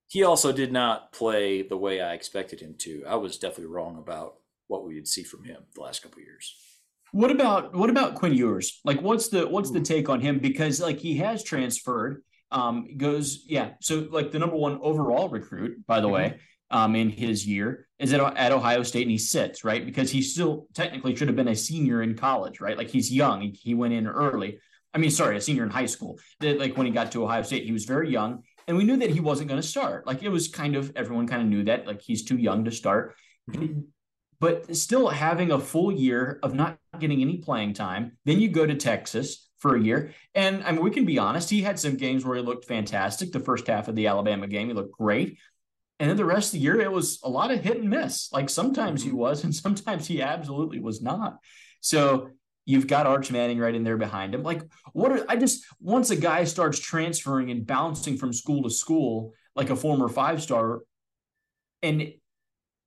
he 0.08 0.24
also 0.24 0.50
did 0.50 0.72
not 0.72 1.12
play 1.12 1.62
the 1.62 1.76
way 1.76 2.00
I 2.00 2.14
expected 2.14 2.58
him 2.60 2.74
to. 2.78 3.04
I 3.06 3.14
was 3.14 3.38
definitely 3.38 3.72
wrong 3.72 3.96
about 3.96 4.34
what 4.66 4.84
we 4.84 4.96
would 4.96 5.06
see 5.06 5.22
from 5.22 5.44
him 5.44 5.62
the 5.76 5.80
last 5.80 6.02
couple 6.02 6.18
of 6.18 6.24
years. 6.24 6.56
What 7.12 7.30
about 7.30 7.74
what 7.74 7.90
about 7.90 8.14
Quinn 8.14 8.34
Ewers? 8.34 8.80
Like, 8.84 9.00
what's 9.00 9.28
the 9.28 9.48
what's 9.48 9.70
the 9.70 9.80
take 9.80 10.08
on 10.08 10.20
him? 10.20 10.38
Because 10.38 10.80
like 10.80 10.98
he 10.98 11.16
has 11.18 11.42
transferred, 11.42 12.22
um, 12.50 12.96
goes 12.96 13.44
yeah. 13.46 13.70
So 13.80 14.08
like 14.10 14.30
the 14.30 14.38
number 14.38 14.56
one 14.56 14.78
overall 14.82 15.28
recruit, 15.28 15.86
by 15.86 16.00
the 16.00 16.08
way, 16.08 16.38
um, 16.70 16.94
in 16.94 17.10
his 17.10 17.46
year 17.46 17.88
is 17.98 18.12
at 18.12 18.20
at 18.36 18.52
Ohio 18.52 18.82
State, 18.82 19.02
and 19.02 19.10
he 19.10 19.18
sits 19.18 19.64
right 19.64 19.84
because 19.84 20.10
he 20.10 20.22
still 20.22 20.68
technically 20.74 21.16
should 21.16 21.28
have 21.28 21.36
been 21.36 21.48
a 21.48 21.56
senior 21.56 22.02
in 22.02 22.16
college, 22.16 22.60
right? 22.60 22.78
Like 22.78 22.90
he's 22.90 23.12
young. 23.12 23.40
He, 23.42 23.50
he 23.50 23.74
went 23.74 23.94
in 23.94 24.06
early. 24.06 24.58
I 24.92 24.98
mean, 24.98 25.10
sorry, 25.10 25.36
a 25.36 25.40
senior 25.40 25.64
in 25.64 25.70
high 25.70 25.86
school. 25.86 26.18
That 26.40 26.58
like 26.58 26.76
when 26.76 26.86
he 26.86 26.92
got 26.92 27.12
to 27.12 27.24
Ohio 27.24 27.42
State, 27.42 27.64
he 27.64 27.72
was 27.72 27.84
very 27.84 28.10
young, 28.10 28.42
and 28.68 28.76
we 28.76 28.84
knew 28.84 28.98
that 28.98 29.10
he 29.10 29.20
wasn't 29.20 29.48
going 29.48 29.60
to 29.60 29.66
start. 29.66 30.06
Like 30.06 30.22
it 30.22 30.28
was 30.28 30.48
kind 30.48 30.76
of 30.76 30.92
everyone 30.94 31.26
kind 31.26 31.42
of 31.42 31.48
knew 31.48 31.64
that. 31.64 31.86
Like 31.86 32.00
he's 32.02 32.24
too 32.24 32.36
young 32.36 32.64
to 32.66 32.70
start 32.70 33.16
but 34.40 34.74
still 34.74 35.08
having 35.08 35.52
a 35.52 35.60
full 35.60 35.92
year 35.92 36.40
of 36.42 36.54
not 36.54 36.78
getting 37.00 37.20
any 37.20 37.38
playing 37.38 37.74
time. 37.74 38.16
Then 38.24 38.40
you 38.40 38.48
go 38.48 38.66
to 38.66 38.74
Texas 38.74 39.48
for 39.58 39.76
a 39.76 39.82
year. 39.82 40.12
And 40.34 40.62
I 40.64 40.72
mean, 40.72 40.82
we 40.82 40.90
can 40.90 41.04
be 41.04 41.18
honest, 41.18 41.50
he 41.50 41.62
had 41.62 41.78
some 41.78 41.96
games 41.96 42.24
where 42.24 42.36
he 42.36 42.42
looked 42.42 42.64
fantastic. 42.66 43.32
The 43.32 43.40
first 43.40 43.66
half 43.66 43.88
of 43.88 43.96
the 43.96 44.06
Alabama 44.06 44.46
game, 44.46 44.68
he 44.68 44.74
looked 44.74 44.92
great. 44.92 45.38
And 45.98 46.08
then 46.08 46.16
the 46.16 46.24
rest 46.24 46.48
of 46.48 46.52
the 46.52 46.64
year, 46.64 46.80
it 46.80 46.90
was 46.90 47.20
a 47.22 47.28
lot 47.28 47.50
of 47.50 47.62
hit 47.62 47.78
and 47.78 47.90
miss. 47.90 48.32
Like 48.32 48.48
sometimes 48.48 49.02
he 49.02 49.10
Mhm. 49.10 49.14
was, 49.14 49.44
and 49.44 49.54
sometimes 49.54 50.06
he 50.06 50.22
absolutely 50.22 50.80
was 50.80 51.02
not. 51.02 51.38
So 51.82 52.30
you've 52.64 52.86
got 52.86 53.06
Arch 53.06 53.30
Manning 53.30 53.58
right 53.58 53.74
in 53.74 53.84
there 53.84 53.98
behind 53.98 54.34
him. 54.34 54.42
Like, 54.42 54.62
what 54.92 55.12
are 55.12 55.26
I 55.28 55.36
just 55.36 55.64
once 55.80 56.10
a 56.10 56.16
guy 56.16 56.44
starts 56.44 56.78
transferring 56.78 57.50
and 57.50 57.66
bouncing 57.66 58.16
from 58.16 58.32
school 58.32 58.62
to 58.62 58.70
school, 58.70 59.34
like 59.54 59.68
a 59.68 59.76
former 59.76 60.08
five 60.08 60.40
star, 60.42 60.80
and 61.82 62.14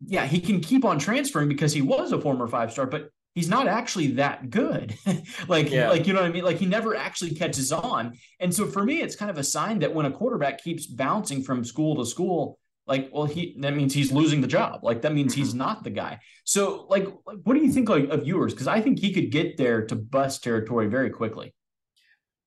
yeah, 0.05 0.25
he 0.25 0.39
can 0.39 0.59
keep 0.59 0.83
on 0.83 0.99
transferring 0.99 1.49
because 1.49 1.73
he 1.73 1.81
was 1.81 2.11
a 2.11 2.19
former 2.21 2.47
five 2.47 2.71
star, 2.71 2.85
but 2.85 3.09
he's 3.33 3.49
not 3.49 3.67
actually 3.67 4.07
that 4.13 4.49
good. 4.49 4.95
like, 5.47 5.71
Yeah. 5.71 5.89
like 5.89 6.07
you 6.07 6.13
know 6.13 6.21
what 6.21 6.29
I 6.29 6.33
mean? 6.33 6.43
Like 6.43 6.57
he 6.57 6.65
never 6.65 6.95
actually 6.95 7.31
catches 7.31 7.71
on. 7.71 8.13
And 8.39 8.53
so 8.53 8.67
for 8.67 8.83
me, 8.83 9.01
it's 9.01 9.15
kind 9.15 9.31
of 9.31 9.37
a 9.37 9.43
sign 9.43 9.79
that 9.79 9.93
when 9.93 10.05
a 10.05 10.11
quarterback 10.11 10.63
keeps 10.63 10.85
bouncing 10.85 11.43
from 11.43 11.63
school 11.63 11.95
to 11.97 12.05
school, 12.05 12.59
like, 12.85 13.09
well, 13.13 13.25
he 13.25 13.55
that 13.59 13.75
means 13.75 13.93
he's 13.93 14.11
losing 14.11 14.41
the 14.41 14.47
job. 14.47 14.83
Like 14.83 15.01
that 15.03 15.13
means 15.13 15.33
he's 15.33 15.49
mm-hmm. 15.49 15.59
not 15.59 15.83
the 15.83 15.89
guy. 15.89 16.19
So, 16.43 16.85
like, 16.89 17.05
like 17.25 17.37
what 17.43 17.53
do 17.53 17.63
you 17.63 17.71
think 17.71 17.89
like, 17.89 18.09
of 18.09 18.27
Ewers? 18.27 18.53
Because 18.53 18.67
I 18.67 18.81
think 18.81 18.99
he 18.99 19.13
could 19.13 19.31
get 19.31 19.57
there 19.57 19.85
to 19.87 19.95
bust 19.95 20.43
territory 20.43 20.87
very 20.87 21.09
quickly. 21.09 21.53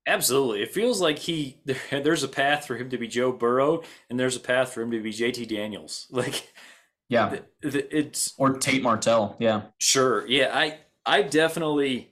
Absolutely. 0.07 0.63
It 0.63 0.73
feels 0.73 1.01
like 1.01 1.19
he 1.19 1.61
there, 1.65 1.79
there's 2.03 2.23
a 2.23 2.29
path 2.29 2.67
for 2.67 2.77
him 2.77 2.91
to 2.91 2.99
be 2.99 3.09
Joe 3.09 3.33
Burrow 3.33 3.83
and 4.09 4.21
there's 4.21 4.37
a 4.37 4.41
path 4.41 4.73
for 4.73 4.83
him 4.83 4.91
to 4.93 5.03
be 5.03 5.13
JT 5.13 5.49
Daniels. 5.49 6.07
Like 6.17 6.53
Yeah. 7.09 7.39
it's 7.63 8.35
Or 8.37 8.55
Tate 8.55 8.83
Martell. 8.83 9.37
Yeah. 9.39 9.63
Sure. 9.79 10.27
Yeah, 10.27 10.51
I 10.53 10.79
I 11.05 11.23
definitely 11.23 12.11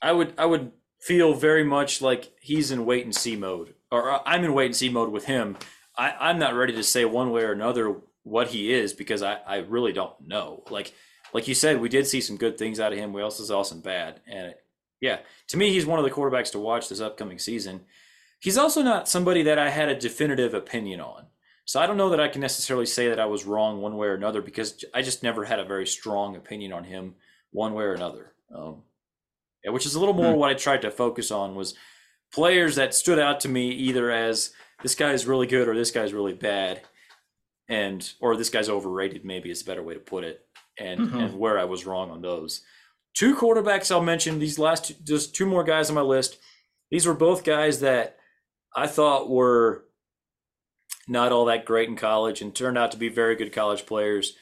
I 0.00 0.12
would 0.12 0.34
I 0.38 0.46
would 0.46 0.72
feel 1.00 1.34
very 1.34 1.64
much 1.64 2.00
like 2.00 2.32
he's 2.40 2.70
in 2.70 2.86
wait 2.86 3.04
and 3.04 3.14
see 3.14 3.36
mode. 3.36 3.74
Or 3.90 4.10
uh, 4.10 4.20
I'm 4.24 4.44
in 4.44 4.54
wait 4.54 4.66
and 4.66 4.76
see 4.76 4.88
mode 4.88 5.10
with 5.10 5.26
him. 5.26 5.56
I, 5.96 6.14
I'm 6.18 6.38
not 6.38 6.54
ready 6.54 6.72
to 6.74 6.82
say 6.82 7.04
one 7.04 7.30
way 7.30 7.42
or 7.42 7.52
another 7.52 7.96
what 8.22 8.48
he 8.48 8.72
is 8.72 8.92
because 8.94 9.22
I, 9.22 9.34
I 9.46 9.56
really 9.58 9.92
don't 9.92 10.14
know. 10.26 10.64
Like 10.70 10.94
like 11.34 11.46
you 11.46 11.54
said, 11.54 11.80
we 11.80 11.88
did 11.88 12.06
see 12.06 12.20
some 12.20 12.36
good 12.36 12.56
things 12.56 12.80
out 12.80 12.92
of 12.92 12.98
him. 12.98 13.12
We 13.12 13.22
also 13.22 13.42
saw 13.42 13.62
some 13.62 13.80
bad. 13.80 14.20
And 14.26 14.54
yeah, 15.00 15.18
to 15.48 15.56
me 15.56 15.70
he's 15.70 15.84
one 15.86 15.98
of 15.98 16.04
the 16.04 16.10
quarterbacks 16.10 16.52
to 16.52 16.58
watch 16.58 16.88
this 16.88 17.00
upcoming 17.00 17.38
season. 17.38 17.82
He's 18.40 18.58
also 18.58 18.82
not 18.82 19.08
somebody 19.08 19.42
that 19.42 19.58
I 19.58 19.70
had 19.70 19.88
a 19.88 19.98
definitive 19.98 20.54
opinion 20.54 21.00
on. 21.00 21.26
So 21.66 21.80
I 21.80 21.86
don't 21.86 21.96
know 21.96 22.10
that 22.10 22.20
I 22.20 22.28
can 22.28 22.40
necessarily 22.40 22.86
say 22.86 23.08
that 23.08 23.18
I 23.20 23.26
was 23.26 23.44
wrong 23.44 23.80
one 23.80 23.96
way 23.96 24.06
or 24.08 24.14
another 24.14 24.42
because 24.42 24.84
I 24.92 25.02
just 25.02 25.22
never 25.22 25.44
had 25.44 25.58
a 25.60 25.64
very 25.64 25.86
strong 25.86 26.36
opinion 26.36 26.72
on 26.72 26.84
him 26.84 27.14
one 27.52 27.72
way 27.74 27.84
or 27.84 27.94
another. 27.94 28.32
Um, 28.54 28.82
yeah, 29.64 29.70
which 29.70 29.86
is 29.86 29.94
a 29.94 29.98
little 29.98 30.14
more 30.14 30.32
Hmm. 30.32 30.38
what 30.38 30.50
I 30.50 30.54
tried 30.54 30.82
to 30.82 30.90
focus 30.90 31.30
on 31.30 31.54
was 31.54 31.74
players 32.32 32.76
that 32.76 32.94
stood 32.94 33.18
out 33.18 33.40
to 33.40 33.48
me 33.48 33.70
either 33.70 34.10
as 34.10 34.52
this 34.82 34.94
guy 34.94 35.12
is 35.12 35.26
really 35.26 35.46
good 35.46 35.66
or 35.68 35.74
this 35.74 35.90
guy's 35.90 36.12
really 36.12 36.34
bad, 36.34 36.82
and 37.68 38.12
or 38.20 38.36
this 38.36 38.50
guy's 38.50 38.68
overrated. 38.68 39.24
Maybe 39.24 39.50
is 39.50 39.62
a 39.62 39.64
better 39.64 39.82
way 39.82 39.94
to 39.94 40.00
put 40.00 40.24
it, 40.24 40.46
and 40.78 41.00
Mhm. 41.00 41.18
and 41.24 41.38
where 41.38 41.58
I 41.58 41.64
was 41.64 41.86
wrong 41.86 42.10
on 42.10 42.20
those. 42.20 42.62
Two 43.14 43.34
quarterbacks 43.36 43.90
I'll 43.90 44.02
mention. 44.02 44.38
These 44.38 44.58
last 44.58 44.86
two, 44.88 44.94
just 45.02 45.34
two 45.34 45.46
more 45.46 45.64
guys 45.64 45.88
on 45.88 45.94
my 45.94 46.02
list. 46.02 46.38
These 46.90 47.06
were 47.06 47.14
both 47.14 47.44
guys 47.44 47.80
that 47.80 48.18
I 48.76 48.86
thought 48.86 49.30
were 49.30 49.86
not 51.08 51.32
all 51.32 51.44
that 51.46 51.64
great 51.64 51.88
in 51.88 51.96
college 51.96 52.40
and 52.40 52.54
turned 52.54 52.78
out 52.78 52.90
to 52.92 52.96
be 52.96 53.08
very 53.08 53.36
good 53.36 53.52
college 53.52 53.86
players. 53.86 54.34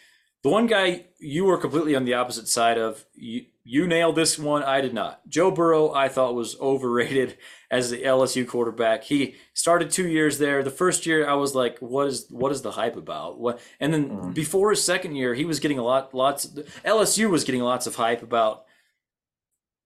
the 0.42 0.48
one 0.48 0.66
guy 0.66 1.06
you 1.18 1.44
were 1.44 1.58
completely 1.58 1.94
on 1.94 2.04
the 2.04 2.14
opposite 2.14 2.48
side 2.48 2.78
of. 2.78 3.04
You, 3.14 3.46
you 3.64 3.86
nailed 3.86 4.16
this 4.16 4.38
one. 4.38 4.64
I 4.64 4.80
did 4.80 4.92
not. 4.92 5.26
Joe 5.28 5.50
Burrow, 5.50 5.92
I 5.92 6.08
thought 6.08 6.34
was 6.34 6.58
overrated 6.60 7.36
as 7.70 7.90
the 7.90 8.02
LSU 8.02 8.46
quarterback. 8.46 9.04
He 9.04 9.36
started 9.54 9.90
two 9.90 10.08
years 10.08 10.38
there. 10.38 10.62
The 10.62 10.70
first 10.70 11.06
year, 11.06 11.28
I 11.28 11.34
was 11.34 11.54
like, 11.54 11.78
"What 11.78 12.08
is 12.08 12.26
what 12.30 12.52
is 12.52 12.62
the 12.62 12.72
hype 12.72 12.96
about?" 12.96 13.38
What? 13.38 13.60
And 13.78 13.94
then 13.94 14.10
mm. 14.10 14.34
before 14.34 14.70
his 14.70 14.84
second 14.84 15.14
year, 15.14 15.34
he 15.34 15.44
was 15.44 15.60
getting 15.60 15.78
a 15.78 15.84
lot, 15.84 16.12
lots. 16.12 16.46
LSU 16.84 17.30
was 17.30 17.44
getting 17.44 17.62
lots 17.62 17.86
of 17.86 17.94
hype 17.94 18.22
about. 18.22 18.64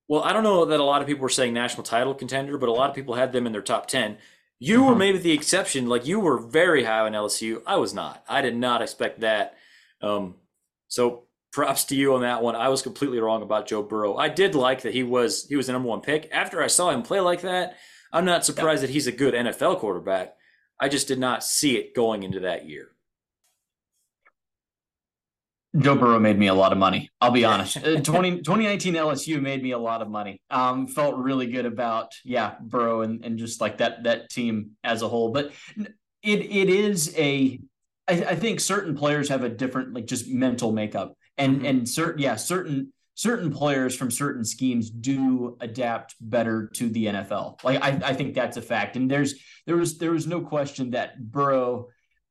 Well, 0.09 0.23
I 0.23 0.33
don't 0.33 0.45
know 0.45 0.65
that 0.67 0.81
a 0.81 0.85
lot 0.85 1.03
of 1.03 1.09
people 1.09 1.23
were 1.23 1.29
saying 1.29 1.53
national 1.53 1.83
title 1.83 2.15
contender, 2.15 2.57
but 2.59 2.69
a 2.69 2.73
lot 2.73 2.89
of 2.89 2.97
people 2.97 3.15
had 3.15 3.33
them 3.33 3.47
in 3.47 3.53
their 3.53 3.63
top 3.63 3.89
ten. 3.89 4.19
You 4.59 4.81
uh-huh. 4.81 4.91
were 4.91 4.97
maybe 4.97 5.19
the 5.19 5.33
exception. 5.33 5.89
Like 5.89 6.07
you 6.07 6.21
were 6.21 6.39
very 6.39 6.85
high 6.85 7.01
on 7.01 7.13
LSU. 7.13 7.63
I 7.67 7.77
was 7.77 7.95
not. 7.95 8.25
I 8.29 8.41
did 8.41 8.57
not 8.57 8.83
expect 8.83 9.21
that. 9.21 9.55
Um, 10.01 10.37
so 10.89 11.25
props 11.53 11.85
to 11.85 11.97
you 11.97 12.15
on 12.15 12.23
that 12.23 12.43
one. 12.43 12.55
I 12.55 12.69
was 12.69 12.83
completely 12.83 13.19
wrong 13.19 13.43
about 13.43 13.67
Joe 13.67 13.83
Burrow. 13.83 14.17
I 14.17 14.29
did 14.29 14.55
like 14.55 14.83
that 14.83 14.95
he 14.95 15.03
was 15.03 15.47
he 15.49 15.57
was 15.57 15.67
the 15.67 15.73
number 15.73 15.89
one 15.89 16.01
pick. 16.01 16.29
After 16.33 16.63
I 16.63 16.67
saw 16.67 16.91
him 16.91 17.03
play 17.03 17.21
like 17.21 17.43
that, 17.43 17.77
I'm 18.13 18.25
not 18.25 18.45
surprised 18.45 18.83
yeah. 18.83 18.87
that 18.87 18.93
he's 18.93 19.07
a 19.07 19.13
good 19.13 19.35
NFL 19.35 19.79
quarterback. 19.79 20.37
I 20.79 20.89
just 20.89 21.09
did 21.09 21.19
not 21.19 21.43
see 21.43 21.77
it 21.77 21.95
going 21.95 22.23
into 22.23 22.41
that 22.41 22.69
year. 22.69 22.91
Joe 25.79 25.95
Burrow 25.95 26.19
made 26.19 26.39
me 26.39 26.47
a 26.47 26.55
lot 26.55 26.73
of 26.73 26.79
money. 26.79 27.11
I'll 27.21 27.31
be 27.31 27.45
honest. 27.45 27.77
Uh, 27.77 28.01
20, 28.01 28.39
2019 28.39 28.95
LSU 28.95 29.41
made 29.41 29.63
me 29.63 29.73
a 29.73 29.79
lot 29.79 30.03
of 30.03 30.09
money. 30.09 30.41
Um, 30.51 30.87
felt 30.87 31.17
really 31.17 31.47
good 31.47 31.67
about 31.67 32.13
yeah 32.25 32.55
Burrow 32.61 33.03
and, 33.03 33.25
and 33.25 33.39
just 33.39 33.61
like 33.61 33.79
that 33.79 34.05
that 34.05 34.31
team 34.31 34.73
as 34.83 35.03
a 35.03 35.09
whole. 35.09 35.31
But 35.31 35.53
it 35.77 36.41
it 36.41 36.69
is 36.69 37.15
a 37.17 37.61
I, 38.09 38.13
I 38.13 38.35
think 38.37 38.61
certain 38.61 38.97
players 38.97 39.29
have 39.29 39.45
a 39.45 39.49
different 39.49 39.95
like 39.95 40.07
just 40.07 40.29
mental 40.29 40.73
makeup 40.73 41.17
and 41.39 41.57
mm-hmm. 41.57 41.67
and 41.67 41.89
certain 41.89 42.23
yeah 42.23 42.37
certain 42.37 42.93
certain 43.15 43.51
players 43.51 43.97
from 43.97 44.11
certain 44.11 44.45
schemes 44.45 44.91
do 44.91 45.57
adapt 45.61 46.15
better 46.21 46.69
to 46.75 46.91
the 46.91 47.07
NFL. 47.07 47.65
Like 47.65 47.83
I, 47.83 48.11
I 48.11 48.13
think 48.13 48.35
that's 48.35 48.59
a 48.59 48.63
fact. 48.63 48.97
And 48.97 49.11
there's 49.11 49.35
there 49.67 49.77
was 49.77 49.99
there 49.99 50.13
was 50.13 50.27
no 50.27 50.43
question 50.43 50.91
that 50.91 51.19
Burrow, 51.19 51.89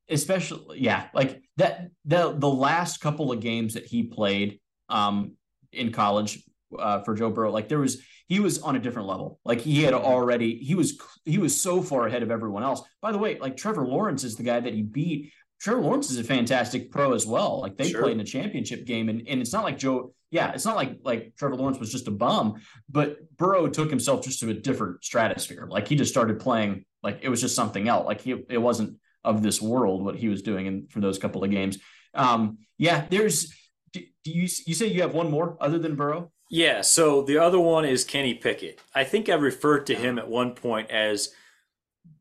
especially 0.09 0.79
yeah, 0.79 1.07
like 1.13 1.41
that 1.57 1.89
the 2.05 2.35
the 2.37 2.49
last 2.49 2.99
couple 2.99 3.31
of 3.31 3.39
games 3.39 3.73
that 3.75 3.85
he 3.85 4.03
played 4.03 4.59
um 4.89 5.33
in 5.71 5.91
college 5.91 6.43
uh, 6.77 7.01
for 7.01 7.15
Joe 7.15 7.29
Burrow, 7.29 7.51
like 7.51 7.69
there 7.69 7.79
was 7.79 8.01
he 8.27 8.39
was 8.39 8.59
on 8.59 8.75
a 8.75 8.79
different 8.79 9.07
level. 9.07 9.39
Like 9.45 9.61
he 9.61 9.83
had 9.83 9.93
mm-hmm. 9.93 10.05
already 10.05 10.57
he 10.57 10.75
was 10.75 10.99
he 11.25 11.37
was 11.37 11.59
so 11.59 11.81
far 11.81 12.07
ahead 12.07 12.23
of 12.23 12.31
everyone 12.31 12.63
else. 12.63 12.81
By 13.01 13.11
the 13.11 13.17
way, 13.17 13.39
like 13.39 13.57
Trevor 13.57 13.85
Lawrence 13.85 14.23
is 14.23 14.35
the 14.35 14.43
guy 14.43 14.59
that 14.59 14.73
he 14.73 14.81
beat 14.81 15.31
Trevor 15.59 15.81
Lawrence 15.81 16.11
is 16.11 16.19
a 16.19 16.23
fantastic 16.23 16.91
pro 16.91 17.13
as 17.13 17.25
well. 17.25 17.61
Like 17.61 17.77
they 17.77 17.89
sure. 17.89 18.03
played 18.03 18.13
in 18.13 18.19
a 18.19 18.25
championship 18.25 18.85
game, 18.85 19.09
and, 19.09 19.27
and 19.27 19.41
it's 19.41 19.53
not 19.53 19.63
like 19.63 19.77
Joe. 19.77 20.13
Yeah, 20.31 20.51
it's 20.51 20.65
not 20.65 20.75
like 20.75 20.99
like 21.03 21.33
Trevor 21.37 21.55
Lawrence 21.55 21.79
was 21.79 21.91
just 21.91 22.07
a 22.07 22.11
bum, 22.11 22.61
but 22.89 23.17
Burrow 23.37 23.67
took 23.67 23.89
himself 23.89 24.23
just 24.23 24.39
to 24.41 24.49
a 24.49 24.53
different 24.53 25.03
stratosphere. 25.03 25.67
Like 25.69 25.87
he 25.87 25.95
just 25.95 26.11
started 26.11 26.39
playing 26.39 26.85
like 27.01 27.19
it 27.21 27.29
was 27.29 27.41
just 27.41 27.55
something 27.55 27.87
else. 27.87 28.05
Like 28.05 28.21
he 28.21 28.35
it 28.49 28.57
wasn't 28.57 28.97
of 29.25 29.43
this 29.43 29.61
world 29.61 30.05
what 30.05 30.15
he 30.15 30.29
was 30.29 30.41
doing 30.41 30.65
in 30.65 30.87
for 30.87 31.01
those 31.01 31.17
couple 31.17 31.43
of 31.43 31.51
games. 31.51 31.77
Um, 32.13 32.59
yeah, 32.77 33.05
there's. 33.09 33.53
Do, 33.91 34.01
do 34.23 34.31
you 34.31 34.47
you 34.65 34.73
say 34.73 34.87
you 34.87 35.01
have 35.01 35.13
one 35.13 35.29
more 35.29 35.57
other 35.59 35.79
than 35.79 35.95
Burrow? 35.95 36.31
Yeah. 36.49 36.81
So 36.81 37.23
the 37.23 37.37
other 37.37 37.59
one 37.59 37.85
is 37.85 38.03
Kenny 38.03 38.33
Pickett. 38.35 38.79
I 38.93 39.03
think 39.03 39.29
I 39.29 39.35
referred 39.35 39.87
to 39.87 39.95
him 39.95 40.19
at 40.19 40.29
one 40.29 40.53
point 40.53 40.91
as 40.91 41.29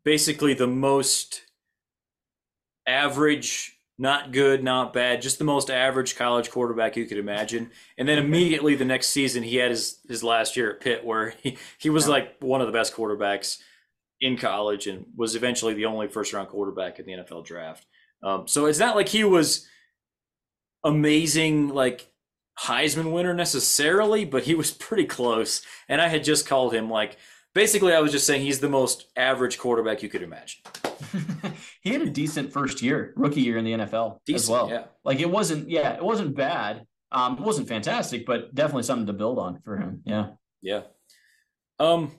basically 0.05 0.55
the 0.55 0.67
most 0.67 1.43
average, 2.87 3.79
not 3.99 4.33
good, 4.33 4.65
not 4.65 4.93
bad, 4.93 5.23
just 5.23 5.39
the 5.39 5.45
most 5.45 5.71
average 5.71 6.17
college 6.17 6.51
quarterback 6.51 6.97
you 6.97 7.05
could 7.07 7.19
imagine. 7.19 7.71
And 7.99 8.09
then 8.09 8.19
immediately 8.19 8.75
the 8.75 8.85
next 8.85 9.09
season, 9.09 9.43
he 9.43 9.57
had 9.57 9.71
his, 9.71 9.99
his 10.09 10.25
last 10.25 10.57
year 10.57 10.73
at 10.73 10.81
Pitt 10.81 11.05
where 11.05 11.35
he, 11.43 11.59
he 11.79 11.91
was 11.91 12.09
like 12.09 12.37
one 12.41 12.61
of 12.61 12.67
the 12.67 12.73
best 12.73 12.95
quarterbacks 12.95 13.59
in 14.25 14.39
college 14.39 14.87
and 14.87 15.05
was 15.15 15.37
eventually 15.37 15.75
the 15.75 15.85
only 15.85 16.09
first 16.09 16.33
round 16.33 16.49
quarterback 16.49 16.99
in 16.99 17.05
the 17.05 17.13
NFL 17.13 17.45
draft. 17.45 17.87
Um, 18.23 18.49
so 18.49 18.65
it's 18.65 18.79
not 18.79 18.97
like 18.97 19.09
he 19.09 19.23
was 19.23 19.69
amazing, 20.83 21.69
like 21.69 22.11
Heisman 22.59 23.13
winner 23.13 23.35
necessarily, 23.35 24.25
but 24.25 24.45
he 24.45 24.55
was 24.55 24.71
pretty 24.87 25.05
close. 25.05 25.61
And 25.91 26.01
I 26.01 26.09
had 26.09 26.25
just 26.25 26.49
called 26.49 26.73
him 26.75 26.89
like 26.89 27.19
basically, 27.55 27.93
I 27.93 28.01
was 28.01 28.13
just 28.13 28.27
saying 28.27 28.41
he's 28.41 28.61
the 28.61 28.69
most 28.69 29.07
average 29.15 29.59
quarterback 29.59 30.03
you 30.03 30.09
could 30.09 30.23
imagine. 30.23 30.63
he 31.83 31.91
had 31.91 32.01
a 32.01 32.09
decent 32.09 32.51
first 32.51 32.81
year, 32.81 33.13
rookie 33.17 33.43
year 33.43 33.59
in 33.59 33.65
the 33.67 33.73
NFL 33.73 34.21
decent, 34.25 34.43
as 34.43 34.49
well. 34.49 34.71
Yeah. 34.71 34.85
Like 35.05 35.21
it 35.21 35.29
wasn't, 35.31 35.69
yeah, 35.69 35.93
it 35.93 36.03
wasn't 36.03 36.35
bad. 36.35 36.87
Um, 37.13 37.35
it 37.35 37.41
wasn't 37.41 37.69
fantastic, 37.69 38.25
but 38.25 38.55
definitely 38.55 38.85
something 38.85 39.07
to 39.07 39.13
build 39.13 39.39
on 39.39 39.61
for 39.61 39.77
him. 39.77 40.01
Yeah. 40.07 40.29
Yeah. 40.63 40.81
Um, 41.79 42.11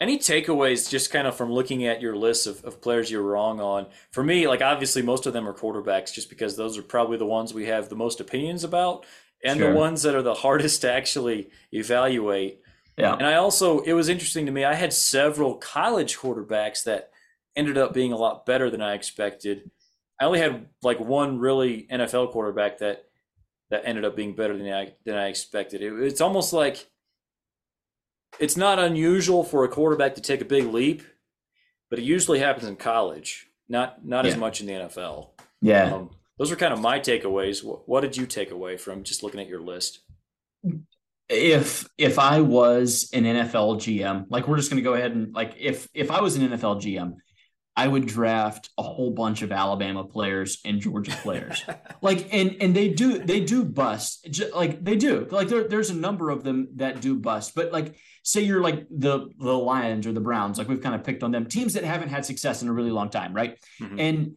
any 0.00 0.18
takeaways 0.18 0.90
just 0.90 1.10
kind 1.10 1.26
of 1.26 1.36
from 1.36 1.50
looking 1.50 1.86
at 1.86 2.02
your 2.02 2.16
list 2.16 2.46
of, 2.46 2.62
of 2.64 2.82
players 2.82 3.10
you're 3.10 3.22
wrong 3.22 3.60
on? 3.60 3.86
For 4.10 4.22
me, 4.22 4.46
like 4.46 4.62
obviously 4.62 5.02
most 5.02 5.26
of 5.26 5.32
them 5.32 5.48
are 5.48 5.54
quarterbacks 5.54 6.12
just 6.12 6.28
because 6.28 6.56
those 6.56 6.76
are 6.76 6.82
probably 6.82 7.16
the 7.16 7.26
ones 7.26 7.54
we 7.54 7.66
have 7.66 7.88
the 7.88 7.96
most 7.96 8.20
opinions 8.20 8.64
about 8.64 9.06
and 9.42 9.58
sure. 9.58 9.72
the 9.72 9.78
ones 9.78 10.02
that 10.02 10.14
are 10.14 10.22
the 10.22 10.34
hardest 10.44 10.82
to 10.82 10.92
actually 10.92 11.50
evaluate. 11.72 12.60
Yeah. 12.98 13.14
And 13.14 13.26
I 13.26 13.34
also, 13.34 13.80
it 13.80 13.92
was 13.92 14.08
interesting 14.08 14.46
to 14.46 14.52
me, 14.52 14.64
I 14.64 14.74
had 14.74 14.92
several 14.92 15.54
college 15.54 16.16
quarterbacks 16.16 16.84
that 16.84 17.10
ended 17.54 17.78
up 17.78 17.94
being 17.94 18.12
a 18.12 18.16
lot 18.16 18.46
better 18.46 18.70
than 18.70 18.82
I 18.82 18.94
expected. 18.94 19.70
I 20.20 20.24
only 20.24 20.40
had 20.40 20.66
like 20.82 21.00
one 21.00 21.38
really 21.38 21.86
NFL 21.90 22.32
quarterback 22.32 22.78
that 22.78 23.04
that 23.70 23.82
ended 23.84 24.04
up 24.04 24.14
being 24.14 24.34
better 24.34 24.56
than 24.56 24.72
I 24.72 24.94
than 25.04 25.16
I 25.16 25.28
expected. 25.28 25.82
It, 25.82 25.92
it's 25.94 26.20
almost 26.20 26.52
like 26.52 26.86
it's 28.38 28.56
not 28.56 28.78
unusual 28.78 29.44
for 29.44 29.64
a 29.64 29.68
quarterback 29.68 30.14
to 30.16 30.20
take 30.20 30.40
a 30.40 30.44
big 30.44 30.66
leap, 30.66 31.02
but 31.90 31.98
it 31.98 32.04
usually 32.04 32.38
happens 32.38 32.66
in 32.66 32.76
college, 32.76 33.46
not 33.68 34.04
not 34.04 34.24
yeah. 34.24 34.32
as 34.32 34.36
much 34.36 34.60
in 34.60 34.66
the 34.66 34.72
NFL. 34.72 35.30
Yeah. 35.62 35.94
Um, 35.94 36.10
those 36.38 36.52
are 36.52 36.56
kind 36.56 36.72
of 36.72 36.80
my 36.80 37.00
takeaways. 37.00 37.64
What, 37.64 37.88
what 37.88 38.02
did 38.02 38.16
you 38.16 38.26
take 38.26 38.50
away 38.50 38.76
from 38.76 39.04
just 39.04 39.22
looking 39.22 39.40
at 39.40 39.48
your 39.48 39.60
list? 39.60 40.00
if 41.28 41.88
if 41.98 42.18
I 42.18 42.40
was 42.40 43.10
an 43.12 43.24
NFL 43.24 43.78
GM, 43.78 44.26
like 44.28 44.46
we're 44.46 44.56
just 44.56 44.70
going 44.70 44.82
to 44.82 44.88
go 44.88 44.94
ahead 44.94 45.12
and 45.12 45.34
like 45.34 45.54
if 45.58 45.88
if 45.92 46.10
I 46.10 46.20
was 46.20 46.36
an 46.36 46.48
NFL 46.48 46.82
GM, 46.82 47.16
I 47.76 47.88
would 47.88 48.06
draft 48.06 48.70
a 48.78 48.82
whole 48.82 49.10
bunch 49.10 49.42
of 49.42 49.52
Alabama 49.52 50.04
players 50.04 50.60
and 50.64 50.80
Georgia 50.80 51.16
players. 51.22 51.62
like 52.02 52.32
and 52.32 52.56
and 52.60 52.74
they 52.74 52.88
do 52.88 53.18
they 53.18 53.40
do 53.40 53.64
bust. 53.64 54.40
Like 54.54 54.82
they 54.82 54.96
do. 54.96 55.26
Like 55.30 55.48
there, 55.48 55.68
there's 55.68 55.90
a 55.90 55.94
number 55.94 56.30
of 56.30 56.42
them 56.42 56.68
that 56.76 57.00
do 57.00 57.16
bust. 57.16 57.54
But 57.54 57.72
like 57.72 57.96
say 58.22 58.40
you're 58.40 58.62
like 58.62 58.86
the 58.90 59.28
the 59.38 59.52
Lions 59.52 60.06
or 60.06 60.12
the 60.12 60.20
Browns, 60.20 60.58
like 60.58 60.68
we've 60.68 60.82
kind 60.82 60.94
of 60.94 61.04
picked 61.04 61.22
on 61.22 61.30
them, 61.30 61.46
teams 61.46 61.74
that 61.74 61.84
haven't 61.84 62.08
had 62.08 62.24
success 62.24 62.62
in 62.62 62.68
a 62.68 62.72
really 62.72 62.90
long 62.90 63.10
time, 63.10 63.34
right? 63.34 63.58
Mm-hmm. 63.80 64.00
And 64.00 64.32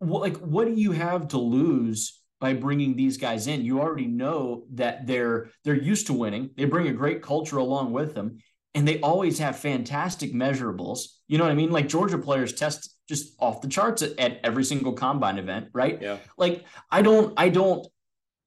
what, 0.00 0.22
like 0.22 0.36
what 0.38 0.66
do 0.66 0.74
you 0.74 0.92
have 0.92 1.28
to 1.28 1.38
lose 1.38 2.20
by 2.40 2.54
bringing 2.54 2.96
these 2.96 3.18
guys 3.18 3.46
in. 3.46 3.64
You 3.64 3.80
already 3.80 4.06
know 4.06 4.64
that 4.72 5.06
they're 5.06 5.50
they're 5.62 5.74
used 5.74 6.06
to 6.08 6.14
winning. 6.14 6.50
They 6.56 6.64
bring 6.64 6.88
a 6.88 6.92
great 6.92 7.22
culture 7.22 7.58
along 7.58 7.92
with 7.92 8.14
them, 8.14 8.38
and 8.74 8.88
they 8.88 9.00
always 9.00 9.38
have 9.38 9.58
fantastic 9.58 10.32
measurables. 10.32 11.02
You 11.30 11.38
know 11.38 11.44
what 11.44 11.52
I 11.52 11.54
mean? 11.54 11.70
Like 11.70 11.88
Georgia 11.88 12.18
players 12.18 12.52
test 12.52 12.96
just 13.08 13.36
off 13.38 13.60
the 13.60 13.68
charts 13.68 14.02
at, 14.02 14.18
at 14.18 14.40
every 14.42 14.64
single 14.64 14.92
combine 14.92 15.38
event, 15.38 15.68
right? 15.72 16.02
Yeah. 16.02 16.18
Like 16.36 16.64
I 16.90 17.02
don't 17.02 17.32
I 17.36 17.50
don't 17.50 17.86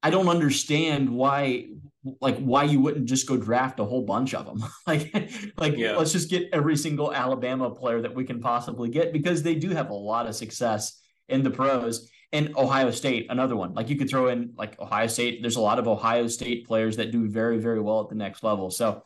I 0.02 0.10
don't 0.10 0.28
understand 0.28 1.08
why 1.08 1.68
like 2.20 2.36
why 2.40 2.64
you 2.64 2.80
wouldn't 2.80 3.06
just 3.06 3.26
go 3.26 3.38
draft 3.38 3.80
a 3.80 3.84
whole 3.86 4.02
bunch 4.02 4.34
of 4.34 4.44
them 4.44 4.62
like 4.86 5.10
like 5.56 5.78
yeah. 5.78 5.96
let's 5.96 6.12
just 6.12 6.28
get 6.28 6.50
every 6.52 6.76
single 6.76 7.10
alabama 7.14 7.70
player 7.70 8.02
that 8.02 8.14
we 8.14 8.24
can 8.24 8.42
possibly 8.42 8.90
get 8.90 9.10
because 9.10 9.42
they 9.42 9.54
do 9.54 9.70
have 9.70 9.88
a 9.88 9.94
lot 9.94 10.26
of 10.26 10.34
success 10.34 11.00
in 11.30 11.42
the 11.42 11.48
pros 11.48 12.10
and 12.34 12.54
Ohio 12.56 12.90
State, 12.90 13.28
another 13.30 13.54
one. 13.54 13.74
Like 13.74 13.88
you 13.88 13.96
could 13.96 14.10
throw 14.10 14.26
in 14.26 14.52
like 14.58 14.78
Ohio 14.80 15.06
State. 15.06 15.40
There's 15.40 15.54
a 15.54 15.60
lot 15.60 15.78
of 15.78 15.86
Ohio 15.86 16.26
State 16.26 16.66
players 16.66 16.96
that 16.96 17.12
do 17.12 17.28
very, 17.28 17.58
very 17.58 17.80
well 17.80 18.00
at 18.00 18.08
the 18.08 18.16
next 18.16 18.42
level. 18.42 18.70
So, 18.70 19.04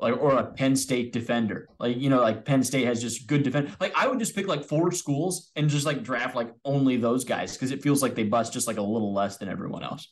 like, 0.00 0.16
or 0.16 0.32
a 0.32 0.44
Penn 0.44 0.76
State 0.76 1.12
defender. 1.12 1.68
Like, 1.78 1.96
you 1.96 2.10
know, 2.10 2.20
like 2.20 2.44
Penn 2.44 2.62
State 2.62 2.86
has 2.86 3.00
just 3.00 3.26
good 3.26 3.42
defense. 3.42 3.70
Like, 3.80 3.92
I 3.96 4.06
would 4.06 4.18
just 4.18 4.34
pick 4.34 4.46
like 4.46 4.64
four 4.64 4.92
schools 4.92 5.50
and 5.56 5.68
just 5.68 5.86
like 5.86 6.02
draft 6.02 6.36
like 6.36 6.52
only 6.64 6.96
those 6.96 7.24
guys 7.24 7.54
because 7.54 7.72
it 7.72 7.82
feels 7.82 8.02
like 8.02 8.14
they 8.14 8.24
bust 8.24 8.52
just 8.52 8.66
like 8.66 8.78
a 8.78 8.82
little 8.82 9.12
less 9.12 9.38
than 9.38 9.48
everyone 9.48 9.82
else. 9.82 10.08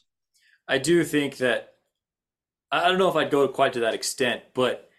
I 0.68 0.78
do 0.78 1.04
think 1.04 1.36
that 1.38 1.68
I 2.72 2.88
don't 2.88 2.98
know 2.98 3.08
if 3.08 3.16
I'd 3.16 3.30
go 3.30 3.46
quite 3.48 3.74
to 3.74 3.80
that 3.80 3.94
extent, 3.94 4.42
but 4.54 4.90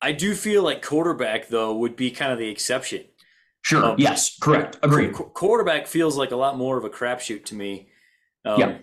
I 0.00 0.12
do 0.12 0.34
feel 0.34 0.62
like 0.62 0.84
quarterback 0.84 1.48
though 1.48 1.76
would 1.76 1.96
be 1.96 2.12
kind 2.12 2.32
of 2.32 2.38
the 2.38 2.48
exception 2.48 3.04
Sure. 3.62 3.84
Um, 3.84 3.96
yes. 3.98 4.38
Correct. 4.38 4.78
Agreed. 4.82 5.12
Qu- 5.12 5.30
quarterback 5.34 5.86
feels 5.86 6.16
like 6.16 6.30
a 6.30 6.36
lot 6.36 6.56
more 6.56 6.78
of 6.78 6.84
a 6.84 6.90
crapshoot 6.90 7.44
to 7.46 7.54
me. 7.54 7.88
Um, 8.44 8.60
yeah. 8.60 8.78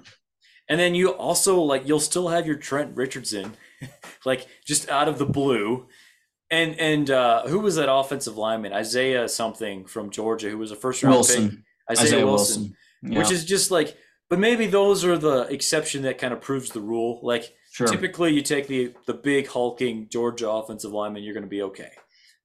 And 0.69 0.79
then 0.79 0.95
you 0.95 1.09
also 1.09 1.59
like 1.61 1.87
you'll 1.87 1.99
still 1.99 2.29
have 2.29 2.45
your 2.45 2.55
Trent 2.55 2.95
Richardson, 2.95 3.55
like 4.25 4.47
just 4.65 4.89
out 4.89 5.07
of 5.07 5.17
the 5.17 5.25
blue, 5.25 5.87
and 6.49 6.79
and 6.79 7.09
uh, 7.09 7.47
who 7.47 7.59
was 7.59 7.75
that 7.75 7.91
offensive 7.91 8.37
lineman 8.37 8.73
Isaiah 8.73 9.27
something 9.27 9.85
from 9.85 10.09
Georgia 10.11 10.49
who 10.49 10.57
was 10.57 10.71
a 10.71 10.75
first 10.75 11.03
round 11.03 11.15
Wilson. 11.15 11.49
pick 11.49 11.59
Isaiah, 11.91 12.05
Isaiah 12.07 12.25
Wilson, 12.25 12.61
Wilson. 12.61 12.75
Yeah. 13.03 13.19
which 13.19 13.31
is 13.31 13.45
just 13.45 13.71
like 13.71 13.97
but 14.29 14.39
maybe 14.39 14.65
those 14.67 15.05
are 15.05 15.17
the 15.17 15.41
exception 15.43 16.03
that 16.03 16.17
kind 16.17 16.33
of 16.33 16.41
proves 16.41 16.71
the 16.71 16.81
rule. 16.81 17.19
Like 17.23 17.53
Sure. 17.71 17.87
typically, 17.87 18.33
you 18.33 18.41
take 18.41 18.67
the 18.67 18.93
the 19.05 19.13
big 19.13 19.47
hulking 19.47 20.07
Georgia 20.09 20.49
offensive 20.49 20.91
lineman, 20.91 21.23
you're 21.23 21.33
going 21.33 21.43
to 21.43 21.49
be 21.49 21.61
okay. 21.63 21.91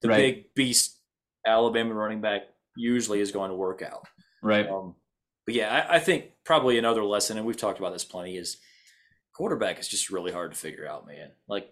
The 0.03 0.09
Right. 0.09 0.16
big 0.16 0.55
beast 0.55 0.99
Alabama 1.47 1.95
running 1.95 2.20
back 2.20 2.43
usually 2.76 3.20
is 3.20 3.31
going 3.31 3.51
to 3.51 3.57
work 3.57 3.81
out. 3.81 4.07
Right. 4.43 4.68
Um, 4.68 4.97
but 5.47 5.55
yeah, 5.55 5.87
I, 5.89 5.97
I 5.97 5.99
think 6.01 6.33
probably 6.45 6.78
another 6.78 7.05
lesson, 7.05 7.37
and 7.39 7.47
we've 7.47 7.57
talked 7.57 7.78
about 7.78 7.93
this 7.93 8.05
plenty, 8.05 8.37
is 8.37 8.57
quarterback 9.41 9.78
is 9.80 9.88
just 9.88 10.11
really 10.11 10.30
hard 10.30 10.53
to 10.53 10.59
figure 10.59 10.86
out, 10.86 11.07
man. 11.07 11.30
Like 11.49 11.66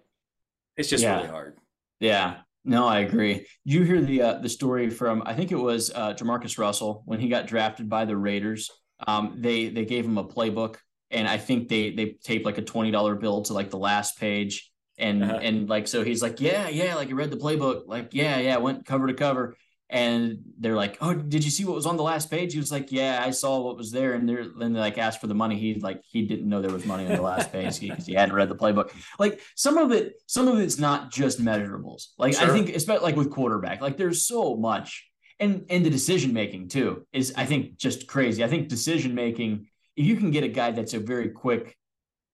it's 0.79 0.89
just 0.89 1.03
Yeah. 1.05 1.17
really 1.17 1.29
hard. 1.29 1.59
Yeah. 2.01 2.37
No, 2.65 2.87
I 2.87 3.01
agree. 3.01 3.47
You 3.65 3.83
hear 3.83 4.01
the 4.01 4.23
uh, 4.23 4.39
the 4.39 4.49
story 4.49 4.89
from 4.89 5.23
I 5.27 5.35
think 5.35 5.53
it 5.53 5.57
was 5.71 5.91
uh, 5.95 6.15
JaMarcus 6.15 6.57
Russell 6.59 7.03
when 7.05 7.21
he 7.21 7.29
got 7.29 7.47
drafted 7.47 7.91
by 7.91 8.07
the 8.07 8.17
Raiders. 8.17 8.71
Um, 9.07 9.37
they 9.39 9.69
they 9.69 9.85
gave 9.85 10.05
him 10.07 10.17
a 10.17 10.25
playbook, 10.25 10.77
and 11.11 11.29
I 11.29 11.37
think 11.37 11.69
they 11.69 11.91
they 11.91 12.07
taped 12.25 12.47
like 12.47 12.57
a 12.59 12.63
twenty 12.63 12.91
dollar 12.91 13.15
bill 13.17 13.43
to 13.43 13.53
like 13.53 13.69
the 13.71 13.79
last 13.79 14.19
page, 14.19 14.71
and 14.97 15.23
Uh-huh. 15.23 15.39
and 15.43 15.69
like 15.69 15.87
so 15.89 16.03
he's 16.05 16.23
like 16.23 16.41
yeah 16.41 16.69
yeah 16.69 16.95
like 16.95 17.09
he 17.09 17.15
read 17.15 17.31
the 17.31 17.37
playbook 17.37 17.83
like 17.87 18.15
yeah 18.15 18.39
yeah 18.39 18.57
went 18.57 18.87
cover 18.87 19.07
to 19.09 19.15
cover, 19.15 19.55
and 19.91 20.39
they're 20.59 20.77
like 20.77 20.99
oh 21.01 21.15
did 21.15 21.45
you 21.45 21.51
see 21.51 21.65
what 21.65 21.75
was 21.75 21.87
on 21.87 21.97
the 21.97 22.03
last 22.03 22.31
page? 22.31 22.53
He 22.53 22.59
was 22.59 22.71
like 22.73 22.93
yeah 22.93 23.23
I 23.25 23.31
saw 23.31 23.61
what 23.61 23.77
was 23.77 23.91
there, 23.91 24.15
and 24.15 24.29
they're 24.29 24.47
then 24.49 24.73
they 24.73 24.81
like 24.81 24.99
asked 24.99 25.21
for 25.21 25.27
the 25.27 25.35
money. 25.35 25.59
He 25.59 25.75
like 25.75 26.03
he 26.05 26.27
didn't 26.27 26.49
know 26.49 26.61
there 26.61 26.73
was 26.73 26.87
money 26.87 27.07
on 27.07 27.13
the 27.13 27.23
last 27.23 27.53
page 27.53 27.81
because 27.81 28.07
he 28.07 28.15
hadn't 28.15 28.35
read 28.35 28.49
the 28.49 28.57
playbook. 28.57 28.91
Like 29.19 29.41
some 29.55 29.79
of 29.79 29.93
it 29.93 30.21
some 30.27 30.49
of 30.49 30.59
it's 30.59 30.79
not 30.79 31.11
just 31.11 31.43
measurables. 31.43 32.09
Like 32.19 32.37
i 32.37 32.49
think 32.49 32.71
especially 32.71 33.05
like 33.05 33.17
with 33.17 33.31
quarterback 33.31 33.81
like 33.81 33.97
there's 33.97 34.25
so 34.25 34.57
much. 34.57 35.05
And 35.41 35.67
and 35.71 35.87
the 35.87 35.91
decision 35.91 36.33
making 36.33 36.67
too 36.69 37.07
is 37.13 37.33
i 37.37 37.45
think 37.45 37.77
just 37.77 38.09
crazy. 38.09 38.43
I 38.43 38.49
think 38.49 38.69
decision 38.69 39.15
making 39.15 39.69
if 39.97 40.05
you 40.05 40.17
can 40.17 40.31
get 40.31 40.45
a 40.45 40.49
guy 40.49 40.73
that's 40.73 40.95
a 40.95 40.99
very 40.99 41.29
quick 41.29 41.77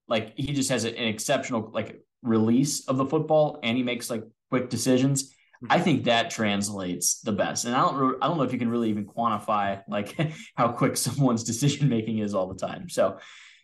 like 0.07 0.33
he 0.37 0.53
just 0.53 0.69
has 0.69 0.83
an 0.83 0.95
exceptional 0.95 1.71
like 1.73 2.01
release 2.21 2.87
of 2.87 2.97
the 2.97 3.05
football 3.05 3.59
and 3.63 3.77
he 3.77 3.83
makes 3.83 4.09
like 4.09 4.23
quick 4.49 4.69
decisions 4.69 5.34
i 5.69 5.75
mm-hmm. 5.75 5.83
think 5.83 6.03
that 6.05 6.29
translates 6.29 7.21
the 7.21 7.31
best 7.31 7.65
and 7.65 7.75
i 7.75 7.81
don't 7.81 8.17
i 8.21 8.27
don't 8.27 8.37
know 8.37 8.43
if 8.43 8.53
you 8.53 8.59
can 8.59 8.69
really 8.69 8.89
even 8.89 9.05
quantify 9.05 9.81
like 9.87 10.15
how 10.55 10.67
quick 10.69 10.97
someone's 11.07 11.43
decision 11.43 11.89
making 11.89 12.19
is 12.19 12.33
all 12.33 12.47
the 12.47 12.67
time 12.67 12.89
so 12.89 13.17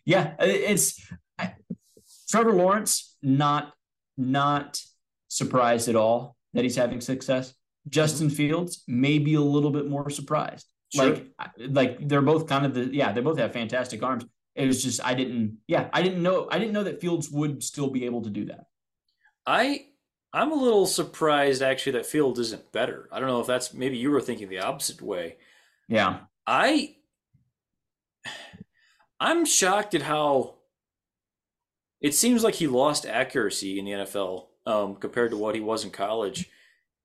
yeah 0.04 0.34
it's 0.40 1.00
I, 1.38 1.54
Trevor 2.32 2.54
Lawrence, 2.54 3.16
not 3.22 3.74
not 4.16 4.80
surprised 5.28 5.88
at 5.88 5.96
all 5.96 6.36
that 6.54 6.64
he's 6.64 6.76
having 6.76 7.00
success. 7.00 7.50
Mm-hmm. 7.50 7.90
Justin 7.90 8.30
Fields, 8.30 8.84
maybe 8.88 9.34
a 9.34 9.40
little 9.40 9.70
bit 9.70 9.86
more 9.86 10.08
surprised. 10.08 10.66
Sure. 10.94 11.10
Like, 11.10 11.26
like 11.58 12.08
they're 12.08 12.22
both 12.22 12.46
kind 12.46 12.64
of 12.64 12.74
the 12.74 12.86
yeah, 12.86 13.12
they 13.12 13.20
both 13.20 13.38
have 13.38 13.52
fantastic 13.52 14.02
arms. 14.02 14.24
It 14.54 14.66
was 14.66 14.82
just 14.82 15.04
I 15.04 15.14
didn't 15.14 15.58
yeah 15.66 15.88
I 15.92 16.02
didn't 16.02 16.22
know 16.22 16.48
I 16.50 16.58
didn't 16.58 16.72
know 16.72 16.84
that 16.84 17.02
Fields 17.02 17.30
would 17.30 17.62
still 17.62 17.90
be 17.90 18.06
able 18.06 18.22
to 18.22 18.30
do 18.30 18.46
that. 18.46 18.64
I 19.46 19.86
I'm 20.32 20.50
a 20.52 20.56
little 20.56 20.86
surprised 20.86 21.62
actually 21.62 21.92
that 21.92 22.06
Field 22.06 22.38
isn't 22.38 22.72
better. 22.72 23.08
I 23.12 23.20
don't 23.20 23.28
know 23.28 23.40
if 23.40 23.46
that's 23.46 23.74
maybe 23.74 23.98
you 23.98 24.10
were 24.10 24.20
thinking 24.20 24.48
the 24.48 24.60
opposite 24.60 25.02
way. 25.02 25.36
Yeah, 25.88 26.20
I 26.46 26.96
I'm 29.20 29.44
shocked 29.44 29.94
at 29.94 30.02
how 30.02 30.54
it 32.00 32.14
seems 32.14 32.42
like 32.42 32.54
he 32.56 32.66
lost 32.66 33.06
accuracy 33.06 33.78
in 33.78 33.84
the 33.84 33.92
NFL 33.92 34.46
um, 34.66 34.96
compared 34.96 35.30
to 35.30 35.36
what 35.36 35.54
he 35.54 35.60
was 35.60 35.84
in 35.84 35.90
college. 35.90 36.50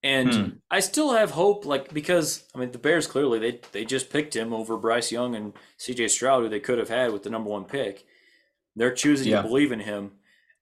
And 0.04 0.34
Hmm. 0.34 0.50
I 0.72 0.80
still 0.80 1.14
have 1.14 1.32
hope, 1.32 1.66
like 1.66 1.94
because 1.94 2.44
I 2.56 2.60
mean 2.60 2.72
the 2.72 2.78
Bears 2.78 3.08
clearly 3.08 3.40
they 3.40 3.60
they 3.72 3.84
just 3.84 4.10
picked 4.12 4.36
him 4.36 4.54
over 4.54 4.78
Bryce 4.78 5.12
Young 5.12 5.36
and 5.36 5.54
C.J. 5.78 6.08
Stroud, 6.10 6.44
who 6.44 6.50
they 6.50 6.60
could 6.60 6.78
have 6.80 6.90
had 6.90 7.12
with 7.12 7.24
the 7.24 7.30
number 7.30 7.50
one 7.50 7.66
pick. 7.66 8.06
They're 8.76 8.94
choosing 8.94 9.30
Yeah. 9.30 9.42
to 9.42 9.48
believe 9.48 9.72
in 9.72 9.80
him, 9.80 10.12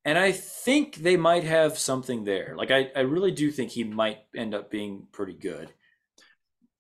and 0.06 0.18
I 0.18 0.32
think 0.32 0.96
they 0.98 1.18
might 1.18 1.44
have 1.44 1.78
something 1.78 2.24
there. 2.24 2.54
Like 2.58 2.72
I, 2.72 2.92
I 2.96 3.02
really 3.02 3.32
do 3.32 3.52
think 3.52 3.72
he 3.72 3.84
might 3.84 4.20
end 4.36 4.54
up 4.54 4.70
being 4.72 5.08
pretty 5.12 5.34
good. 5.34 5.72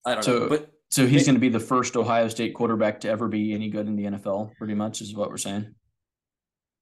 I 0.05 0.13
don't 0.13 0.23
So- 0.23 0.39
know, 0.39 0.49
but 0.49 0.71
so 0.91 1.05
he's 1.05 1.25
going 1.25 1.35
to 1.35 1.41
be 1.41 1.49
the 1.49 1.59
first 1.59 1.97
Ohio 1.97 2.29
State 2.29 2.53
quarterback 2.53 3.01
to 3.01 3.09
ever 3.09 3.27
be 3.27 3.53
any 3.53 3.69
good 3.69 3.87
in 3.87 3.95
the 3.97 4.03
NFL. 4.05 4.55
Pretty 4.55 4.75
much 4.75 5.01
is 5.01 5.13
what 5.15 5.29
we're 5.29 5.35
saying. 5.37 5.73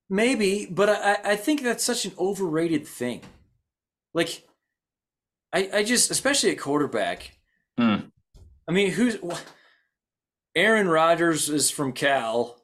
Maybe, 0.09 0.67
but 0.69 0.89
I, 0.89 1.31
I 1.31 1.35
think 1.37 1.63
that's 1.63 1.83
such 1.83 2.05
an 2.05 2.11
overrated 2.19 2.85
thing. 2.85 3.21
Like, 4.13 4.43
I, 5.51 5.69
I 5.73 5.83
just, 5.83 6.11
especially 6.11 6.51
at 6.51 6.59
quarterback. 6.59 7.31
Hmm. 7.79 7.95
I 8.67 8.71
mean, 8.73 8.91
who's 8.91 9.15
wh- 9.15 9.39
Aaron 10.55 10.87
Rodgers 10.89 11.49
is 11.49 11.71
from 11.71 11.93
Cal, 11.93 12.61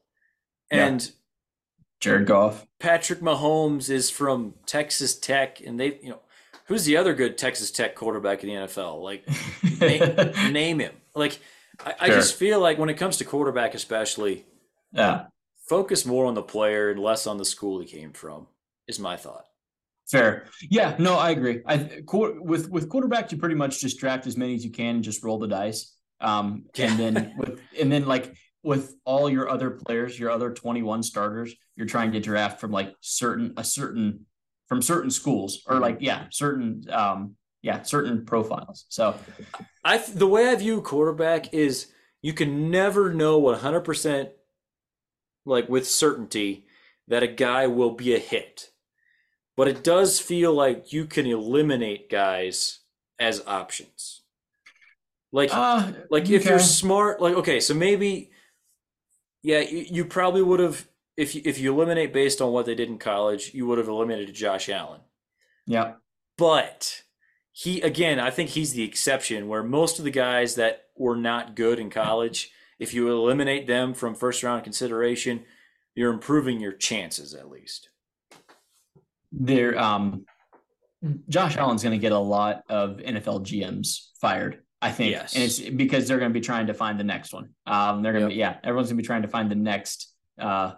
and 0.69 1.09
Jared 1.99 2.27
Goff. 2.27 2.65
Patrick 2.79 3.19
Mahomes 3.19 3.89
is 3.89 4.09
from 4.09 4.53
Texas 4.65 5.17
Tech, 5.17 5.61
and 5.61 5.79
they, 5.79 5.99
you 6.01 6.09
know, 6.09 6.19
who's 6.65 6.85
the 6.85 6.97
other 6.97 7.13
good 7.13 7.37
Texas 7.37 7.71
Tech 7.71 7.95
quarterback 7.95 8.43
in 8.43 8.49
the 8.49 8.55
NFL? 8.55 9.01
Like, 9.01 9.27
name, 9.79 10.51
name 10.53 10.79
him. 10.79 10.93
Like, 11.13 11.39
I, 11.85 11.95
I 11.99 12.07
just 12.09 12.35
feel 12.35 12.59
like 12.59 12.77
when 12.77 12.89
it 12.89 12.95
comes 12.95 13.17
to 13.17 13.25
quarterback, 13.25 13.73
especially, 13.73 14.45
yeah. 14.93 15.25
focus 15.67 16.05
more 16.05 16.25
on 16.25 16.35
the 16.35 16.41
player 16.41 16.91
and 16.91 16.99
less 16.99 17.27
on 17.27 17.37
the 17.37 17.45
school 17.45 17.79
he 17.79 17.85
came 17.85 18.13
from. 18.13 18.47
Is 18.87 18.99
my 18.99 19.17
thought. 19.17 19.45
Fair. 20.09 20.47
Yeah, 20.67 20.95
no, 20.97 21.15
I 21.15 21.29
agree. 21.29 21.61
I 21.67 22.01
with 22.11 22.69
with 22.71 22.89
quarterback, 22.89 23.31
you 23.31 23.37
pretty 23.37 23.53
much 23.53 23.79
just 23.79 23.99
draft 23.99 24.25
as 24.25 24.35
many 24.35 24.55
as 24.55 24.65
you 24.65 24.71
can 24.71 24.95
and 24.95 25.03
just 25.03 25.23
roll 25.23 25.37
the 25.37 25.47
dice. 25.47 25.95
Um, 26.19 26.65
and 26.77 26.99
then 26.99 27.35
with 27.37 27.61
and 27.79 27.91
then 27.91 28.07
like 28.07 28.35
with 28.63 28.95
all 29.05 29.29
your 29.29 29.49
other 29.49 29.69
players, 29.69 30.19
your 30.19 30.31
other 30.31 30.51
twenty 30.51 30.83
one 30.83 31.03
starters, 31.03 31.55
you're 31.75 31.87
trying 31.87 32.11
to 32.13 32.19
draft 32.19 32.59
from 32.59 32.71
like 32.71 32.93
certain 33.01 33.53
a 33.57 33.63
certain 33.63 34.25
from 34.67 34.81
certain 34.81 35.09
schools 35.09 35.63
or 35.65 35.79
like 35.79 35.97
yeah 35.99 36.25
certain 36.29 36.85
um 36.91 37.35
yeah 37.61 37.81
certain 37.81 38.25
profiles. 38.25 38.85
So 38.89 39.15
I 39.83 39.97
the 39.97 40.27
way 40.27 40.49
I 40.49 40.55
view 40.55 40.81
quarterback 40.81 41.53
is 41.53 41.87
you 42.21 42.33
can 42.33 42.69
never 42.69 43.13
know 43.13 43.41
100% 43.41 44.29
like 45.45 45.69
with 45.69 45.87
certainty 45.87 46.65
that 47.07 47.23
a 47.23 47.27
guy 47.27 47.67
will 47.67 47.91
be 47.91 48.13
a 48.13 48.19
hit. 48.19 48.69
But 49.55 49.67
it 49.67 49.83
does 49.83 50.19
feel 50.19 50.53
like 50.53 50.93
you 50.93 51.05
can 51.05 51.25
eliminate 51.25 52.09
guys 52.09 52.79
as 53.19 53.41
options. 53.45 54.21
Like 55.31 55.49
uh, 55.51 55.91
like 56.09 56.29
if 56.29 56.45
you're 56.45 56.59
smart 56.59 57.21
like 57.21 57.35
okay, 57.35 57.59
so 57.59 57.73
maybe 57.73 58.31
yeah, 59.41 59.59
you, 59.59 59.85
you 59.89 60.05
probably 60.05 60.41
would 60.41 60.59
have 60.59 60.87
if 61.17 61.35
you, 61.35 61.41
if 61.43 61.59
you 61.59 61.73
eliminate 61.73 62.13
based 62.13 62.41
on 62.41 62.51
what 62.51 62.65
they 62.65 62.75
did 62.75 62.87
in 62.89 62.97
college, 62.97 63.53
you 63.53 63.67
would 63.67 63.77
have 63.77 63.87
eliminated 63.87 64.33
Josh 64.33 64.69
Allen. 64.69 65.01
yeah 65.65 65.93
But 66.37 67.03
he 67.51 67.81
again, 67.81 68.19
I 68.19 68.29
think 68.31 68.51
he's 68.51 68.73
the 68.73 68.83
exception 68.83 69.47
where 69.47 69.63
most 69.63 69.99
of 69.99 70.05
the 70.05 70.11
guys 70.11 70.55
that 70.55 70.83
were 70.95 71.17
not 71.17 71.55
good 71.55 71.79
in 71.79 71.89
college, 71.89 72.51
if 72.79 72.93
you 72.93 73.09
eliminate 73.11 73.67
them 73.67 73.93
from 73.93 74.15
first 74.15 74.43
round 74.43 74.63
consideration, 74.63 75.43
you're 75.95 76.13
improving 76.13 76.59
your 76.59 76.73
chances 76.73 77.33
at 77.33 77.49
least. 77.49 77.89
there 79.31 79.77
um 79.77 80.25
Josh 81.29 81.55
Allen's 81.55 81.83
going 81.83 81.97
to 81.97 82.01
get 82.01 82.11
a 82.11 82.19
lot 82.19 82.63
of 82.69 82.97
NFL 82.97 83.45
GMs 83.45 84.09
fired, 84.19 84.63
I 84.81 84.91
think, 84.91 85.11
Yes. 85.11 85.35
and 85.35 85.43
it's 85.43 85.59
because 85.59 86.07
they're 86.07 86.19
going 86.19 86.31
to 86.31 86.39
be 86.39 86.43
trying 86.45 86.67
to 86.67 86.73
find 86.73 86.99
the 86.99 87.03
next 87.03 87.33
one. 87.33 87.49
Um, 87.67 88.01
they're 88.01 88.13
going 88.13 88.23
to, 88.25 88.29
be 88.29 88.35
yeah, 88.35 88.57
everyone's 88.63 88.87
going 88.87 88.97
to 88.97 89.03
be 89.03 89.07
trying 89.07 89.23
to 89.23 89.27
find 89.27 89.51
the 89.51 89.55
next, 89.55 90.13
uh, 90.39 90.71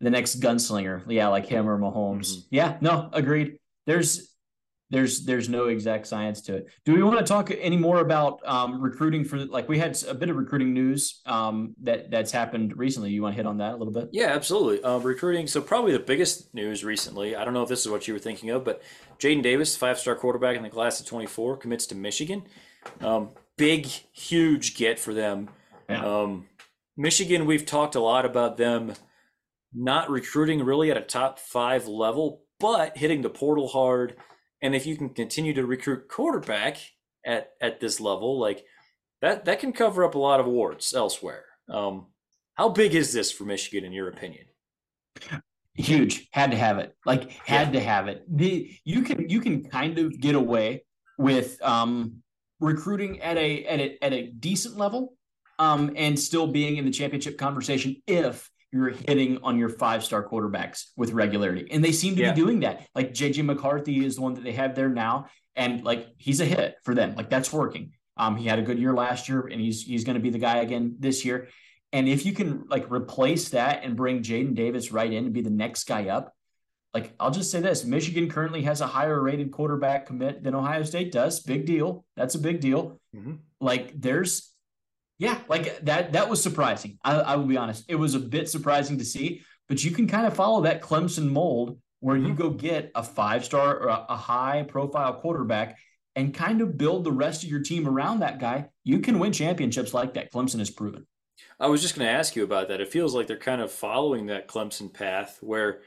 the 0.00 0.10
next 0.10 0.40
gunslinger, 0.40 1.04
yeah, 1.08 1.28
like 1.28 1.46
him 1.46 1.68
or 1.68 1.78
Mahomes. 1.78 2.32
Mhm. 2.34 2.44
Yeah, 2.50 2.78
no, 2.80 3.08
agreed. 3.12 3.58
There's, 3.86 4.28
there's, 4.90 5.24
there's 5.24 5.48
no 5.48 5.66
exact 5.68 6.08
science 6.08 6.42
to 6.42 6.56
it. 6.56 6.66
Do 6.84 6.92
we 6.94 7.02
want 7.04 7.18
to 7.20 7.24
talk 7.24 7.50
any 7.56 7.76
more 7.78 8.00
about 8.00 8.40
um, 8.44 8.80
recruiting 8.82 9.24
for? 9.24 9.38
Like, 9.38 9.68
we 9.68 9.78
had 9.78 9.96
a 10.06 10.12
bit 10.14 10.28
of 10.28 10.36
recruiting 10.36 10.74
news 10.74 11.20
um, 11.24 11.74
that 11.82 12.10
that's 12.10 12.30
happened 12.32 12.76
recently. 12.76 13.10
You 13.12 13.22
want 13.22 13.34
to 13.34 13.36
hit 13.36 13.46
on 13.46 13.58
that 13.58 13.72
a 13.74 13.76
little 13.76 13.92
bit? 13.92 14.08
Yeah, 14.12 14.26
absolutely. 14.34 14.82
Um, 14.82 15.02
recruiting. 15.02 15.46
So 15.46 15.62
probably 15.62 15.92
the 15.92 15.98
biggest 16.00 16.52
news 16.54 16.84
recently. 16.84 17.36
I 17.36 17.44
don't 17.44 17.54
know 17.54 17.62
if 17.62 17.68
this 17.70 17.80
is 17.86 17.88
what 17.90 18.06
you 18.08 18.12
were 18.14 18.20
thinking 18.20 18.50
of, 18.50 18.64
but 18.64 18.82
Jadyn 19.18 19.42
Davis, 19.42 19.76
five-star 19.76 20.16
quarterback 20.16 20.56
in 20.56 20.62
the 20.64 20.68
class 20.68 21.00
of 21.00 21.06
24, 21.06 21.56
commits 21.58 21.86
to 21.86 21.94
Michigan. 21.94 22.42
Um, 23.00 23.30
big, 23.56 23.86
huge 23.86 24.76
get 24.76 24.98
for 24.98 25.14
them. 25.14 25.48
Yeah. 25.88 26.04
Um, 26.04 26.48
Michigan, 26.96 27.46
we've 27.46 27.66
talked 27.66 27.94
a 27.94 28.00
lot 28.00 28.24
about 28.24 28.56
them 28.56 28.94
not 29.74 30.10
recruiting 30.10 30.62
really 30.64 30.90
at 30.90 30.96
a 30.96 31.02
top 31.02 31.38
five 31.38 31.86
level, 31.88 32.42
but 32.60 32.96
hitting 32.96 33.22
the 33.22 33.30
portal 33.30 33.68
hard. 33.68 34.16
And 34.60 34.74
if 34.74 34.86
you 34.86 34.96
can 34.96 35.08
continue 35.08 35.54
to 35.54 35.66
recruit 35.66 36.08
quarterback 36.08 36.78
at 37.24 37.52
at 37.60 37.80
this 37.80 38.00
level, 38.00 38.38
like 38.38 38.64
that, 39.22 39.44
that 39.46 39.60
can 39.60 39.72
cover 39.72 40.04
up 40.04 40.14
a 40.14 40.18
lot 40.18 40.40
of 40.40 40.46
warts 40.46 40.94
elsewhere. 40.94 41.44
Um, 41.68 42.08
how 42.54 42.68
big 42.68 42.94
is 42.94 43.12
this 43.12 43.32
for 43.32 43.44
Michigan, 43.44 43.84
in 43.84 43.92
your 43.92 44.08
opinion? 44.08 44.46
huge 45.74 46.28
had 46.32 46.50
to 46.50 46.56
have 46.56 46.78
it 46.78 46.94
like 47.06 47.30
had 47.46 47.72
to 47.72 47.80
have 47.80 48.06
it 48.06 48.24
the 48.28 48.70
you 48.84 49.02
can 49.02 49.28
you 49.28 49.40
can 49.40 49.64
kind 49.64 49.98
of 49.98 50.18
get 50.20 50.34
away 50.34 50.84
with 51.18 51.60
um 51.62 52.22
recruiting 52.62 53.20
at 53.20 53.36
a 53.36 53.64
at 53.66 53.80
a 53.80 54.04
at 54.04 54.12
a 54.12 54.26
decent 54.28 54.76
level 54.76 55.14
um 55.58 55.92
and 55.96 56.18
still 56.18 56.46
being 56.46 56.76
in 56.76 56.84
the 56.84 56.90
championship 56.90 57.36
conversation 57.36 57.96
if 58.06 58.50
you're 58.72 58.88
hitting 58.88 59.38
on 59.42 59.58
your 59.58 59.68
five 59.68 60.02
star 60.02 60.26
quarterbacks 60.26 60.86
with 60.96 61.12
regularity. 61.12 61.68
And 61.70 61.84
they 61.84 61.92
seem 61.92 62.16
to 62.16 62.22
yeah. 62.22 62.32
be 62.32 62.40
doing 62.40 62.60
that. 62.60 62.86
Like 62.94 63.12
JJ 63.12 63.44
McCarthy 63.44 64.04
is 64.04 64.16
the 64.16 64.22
one 64.22 64.34
that 64.34 64.44
they 64.44 64.52
have 64.52 64.74
there 64.74 64.88
now. 64.88 65.26
And 65.54 65.84
like 65.84 66.08
he's 66.16 66.40
a 66.40 66.46
hit 66.46 66.76
for 66.82 66.94
them. 66.94 67.14
Like 67.14 67.28
that's 67.28 67.52
working. 67.52 67.92
Um, 68.16 68.36
he 68.36 68.46
had 68.46 68.58
a 68.58 68.62
good 68.62 68.78
year 68.78 68.94
last 68.94 69.28
year 69.28 69.42
and 69.42 69.60
he's 69.60 69.82
he's 69.82 70.04
going 70.04 70.14
to 70.14 70.22
be 70.22 70.30
the 70.30 70.38
guy 70.38 70.58
again 70.58 70.96
this 70.98 71.24
year. 71.24 71.48
And 71.92 72.08
if 72.08 72.24
you 72.24 72.32
can 72.32 72.64
like 72.68 72.90
replace 72.90 73.50
that 73.50 73.84
and 73.84 73.94
bring 73.94 74.22
Jadyn 74.22 74.54
Davis 74.54 74.90
right 74.90 75.12
in 75.12 75.24
to 75.24 75.30
be 75.30 75.42
the 75.42 75.50
next 75.50 75.84
guy 75.84 76.08
up, 76.08 76.32
like 76.94 77.14
I'll 77.18 77.30
just 77.30 77.50
say 77.50 77.60
this 77.60 77.84
Michigan 77.84 78.28
currently 78.28 78.62
has 78.62 78.80
a 78.80 78.86
higher 78.86 79.20
rated 79.20 79.50
quarterback 79.50 80.06
commit 80.06 80.42
than 80.42 80.54
Ohio 80.54 80.82
State 80.82 81.12
does. 81.12 81.40
Big 81.40 81.64
deal. 81.64 82.04
That's 82.16 82.34
a 82.34 82.38
big 82.38 82.60
deal. 82.60 83.00
Mm-hmm. 83.16 83.34
Like 83.60 83.98
there's, 83.98 84.50
yeah, 85.18 85.38
like 85.48 85.80
that, 85.84 86.12
that 86.12 86.28
was 86.28 86.42
surprising. 86.42 86.98
I, 87.02 87.14
I, 87.14 87.36
will 87.36 87.46
be 87.46 87.56
honest. 87.56 87.84
It 87.88 87.94
was 87.94 88.14
a 88.14 88.20
bit 88.20 88.48
surprising 88.48 88.98
to 88.98 89.04
see, 89.04 89.42
but 89.68 89.82
you 89.82 89.90
can 89.90 90.06
kind 90.06 90.26
of 90.26 90.34
follow 90.34 90.62
that 90.62 90.82
Clemson 90.82 91.30
mold 91.30 91.78
where 92.00 92.16
mm-hmm. 92.16 92.26
you 92.26 92.34
go 92.34 92.50
get 92.50 92.90
a 92.94 93.02
five 93.02 93.44
star 93.44 93.76
or 93.76 93.88
a, 93.88 94.06
a 94.10 94.16
high 94.16 94.64
profile 94.68 95.14
quarterback 95.14 95.78
and 96.14 96.34
kind 96.34 96.60
of 96.60 96.76
build 96.76 97.04
the 97.04 97.12
rest 97.12 97.42
of 97.42 97.48
your 97.48 97.62
team 97.62 97.88
around 97.88 98.20
that 98.20 98.38
guy. 98.38 98.68
You 98.84 98.98
can 98.98 99.18
win 99.18 99.32
championships 99.32 99.94
like 99.94 100.12
that. 100.14 100.30
Clemson 100.30 100.58
has 100.58 100.68
proven. 100.68 101.06
I 101.58 101.68
was 101.68 101.80
just 101.80 101.96
going 101.96 102.06
to 102.06 102.12
ask 102.12 102.36
you 102.36 102.44
about 102.44 102.68
that. 102.68 102.80
It 102.80 102.92
feels 102.92 103.14
like 103.14 103.28
they're 103.28 103.38
kind 103.38 103.62
of 103.62 103.72
following 103.72 104.26
that 104.26 104.48
Clemson 104.48 104.92
path 104.92 105.38
where 105.40 105.80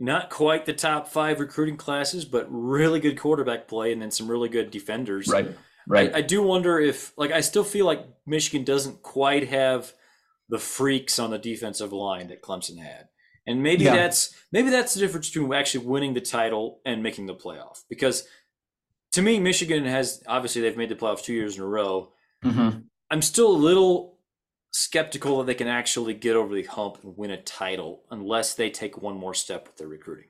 not 0.00 0.30
quite 0.30 0.66
the 0.66 0.72
top 0.72 1.08
five 1.08 1.40
recruiting 1.40 1.76
classes, 1.76 2.24
but 2.24 2.46
really 2.50 3.00
good 3.00 3.18
quarterback 3.18 3.68
play 3.68 3.92
and 3.92 4.00
then 4.00 4.10
some 4.10 4.28
really 4.28 4.48
good 4.48 4.70
defenders. 4.70 5.28
Right. 5.28 5.56
Right. 5.86 6.14
I, 6.14 6.18
I, 6.18 6.20
do 6.20 6.42
wonder 6.42 6.78
if, 6.78 7.12
like, 7.16 7.30
I 7.30 7.40
still 7.40 7.64
feel 7.64 7.86
like 7.86 8.06
Michigan 8.26 8.62
doesn't 8.62 9.02
quite 9.02 9.48
have 9.48 9.94
the 10.50 10.58
freaks 10.58 11.18
on 11.18 11.30
the 11.30 11.38
defensive 11.38 11.92
line 11.92 12.28
that 12.28 12.42
Clemson 12.42 12.78
had. 12.78 13.08
And 13.46 13.62
maybe 13.62 13.84
yeah. 13.84 13.96
that's 13.96 14.34
maybe 14.52 14.68
that's 14.68 14.92
the 14.92 15.00
difference 15.00 15.30
between 15.30 15.50
actually 15.54 15.86
winning 15.86 16.12
the 16.12 16.20
title 16.20 16.80
and 16.84 17.02
making 17.02 17.26
the 17.26 17.34
playoff. 17.34 17.82
Because 17.88 18.28
to 19.12 19.22
me, 19.22 19.40
Michigan 19.40 19.86
has 19.86 20.22
obviously 20.26 20.60
they've 20.60 20.76
made 20.76 20.90
the 20.90 20.94
playoffs 20.94 21.24
two 21.24 21.32
years 21.32 21.56
in 21.56 21.62
a 21.62 21.66
row. 21.66 22.12
Mm-hmm. 22.44 22.80
I'm 23.10 23.22
still 23.22 23.50
a 23.50 23.56
little 23.56 24.17
skeptical 24.78 25.38
that 25.38 25.46
they 25.46 25.54
can 25.54 25.68
actually 25.68 26.14
get 26.14 26.36
over 26.36 26.54
the 26.54 26.62
hump 26.62 26.98
and 27.02 27.16
win 27.16 27.30
a 27.30 27.42
title 27.42 28.04
unless 28.10 28.54
they 28.54 28.70
take 28.70 29.00
one 29.02 29.16
more 29.16 29.34
step 29.34 29.66
with 29.66 29.76
their 29.76 29.88
recruiting. 29.88 30.26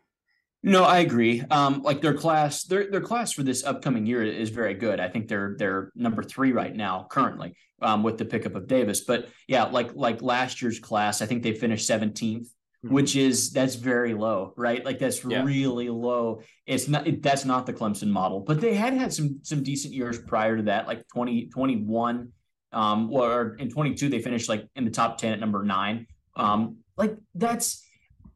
No, 0.62 0.82
I 0.82 0.98
agree. 0.98 1.42
Um, 1.50 1.82
like 1.82 2.00
their 2.00 2.14
class, 2.14 2.64
their 2.64 2.90
their 2.90 3.00
class 3.00 3.32
for 3.32 3.44
this 3.44 3.62
upcoming 3.62 4.06
year 4.06 4.24
is 4.24 4.50
very 4.50 4.74
good. 4.74 4.98
I 4.98 5.08
think 5.08 5.28
they're 5.28 5.54
they're 5.56 5.92
number 5.94 6.22
three 6.22 6.52
right 6.52 6.74
now 6.74 7.06
currently 7.08 7.54
um, 7.80 8.02
with 8.02 8.18
the 8.18 8.24
pickup 8.24 8.56
of 8.56 8.66
Davis. 8.66 9.02
But 9.02 9.28
yeah, 9.46 9.64
like 9.64 9.94
like 9.94 10.20
last 10.20 10.60
year's 10.60 10.80
class, 10.80 11.22
I 11.22 11.26
think 11.26 11.44
they 11.44 11.54
finished 11.54 11.88
17th, 11.88 12.40
mm-hmm. 12.40 12.92
which 12.92 13.14
is 13.14 13.52
that's 13.52 13.76
very 13.76 14.14
low, 14.14 14.52
right? 14.56 14.84
Like 14.84 14.98
that's 14.98 15.24
yeah. 15.24 15.44
really 15.44 15.90
low. 15.90 16.42
It's 16.66 16.88
not 16.88 17.06
it, 17.06 17.22
that's 17.22 17.44
not 17.44 17.66
the 17.66 17.72
Clemson 17.72 18.08
model, 18.08 18.40
but 18.40 18.60
they 18.60 18.74
had 18.74 18.94
had 18.94 19.12
some 19.12 19.38
some 19.42 19.62
decent 19.62 19.94
years 19.94 20.18
prior 20.18 20.56
to 20.56 20.64
that, 20.64 20.88
like 20.88 21.06
2021 21.14 22.32
um, 22.72 23.12
or 23.12 23.56
in 23.58 23.70
22 23.70 24.08
they 24.08 24.20
finished 24.20 24.48
like 24.48 24.66
in 24.76 24.84
the 24.84 24.90
top 24.90 25.18
10 25.18 25.32
at 25.32 25.40
number 25.40 25.64
nine. 25.64 26.06
Um, 26.36 26.78
like 26.96 27.16
that's 27.34 27.84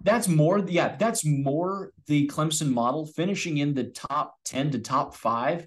that's 0.02 0.26
more 0.26 0.58
yeah 0.58 0.96
that's 0.96 1.24
more 1.24 1.92
the 2.06 2.26
Clemson 2.28 2.72
model 2.72 3.06
finishing 3.06 3.58
in 3.58 3.74
the 3.74 3.84
top 3.84 4.36
10 4.44 4.72
to 4.72 4.78
top 4.78 5.14
five 5.14 5.66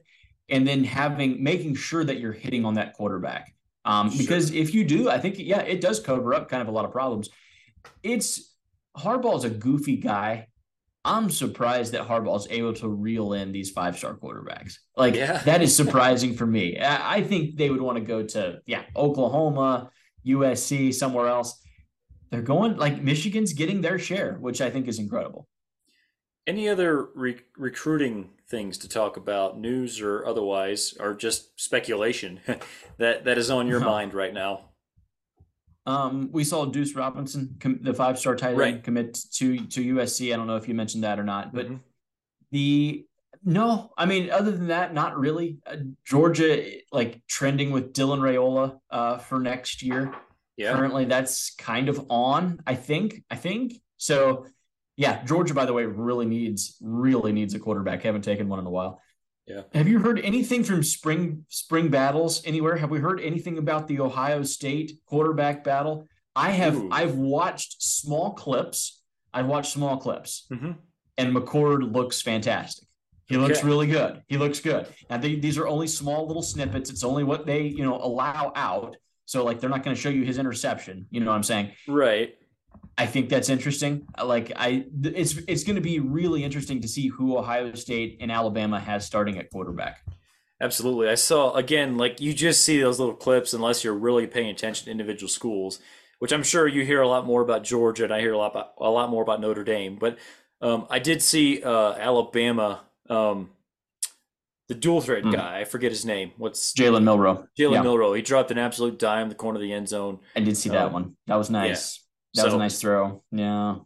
and 0.50 0.68
then 0.68 0.84
having 0.84 1.44
making 1.44 1.76
sure 1.76 2.04
that 2.04 2.20
you're 2.20 2.34
hitting 2.34 2.66
on 2.66 2.76
that 2.76 2.94
quarterback. 2.94 3.54
Um, 3.84 4.10
sure. 4.10 4.18
because 4.18 4.52
if 4.52 4.74
you 4.74 4.84
do, 4.84 5.10
I 5.10 5.20
think 5.20 5.36
yeah, 5.38 5.62
it 5.62 5.80
does 5.82 6.00
cover 6.00 6.34
up 6.34 6.50
kind 6.50 6.62
of 6.62 6.68
a 6.68 6.72
lot 6.72 6.86
of 6.86 6.92
problems. 6.92 7.30
It's 8.04 8.56
Harbaugh's 8.98 9.44
a 9.44 9.50
goofy 9.50 9.98
guy. 9.98 10.48
I'm 11.06 11.30
surprised 11.30 11.94
that 11.94 12.08
Harbaugh 12.08 12.38
is 12.38 12.48
able 12.50 12.74
to 12.74 12.90
reel 12.90 13.34
in 13.34 13.52
these 13.52 13.70
five 13.70 13.96
star 13.96 14.16
quarterbacks. 14.16 14.80
Like 14.98 15.14
yeah. 15.14 15.38
that 15.44 15.62
is 15.62 15.76
surprising 15.76 16.34
for 16.34 16.48
me. 16.48 16.80
I 16.82 17.22
think 17.22 17.58
they 17.58 17.70
would 17.70 17.82
want 17.82 18.00
to 18.00 18.04
go 18.04 18.24
to 18.24 18.60
yeah 18.66 18.82
Oklahoma, 18.96 19.92
USC, 20.26 20.94
somewhere 20.94 21.28
else. 21.28 21.62
They're 22.32 22.42
going 22.42 22.78
like 22.78 23.02
Michigan's 23.02 23.54
getting 23.54 23.82
their 23.82 24.00
share, 24.00 24.34
which 24.40 24.62
I 24.62 24.72
think 24.72 24.88
is 24.88 24.98
incredible. 24.98 25.48
Any 26.48 26.68
other 26.68 27.10
re- 27.16 27.40
recruiting 27.56 28.32
things 28.50 28.80
to 28.80 28.90
talk 28.90 29.18
about, 29.18 29.60
news 29.60 30.02
or 30.02 30.26
otherwise, 30.26 30.96
or 31.00 31.14
just 31.14 31.60
speculation 31.60 32.40
that 32.98 33.26
that 33.26 33.38
is 33.38 33.52
on 33.52 33.68
your 33.68 33.80
mind 33.80 34.16
right 34.16 34.34
now? 34.34 34.72
Um, 35.86 36.30
we 36.32 36.44
saw 36.44 36.66
Deuce 36.66 36.96
Robinson, 36.96 37.58
com- 37.60 37.80
the 37.82 37.94
five 37.94 38.18
star 38.18 38.36
tight 38.36 38.50
end, 38.50 38.58
right. 38.58 38.84
commit 38.84 39.20
to 39.34 39.58
to 39.68 39.96
USC. 39.96 40.34
I 40.34 40.38
don't 40.38 40.48
know 40.48 40.56
if 40.56 40.68
you 40.68 40.74
mentioned 40.74 41.04
that 41.04 41.20
or 41.20 41.24
not, 41.24 41.54
but 41.54 41.66
mm-hmm. 41.66 41.76
the 42.52 43.06
no, 43.48 43.92
I 43.96 44.08
mean, 44.08 44.32
other 44.32 44.52
than 44.52 44.68
that, 44.68 44.94
not 44.94 45.18
really. 45.18 45.60
Uh, 45.68 45.78
Georgia 46.04 46.80
like 46.92 47.22
trending 47.28 47.72
with 47.72 47.94
Dylan 47.94 48.20
Raiola 48.20 48.80
uh, 48.90 49.20
for 49.20 49.40
next 49.40 49.84
year. 49.84 50.14
Yeah. 50.58 50.74
Currently, 50.74 51.06
that's 51.06 51.54
kind 51.56 51.88
of 51.88 52.08
on. 52.10 52.60
I 52.66 52.74
think. 52.74 53.24
I 53.30 53.36
think 53.36 53.74
so. 53.98 54.48
Yeah, 54.98 55.24
Georgia, 55.26 55.54
by 55.54 55.66
the 55.66 55.74
way, 55.74 55.86
really 55.86 56.26
needs 56.26 56.78
really 56.82 57.34
needs 57.34 57.54
a 57.54 57.60
quarterback. 57.60 58.02
Haven't 58.02 58.24
taken 58.24 58.48
one 58.48 58.60
in 58.60 58.66
a 58.66 58.72
while. 58.72 59.02
Yeah. 59.48 59.62
Have 59.74 59.88
you 59.88 60.00
heard 60.00 60.20
anything 60.20 60.64
from 60.64 60.82
spring 60.82 61.46
spring 61.50 61.90
battles 61.90 62.42
anywhere? 62.46 62.76
Have 62.78 62.90
we 62.90 63.00
heard 63.00 63.22
anything 63.22 63.58
about 63.58 63.88
the 63.88 64.00
Ohio 64.00 64.42
State 64.44 64.94
quarterback 65.06 65.64
battle? 65.64 66.08
I 66.36 66.52
have. 66.52 66.76
Ooh. 66.76 66.90
I've 66.92 67.16
watched 67.16 67.82
small 67.82 68.34
clips. 68.34 69.02
I've 69.34 69.46
watched 69.46 69.72
small 69.72 69.98
clips, 69.98 70.48
mm-hmm. 70.52 70.72
and 71.18 71.36
McCord 71.36 71.94
looks 71.94 72.22
fantastic. 72.22 72.88
He 73.28 73.38
looks 73.38 73.60
okay. 73.60 73.68
really 73.68 73.88
good. 73.88 74.22
He 74.28 74.38
looks 74.38 74.60
good. 74.60 74.88
And 75.10 75.22
they, 75.22 75.36
these 75.36 75.58
are 75.58 75.68
only 75.68 75.88
small 75.88 76.28
little 76.28 76.44
snippets. 76.44 76.90
It's 76.90 77.04
only 77.04 77.24
what 77.24 77.46
they 77.46 77.64
you 77.64 77.84
know 77.84 77.98
allow 77.98 78.52
out. 78.56 78.96
So 79.26 79.44
like 79.44 79.60
they're 79.60 79.70
not 79.70 79.84
going 79.84 79.96
to 79.96 80.02
show 80.02 80.10
you 80.10 80.24
his 80.24 80.38
interception. 80.38 81.08
You 81.12 81.20
know 81.20 81.32
what 81.32 81.38
I'm 81.38 81.44
saying? 81.44 81.72
Right. 81.88 82.36
I 82.98 83.06
think 83.06 83.30
that's 83.30 83.50
interesting. 83.50 84.08
Like 84.24 84.52
I, 84.56 84.86
it's 85.04 85.38
it's 85.48 85.64
going 85.64 85.76
to 85.76 85.82
be 85.82 86.00
really 86.00 86.44
interesting 86.44 86.82
to 86.82 86.88
see 86.88 87.08
who 87.08 87.38
Ohio 87.38 87.74
State 87.74 88.18
and 88.22 88.32
Alabama 88.32 88.80
has 88.80 89.06
starting 89.06 89.38
at 89.38 89.50
quarterback. 89.50 90.04
Absolutely, 90.62 91.10
I 91.10 91.16
saw 91.16 91.54
again. 91.56 91.98
Like 91.98 92.22
you 92.22 92.34
just 92.34 92.64
see 92.64 92.80
those 92.80 93.00
little 93.00 93.16
clips, 93.16 93.54
unless 93.54 93.84
you're 93.84 93.94
really 93.94 94.28
paying 94.28 94.50
attention 94.50 94.86
to 94.86 94.92
individual 94.92 95.28
schools, 95.28 95.80
which 96.20 96.32
I'm 96.32 96.44
sure 96.44 96.68
you 96.68 96.86
hear 96.86 97.02
a 97.02 97.08
lot 97.08 97.26
more 97.26 97.42
about 97.42 97.64
Georgia, 97.64 98.06
and 98.06 98.14
I 98.14 98.22
hear 98.22 98.32
a 98.32 98.38
lot 98.38 98.52
about, 98.52 98.74
a 98.80 98.90
lot 98.90 99.10
more 99.10 99.22
about 99.22 99.42
Notre 99.42 99.66
Dame. 99.66 99.98
But 100.00 100.18
um, 100.62 100.88
I 100.90 101.00
did 101.00 101.22
see 101.22 101.62
uh, 101.62 101.94
Alabama. 101.94 102.82
Um, 103.10 103.50
the 104.68 104.74
dual 104.74 105.00
threat 105.00 105.24
mm. 105.24 105.32
guy, 105.32 105.60
I 105.60 105.64
forget 105.66 105.92
his 105.92 106.06
name. 106.06 106.32
What's 106.38 106.74
Jalen 106.74 107.04
Milroe? 107.04 107.48
Jalen 107.60 107.74
yeah. 107.74 107.82
Milroe. 107.84 108.14
He 108.14 108.24
dropped 108.24 108.50
an 108.50 108.58
absolute 108.58 108.98
dime 108.98 109.24
in 109.24 109.30
the 109.30 109.36
corner 109.36 109.58
of 109.58 109.62
the 109.62 109.72
end 109.72 109.88
zone. 109.88 110.22
I 110.36 110.40
did 110.40 110.58
see 110.58 110.70
that 110.70 110.88
um, 110.88 110.94
one. 110.94 111.16
That 111.28 111.36
was 111.36 111.52
nice. 111.52 112.00
That 112.36 112.42
so, 112.42 112.46
was 112.46 112.54
a 112.54 112.58
nice 112.58 112.80
throw. 112.80 113.24
Yeah. 113.32 113.78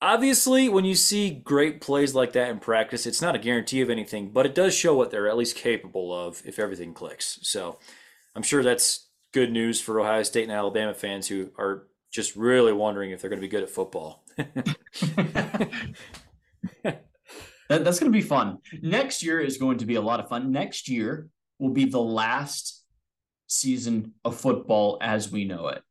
Obviously, 0.00 0.68
when 0.68 0.84
you 0.84 0.94
see 0.94 1.30
great 1.30 1.80
plays 1.80 2.14
like 2.14 2.32
that 2.32 2.50
in 2.50 2.58
practice, 2.58 3.06
it's 3.06 3.22
not 3.22 3.36
a 3.36 3.38
guarantee 3.38 3.80
of 3.80 3.90
anything, 3.90 4.30
but 4.30 4.46
it 4.46 4.54
does 4.54 4.74
show 4.74 4.94
what 4.94 5.10
they're 5.10 5.28
at 5.28 5.36
least 5.36 5.56
capable 5.56 6.12
of 6.12 6.42
if 6.44 6.58
everything 6.58 6.92
clicks. 6.92 7.38
So 7.42 7.78
I'm 8.34 8.42
sure 8.42 8.62
that's 8.62 9.08
good 9.32 9.52
news 9.52 9.80
for 9.80 10.00
Ohio 10.00 10.22
State 10.22 10.42
and 10.42 10.52
Alabama 10.52 10.92
fans 10.92 11.28
who 11.28 11.50
are 11.56 11.86
just 12.10 12.36
really 12.36 12.72
wondering 12.72 13.10
if 13.10 13.20
they're 13.20 13.30
going 13.30 13.40
to 13.40 13.46
be 13.46 13.50
good 13.50 13.62
at 13.62 13.70
football. 13.70 14.24
that, 14.36 14.74
that's 17.68 17.98
going 17.98 18.12
to 18.12 18.18
be 18.18 18.22
fun. 18.22 18.58
Next 18.82 19.22
year 19.22 19.40
is 19.40 19.56
going 19.56 19.78
to 19.78 19.86
be 19.86 19.94
a 19.94 20.02
lot 20.02 20.20
of 20.20 20.28
fun. 20.28 20.52
Next 20.52 20.88
year 20.88 21.28
will 21.58 21.70
be 21.70 21.86
the 21.86 22.00
last 22.00 22.84
season 23.46 24.14
of 24.24 24.38
football 24.38 24.98
as 25.00 25.30
we 25.30 25.44
know 25.44 25.68
it. 25.68 25.82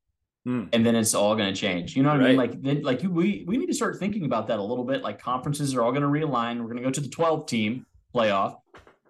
Hmm. 0.46 0.66
And 0.74 0.84
then 0.84 0.96
it's 0.96 1.14
all 1.14 1.36
going 1.36 1.54
to 1.54 1.60
change. 1.60 1.96
You 1.96 2.02
know 2.02 2.10
what 2.10 2.20
right. 2.20 2.26
I 2.26 2.30
mean? 2.30 2.38
Like, 2.38 2.62
then, 2.62 2.82
like 2.82 3.02
we 3.04 3.44
we 3.48 3.58
need 3.58 3.68
to 3.68 3.74
start 3.74 4.00
thinking 4.00 4.26
about 4.26 4.48
that 4.48 4.58
a 4.58 4.64
little 4.64 4.84
bit. 4.84 5.04
Like, 5.04 5.22
conferences 5.22 5.76
are 5.76 5.84
all 5.84 5.92
going 5.92 6.02
to 6.02 6.08
realign. 6.08 6.60
We're 6.60 6.66
going 6.66 6.78
to 6.78 6.84
go 6.84 6.90
to 6.90 7.02
the 7.02 7.10
12 7.10 7.46
team 7.46 7.86
playoff. 8.14 8.56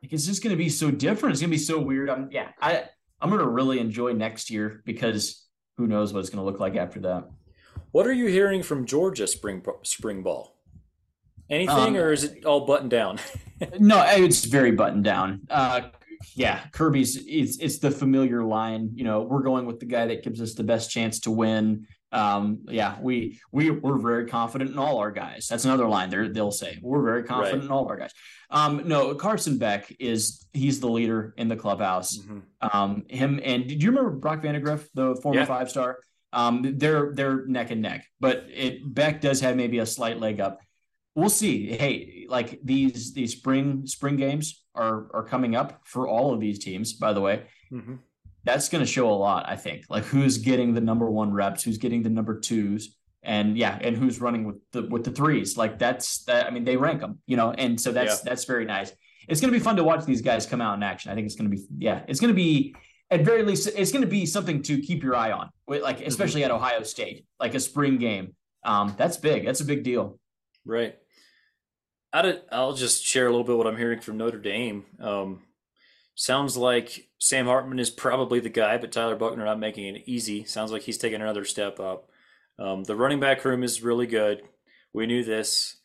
Like, 0.03 0.11
it's 0.11 0.25
just 0.25 0.43
going 0.43 0.51
to 0.51 0.57
be 0.57 0.67
so 0.67 0.91
different. 0.91 1.33
It's 1.33 1.41
going 1.41 1.51
to 1.51 1.55
be 1.55 1.63
so 1.63 1.79
weird. 1.79 2.09
I'm 2.09 2.29
yeah. 2.31 2.49
I 2.59 2.83
I'm 3.21 3.29
going 3.29 3.41
to 3.41 3.47
really 3.47 3.79
enjoy 3.79 4.13
next 4.13 4.49
year 4.49 4.81
because 4.85 5.45
who 5.77 5.87
knows 5.87 6.11
what 6.11 6.19
it's 6.19 6.29
going 6.29 6.43
to 6.43 6.45
look 6.45 6.59
like 6.59 6.75
after 6.75 6.99
that. 7.01 7.29
What 7.91 8.07
are 8.07 8.13
you 8.13 8.27
hearing 8.27 8.63
from 8.63 8.85
Georgia 8.85 9.27
spring 9.27 9.63
spring 9.83 10.23
ball? 10.23 10.57
Anything, 11.49 11.95
um, 11.95 11.97
or 11.97 12.13
is 12.13 12.23
it 12.23 12.45
all 12.45 12.65
buttoned 12.65 12.91
down? 12.91 13.19
no, 13.79 14.03
it's 14.07 14.45
very 14.45 14.71
buttoned 14.71 15.03
down. 15.03 15.41
Uh, 15.49 15.81
yeah, 16.35 16.61
Kirby's 16.71 17.17
it's 17.27 17.57
it's 17.57 17.79
the 17.79 17.91
familiar 17.91 18.43
line. 18.43 18.91
You 18.93 19.03
know, 19.03 19.21
we're 19.21 19.43
going 19.43 19.65
with 19.65 19.79
the 19.79 19.85
guy 19.85 20.07
that 20.07 20.23
gives 20.23 20.41
us 20.41 20.53
the 20.53 20.63
best 20.63 20.91
chance 20.91 21.19
to 21.21 21.31
win. 21.31 21.87
Um, 22.11 22.59
yeah, 22.67 22.97
we 23.01 23.39
we 23.51 23.69
we're 23.69 23.97
very 23.97 24.27
confident 24.27 24.71
in 24.71 24.77
all 24.77 24.97
our 24.97 25.11
guys. 25.11 25.47
That's 25.47 25.65
another 25.65 25.87
line 25.87 26.09
there 26.09 26.27
they'll 26.27 26.51
say. 26.51 26.77
We're 26.81 27.03
very 27.03 27.23
confident 27.23 27.59
right. 27.59 27.65
in 27.65 27.71
all 27.71 27.83
of 27.83 27.89
our 27.89 27.97
guys. 27.97 28.11
Um, 28.49 28.81
no, 28.85 29.15
Carson 29.15 29.57
Beck 29.57 29.93
is 29.99 30.45
he's 30.51 30.79
the 30.81 30.89
leader 30.89 31.33
in 31.37 31.47
the 31.47 31.55
clubhouse. 31.55 32.17
Mm-hmm. 32.17 32.39
Um, 32.77 33.03
him 33.07 33.39
and 33.43 33.65
did 33.65 33.81
you 33.81 33.91
remember 33.91 34.11
Brock 34.11 34.43
Vandagriff, 34.43 34.87
the 34.93 35.15
former 35.21 35.39
yeah. 35.39 35.45
five 35.45 35.69
star? 35.69 35.99
Um, 36.33 36.75
they're 36.77 37.13
they're 37.13 37.45
neck 37.45 37.71
and 37.71 37.81
neck, 37.81 38.05
but 38.19 38.45
it 38.49 38.93
Beck 38.93 39.21
does 39.21 39.39
have 39.41 39.55
maybe 39.55 39.79
a 39.79 39.85
slight 39.85 40.19
leg 40.19 40.39
up. 40.41 40.59
We'll 41.15 41.29
see. 41.29 41.71
Hey, 41.71 42.25
like 42.29 42.59
these 42.63 43.13
these 43.13 43.33
spring 43.33 43.85
spring 43.85 44.17
games 44.17 44.60
are 44.75 45.07
are 45.13 45.23
coming 45.23 45.55
up 45.55 45.81
for 45.85 46.07
all 46.07 46.33
of 46.33 46.39
these 46.39 46.59
teams. 46.59 46.93
By 46.93 47.13
the 47.13 47.21
way, 47.21 47.43
mm-hmm. 47.71 47.95
that's 48.43 48.69
going 48.69 48.83
to 48.83 48.91
show 48.91 49.09
a 49.09 49.13
lot. 49.13 49.47
I 49.47 49.55
think 49.55 49.85
like 49.89 50.03
who's 50.05 50.37
getting 50.37 50.73
the 50.73 50.81
number 50.81 51.09
one 51.09 51.31
reps, 51.31 51.63
who's 51.63 51.77
getting 51.77 52.03
the 52.03 52.09
number 52.09 52.39
twos, 52.39 52.95
and 53.23 53.57
yeah, 53.57 53.77
and 53.81 53.95
who's 53.95 54.21
running 54.21 54.45
with 54.45 54.57
the 54.71 54.83
with 54.83 55.03
the 55.03 55.11
threes. 55.11 55.57
Like 55.57 55.79
that's 55.79 56.23
that. 56.25 56.47
I 56.47 56.49
mean, 56.51 56.63
they 56.63 56.77
rank 56.77 57.01
them, 57.01 57.19
you 57.27 57.37
know, 57.37 57.51
and 57.51 57.79
so 57.79 57.91
that's 57.91 58.17
yeah. 58.17 58.29
that's 58.29 58.45
very 58.45 58.65
nice. 58.65 58.91
It's 59.27 59.39
going 59.39 59.53
to 59.53 59.57
be 59.57 59.63
fun 59.63 59.75
to 59.75 59.83
watch 59.83 60.05
these 60.05 60.21
guys 60.21 60.45
come 60.45 60.61
out 60.61 60.75
in 60.75 60.83
action. 60.83 61.11
I 61.11 61.15
think 61.15 61.25
it's 61.25 61.35
going 61.35 61.49
to 61.49 61.55
be 61.55 61.63
yeah, 61.77 62.03
it's 62.07 62.19
going 62.19 62.33
to 62.33 62.35
be 62.35 62.75
at 63.09 63.21
very 63.21 63.43
least 63.43 63.67
it's 63.75 63.91
going 63.91 64.03
to 64.03 64.07
be 64.07 64.25
something 64.25 64.61
to 64.63 64.81
keep 64.81 65.03
your 65.03 65.15
eye 65.15 65.31
on, 65.31 65.49
like 65.67 65.97
mm-hmm. 65.97 66.07
especially 66.07 66.41
mm-hmm. 66.41 66.51
at 66.51 66.55
Ohio 66.55 66.83
State, 66.83 67.25
like 67.39 67.53
a 67.53 67.59
spring 67.59 67.97
game. 67.97 68.35
Um, 68.63 68.95
that's 68.97 69.17
big. 69.17 69.45
That's 69.45 69.61
a 69.61 69.65
big 69.65 69.83
deal. 69.83 70.19
Right. 70.65 70.95
I'll 72.13 72.73
just 72.73 73.05
share 73.05 73.27
a 73.27 73.29
little 73.29 73.45
bit 73.45 73.57
what 73.57 73.67
I'm 73.67 73.77
hearing 73.77 74.01
from 74.01 74.17
Notre 74.17 74.39
Dame. 74.39 74.85
Um, 74.99 75.43
sounds 76.15 76.57
like 76.57 77.09
Sam 77.19 77.45
Hartman 77.45 77.79
is 77.79 77.89
probably 77.89 78.39
the 78.39 78.49
guy, 78.49 78.77
but 78.77 78.91
Tyler 78.91 79.15
Buchner 79.15 79.45
not 79.45 79.59
making 79.59 79.95
it 79.95 80.03
easy. 80.05 80.43
Sounds 80.43 80.71
like 80.71 80.83
he's 80.83 80.97
taking 80.97 81.21
another 81.21 81.45
step 81.45 81.79
up. 81.79 82.09
Um, 82.59 82.83
the 82.83 82.95
running 82.95 83.19
back 83.19 83.43
room 83.45 83.63
is 83.63 83.81
really 83.81 84.07
good. 84.07 84.41
We 84.93 85.07
knew 85.07 85.23
this. 85.23 85.77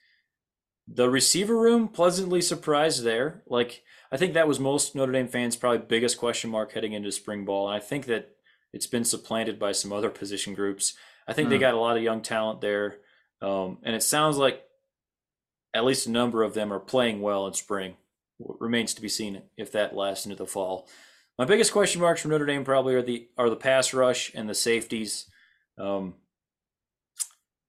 The 0.89 1.09
receiver 1.09 1.57
room, 1.57 1.89
pleasantly 1.89 2.41
surprised 2.41 3.03
there. 3.03 3.43
Like 3.47 3.83
I 4.11 4.17
think 4.17 4.35
that 4.35 4.49
was 4.49 4.61
most 4.61 4.95
Notre 4.95 5.13
Dame 5.13 5.29
fans' 5.29 5.57
probably 5.57 5.87
biggest 5.87 6.19
question 6.19 6.51
mark 6.51 6.73
heading 6.73 6.93
into 6.93 7.11
spring 7.13 7.45
ball, 7.45 7.69
and 7.69 7.77
I 7.77 7.81
think 7.81 8.07
that 8.07 8.31
it's 8.73 8.87
been 8.87 9.05
supplanted 9.05 9.59
by 9.59 9.73
some 9.73 9.93
other 9.93 10.11
position 10.11 10.55
groups. 10.55 10.95
I 11.27 11.33
think 11.33 11.47
mm. 11.47 11.51
they 11.51 11.57
hmm. 11.57 11.63
got 11.63 11.75
a 11.75 11.81
lot 11.81 11.97
of 11.97 12.03
young 12.03 12.23
talent 12.23 12.61
there, 12.61 12.99
um, 13.43 13.79
and 13.83 13.97
it 13.97 14.03
sounds 14.03 14.37
like 14.37 14.63
at 15.77 15.85
least 15.85 16.07
a 16.07 16.11
number 16.11 16.43
of 16.43 16.55
them 16.55 16.73
are 16.73 16.81
playing 16.81 17.21
well 17.21 17.47
in 17.47 17.53
spring. 17.53 17.97
What 18.39 18.61
remains 18.61 18.95
to 18.95 19.03
be 19.03 19.09
seen 19.09 19.43
if 19.57 19.73
that 19.73 19.95
lasts 19.95 20.25
into 20.27 20.37
the 20.37 20.47
fall. 20.47 20.89
My 21.39 21.45
biggest 21.45 21.73
question 21.73 22.01
marks 22.01 22.23
from 22.23 22.31
Notre 22.31 22.47
Dame 22.47 22.65
probably 22.65 22.95
are 22.95 23.03
the 23.03 23.29
are 23.37 23.51
the 23.51 23.57
pass 23.57 23.93
rush 23.93 24.33
and 24.35 24.49
the 24.49 24.55
safeties. 24.55 25.27
Um, 25.79 26.15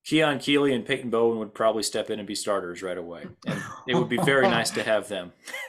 Keon 0.05 0.39
Keeley 0.39 0.74
and 0.74 0.86
Peyton 0.86 1.10
Bowen 1.10 1.38
would 1.39 1.53
probably 1.53 1.84
step 1.84 2.10
in 2.10 2.20
and 2.20 2.28
be 2.28 2.36
starters 2.36 2.82
right 2.82 2.97
away, 2.97 3.26
and 3.45 3.62
it 3.88 3.95
would 3.95 4.08
be 4.08 4.18
very 4.18 4.47
nice 4.47 4.70
to 4.72 4.84
have 4.84 5.10
them. 5.10 5.34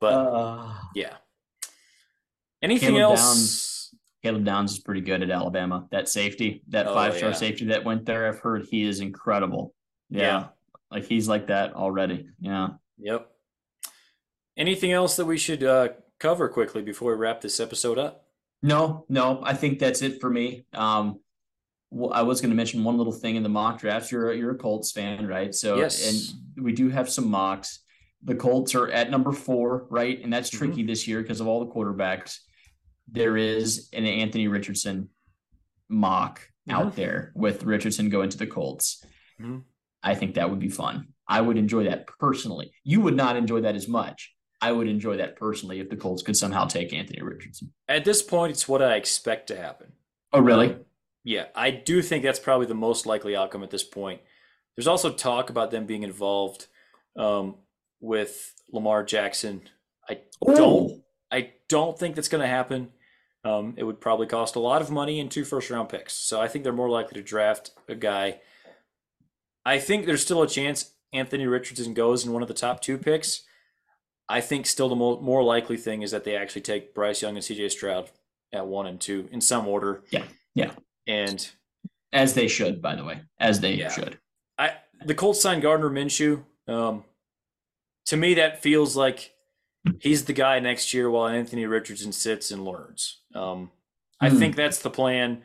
but 0.00 0.06
uh, 0.06 0.72
yeah. 0.94 1.16
Anything 2.62 2.94
Caleb 2.94 3.02
else? 3.02 3.20
Downs, 3.20 3.94
Caleb 4.22 4.44
Downs 4.44 4.72
is 4.72 4.78
pretty 4.78 5.02
good 5.02 5.22
at 5.22 5.30
Alabama. 5.30 5.86
That 5.90 6.08
safety, 6.08 6.62
that 6.68 6.86
oh, 6.86 6.94
five 6.94 7.16
star 7.16 7.30
yeah. 7.30 7.36
safety 7.36 7.66
that 7.66 7.84
went 7.84 8.06
there, 8.06 8.28
I've 8.28 8.40
heard 8.40 8.66
he 8.70 8.82
is 8.82 9.00
incredible. 9.00 9.74
Yeah. 10.08 10.20
yeah. 10.22 10.46
Like 10.90 11.04
he's 11.04 11.28
like 11.28 11.48
that 11.48 11.74
already. 11.74 12.28
Yeah. 12.40 12.68
Yep. 12.98 13.30
Anything 14.56 14.92
else 14.92 15.16
that 15.16 15.26
we 15.26 15.38
should 15.38 15.62
uh, 15.62 15.88
cover 16.18 16.48
quickly 16.48 16.82
before 16.82 17.12
we 17.12 17.18
wrap 17.18 17.40
this 17.40 17.60
episode 17.60 17.98
up? 17.98 18.24
No, 18.62 19.04
no. 19.08 19.40
I 19.42 19.54
think 19.54 19.78
that's 19.78 20.02
it 20.02 20.20
for 20.20 20.28
me. 20.28 20.66
Um, 20.74 21.20
I 22.12 22.22
was 22.22 22.40
going 22.40 22.50
to 22.50 22.56
mention 22.56 22.84
one 22.84 22.98
little 22.98 23.12
thing 23.12 23.36
in 23.36 23.42
the 23.42 23.48
mock 23.48 23.80
drafts. 23.80 24.12
You're 24.12 24.32
you're 24.32 24.50
a 24.50 24.58
Colts 24.58 24.92
fan, 24.92 25.26
right? 25.26 25.54
So 25.54 25.76
yes. 25.76 26.36
and 26.56 26.64
we 26.64 26.72
do 26.72 26.88
have 26.90 27.08
some 27.08 27.30
mocks. 27.30 27.80
The 28.24 28.34
Colts 28.34 28.74
are 28.74 28.88
at 28.90 29.10
number 29.10 29.32
four, 29.32 29.86
right? 29.90 30.20
And 30.22 30.32
that's 30.32 30.50
tricky 30.50 30.78
mm-hmm. 30.78 30.86
this 30.88 31.06
year 31.06 31.22
because 31.22 31.40
of 31.40 31.46
all 31.46 31.60
the 31.64 31.72
quarterbacks. 31.72 32.38
There 33.10 33.36
is 33.36 33.88
an 33.92 34.04
Anthony 34.04 34.48
Richardson 34.48 35.08
mock 35.88 36.40
mm-hmm. 36.68 36.78
out 36.78 36.96
there 36.96 37.32
with 37.34 37.62
Richardson 37.62 38.10
going 38.10 38.28
to 38.30 38.38
the 38.38 38.46
Colts. 38.46 39.04
Mm-hmm. 39.40 39.58
I 40.02 40.14
think 40.14 40.34
that 40.34 40.50
would 40.50 40.58
be 40.58 40.68
fun. 40.68 41.08
I 41.26 41.40
would 41.40 41.58
enjoy 41.58 41.84
that 41.84 42.06
personally. 42.18 42.72
You 42.84 43.00
would 43.02 43.16
not 43.16 43.36
enjoy 43.36 43.60
that 43.62 43.74
as 43.74 43.88
much. 43.88 44.34
I 44.60 44.72
would 44.72 44.88
enjoy 44.88 45.18
that 45.18 45.36
personally 45.36 45.80
if 45.80 45.88
the 45.88 45.96
Colts 45.96 46.22
could 46.22 46.36
somehow 46.36 46.64
take 46.66 46.92
Anthony 46.92 47.22
Richardson. 47.22 47.72
At 47.88 48.04
this 48.04 48.22
point, 48.22 48.50
it's 48.52 48.66
what 48.66 48.82
I 48.82 48.96
expect 48.96 49.48
to 49.48 49.56
happen. 49.56 49.92
Oh, 50.32 50.40
really? 50.40 50.72
Um, 50.72 50.84
yeah, 51.22 51.46
I 51.54 51.70
do 51.70 52.02
think 52.02 52.24
that's 52.24 52.38
probably 52.38 52.66
the 52.66 52.74
most 52.74 53.06
likely 53.06 53.36
outcome 53.36 53.62
at 53.62 53.70
this 53.70 53.84
point. 53.84 54.20
There's 54.76 54.86
also 54.86 55.12
talk 55.12 55.50
about 55.50 55.70
them 55.70 55.86
being 55.86 56.02
involved 56.02 56.66
um, 57.16 57.56
with 58.00 58.54
Lamar 58.72 59.04
Jackson. 59.04 59.62
I 60.08 60.20
Ooh. 60.48 60.56
don't. 60.56 61.02
I 61.30 61.50
don't 61.68 61.98
think 61.98 62.14
that's 62.14 62.28
going 62.28 62.40
to 62.40 62.48
happen. 62.48 62.90
Um, 63.44 63.74
it 63.76 63.84
would 63.84 64.00
probably 64.00 64.26
cost 64.26 64.56
a 64.56 64.60
lot 64.60 64.82
of 64.82 64.90
money 64.90 65.20
and 65.20 65.30
two 65.30 65.44
first 65.44 65.70
round 65.70 65.88
picks. 65.88 66.14
So 66.14 66.40
I 66.40 66.48
think 66.48 66.64
they're 66.64 66.72
more 66.72 66.88
likely 66.88 67.20
to 67.20 67.26
draft 67.26 67.70
a 67.88 67.94
guy. 67.94 68.40
I 69.68 69.78
think 69.78 70.06
there's 70.06 70.22
still 70.22 70.42
a 70.42 70.48
chance 70.48 70.94
Anthony 71.12 71.46
Richardson 71.46 71.94
goes 71.94 72.24
in 72.24 72.32
one 72.32 72.42
of 72.42 72.48
the 72.48 72.54
top 72.54 72.80
two 72.80 72.98
picks. 72.98 73.42
I 74.28 74.40
think 74.40 74.66
still 74.66 74.88
the 74.88 74.96
more, 74.96 75.20
more 75.20 75.42
likely 75.42 75.76
thing 75.76 76.02
is 76.02 76.10
that 76.10 76.24
they 76.24 76.36
actually 76.36 76.62
take 76.62 76.94
Bryce 76.94 77.22
Young 77.22 77.36
and 77.36 77.44
CJ 77.44 77.70
Stroud 77.70 78.10
at 78.52 78.66
one 78.66 78.86
and 78.86 79.00
two 79.00 79.28
in 79.32 79.40
some 79.40 79.66
order. 79.66 80.02
Yeah. 80.10 80.24
Yeah 80.54 80.72
and 81.08 81.50
as 82.12 82.34
they 82.34 82.46
should, 82.46 82.80
by 82.80 82.94
the 82.94 83.04
way, 83.04 83.22
as 83.40 83.58
they 83.60 83.74
yeah. 83.74 83.90
should. 83.90 84.18
I 84.58 84.74
the 85.04 85.14
Colts 85.14 85.40
signed 85.40 85.62
Gardner 85.62 85.90
Minshew. 85.90 86.44
Um, 86.68 87.04
to 88.06 88.16
me, 88.16 88.34
that 88.34 88.62
feels 88.62 88.94
like 88.94 89.32
he's 90.00 90.26
the 90.26 90.32
guy 90.32 90.60
next 90.60 90.94
year 90.94 91.10
while 91.10 91.28
Anthony 91.28 91.66
Richardson 91.66 92.12
sits 92.12 92.50
and 92.50 92.64
learns. 92.64 93.20
Um, 93.34 93.70
I 94.20 94.28
mm. 94.28 94.38
think 94.38 94.56
that's 94.56 94.80
the 94.80 94.90
plan. 94.90 95.42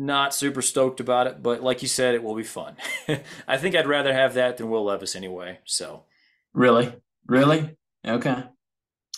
Not 0.00 0.32
super 0.32 0.62
stoked 0.62 1.00
about 1.00 1.26
it, 1.26 1.42
but 1.42 1.62
like 1.62 1.82
you 1.82 1.88
said, 1.88 2.14
it 2.14 2.22
will 2.22 2.36
be 2.36 2.44
fun. 2.44 2.76
I 3.48 3.56
think 3.58 3.74
I'd 3.74 3.88
rather 3.88 4.14
have 4.14 4.34
that 4.34 4.56
than 4.56 4.70
Will 4.70 4.84
Levis 4.84 5.16
anyway. 5.16 5.58
So, 5.64 6.04
really, 6.52 6.92
really, 7.26 7.76
okay. 8.06 8.44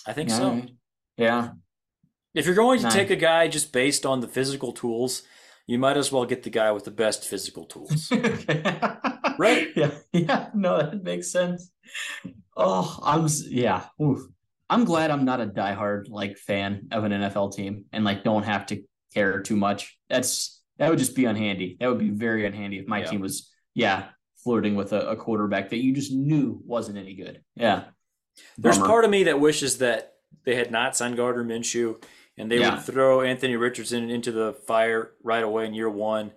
I 0.07 0.13
think 0.13 0.31
so. 0.31 0.63
Yeah, 1.17 1.51
if 2.33 2.45
you're 2.45 2.55
going 2.55 2.79
to 2.79 2.89
take 2.89 3.09
a 3.09 3.15
guy 3.15 3.47
just 3.47 3.73
based 3.73 4.05
on 4.05 4.21
the 4.21 4.27
physical 4.27 4.71
tools, 4.71 5.23
you 5.67 5.77
might 5.77 5.97
as 5.97 6.11
well 6.11 6.25
get 6.25 6.43
the 6.43 6.49
guy 6.49 6.71
with 6.71 6.85
the 6.85 6.91
best 6.91 7.25
physical 7.25 7.65
tools. 7.65 8.11
right? 9.37 9.67
Yeah. 9.75 9.91
Yeah. 10.13 10.49
No, 10.53 10.77
that 10.77 11.03
makes 11.03 11.31
sense. 11.31 11.71
Oh, 12.55 12.99
I'm 13.03 13.27
yeah. 13.49 13.85
Oof. 14.01 14.21
I'm 14.69 14.85
glad 14.85 15.11
I'm 15.11 15.25
not 15.25 15.41
a 15.41 15.45
diehard 15.45 16.09
like 16.09 16.37
fan 16.37 16.87
of 16.91 17.03
an 17.03 17.11
NFL 17.11 17.53
team 17.55 17.85
and 17.91 18.05
like 18.05 18.23
don't 18.23 18.43
have 18.43 18.65
to 18.67 18.83
care 19.13 19.41
too 19.41 19.55
much. 19.57 19.97
That's 20.09 20.60
that 20.81 20.89
would 20.89 20.97
just 20.97 21.15
be 21.15 21.25
unhandy. 21.25 21.77
That 21.79 21.89
would 21.89 21.99
be 21.99 22.09
very 22.09 22.43
unhandy 22.43 22.79
if 22.79 22.87
my 22.87 23.01
yeah. 23.01 23.05
team 23.05 23.21
was 23.21 23.51
yeah 23.75 24.07
flirting 24.43 24.75
with 24.75 24.93
a, 24.93 25.11
a, 25.11 25.15
quarterback 25.15 25.69
that 25.69 25.77
you 25.77 25.93
just 25.93 26.11
knew 26.11 26.59
wasn't 26.65 26.97
any 26.97 27.13
good. 27.13 27.43
Yeah. 27.55 27.83
There's 28.57 28.77
Bummer. 28.77 28.87
part 28.87 29.05
of 29.05 29.11
me 29.11 29.25
that 29.25 29.39
wishes 29.39 29.77
that 29.77 30.13
they 30.43 30.55
had 30.55 30.71
not 30.71 30.97
signed 30.97 31.17
Gardner 31.17 31.43
Minshew 31.43 32.03
and 32.35 32.51
they 32.51 32.57
yeah. 32.57 32.73
would 32.73 32.83
throw 32.83 33.21
Anthony 33.21 33.57
Richardson 33.57 34.09
into 34.09 34.31
the 34.31 34.53
fire 34.65 35.11
right 35.21 35.43
away 35.43 35.67
in 35.67 35.75
year 35.75 35.89
one, 35.89 36.31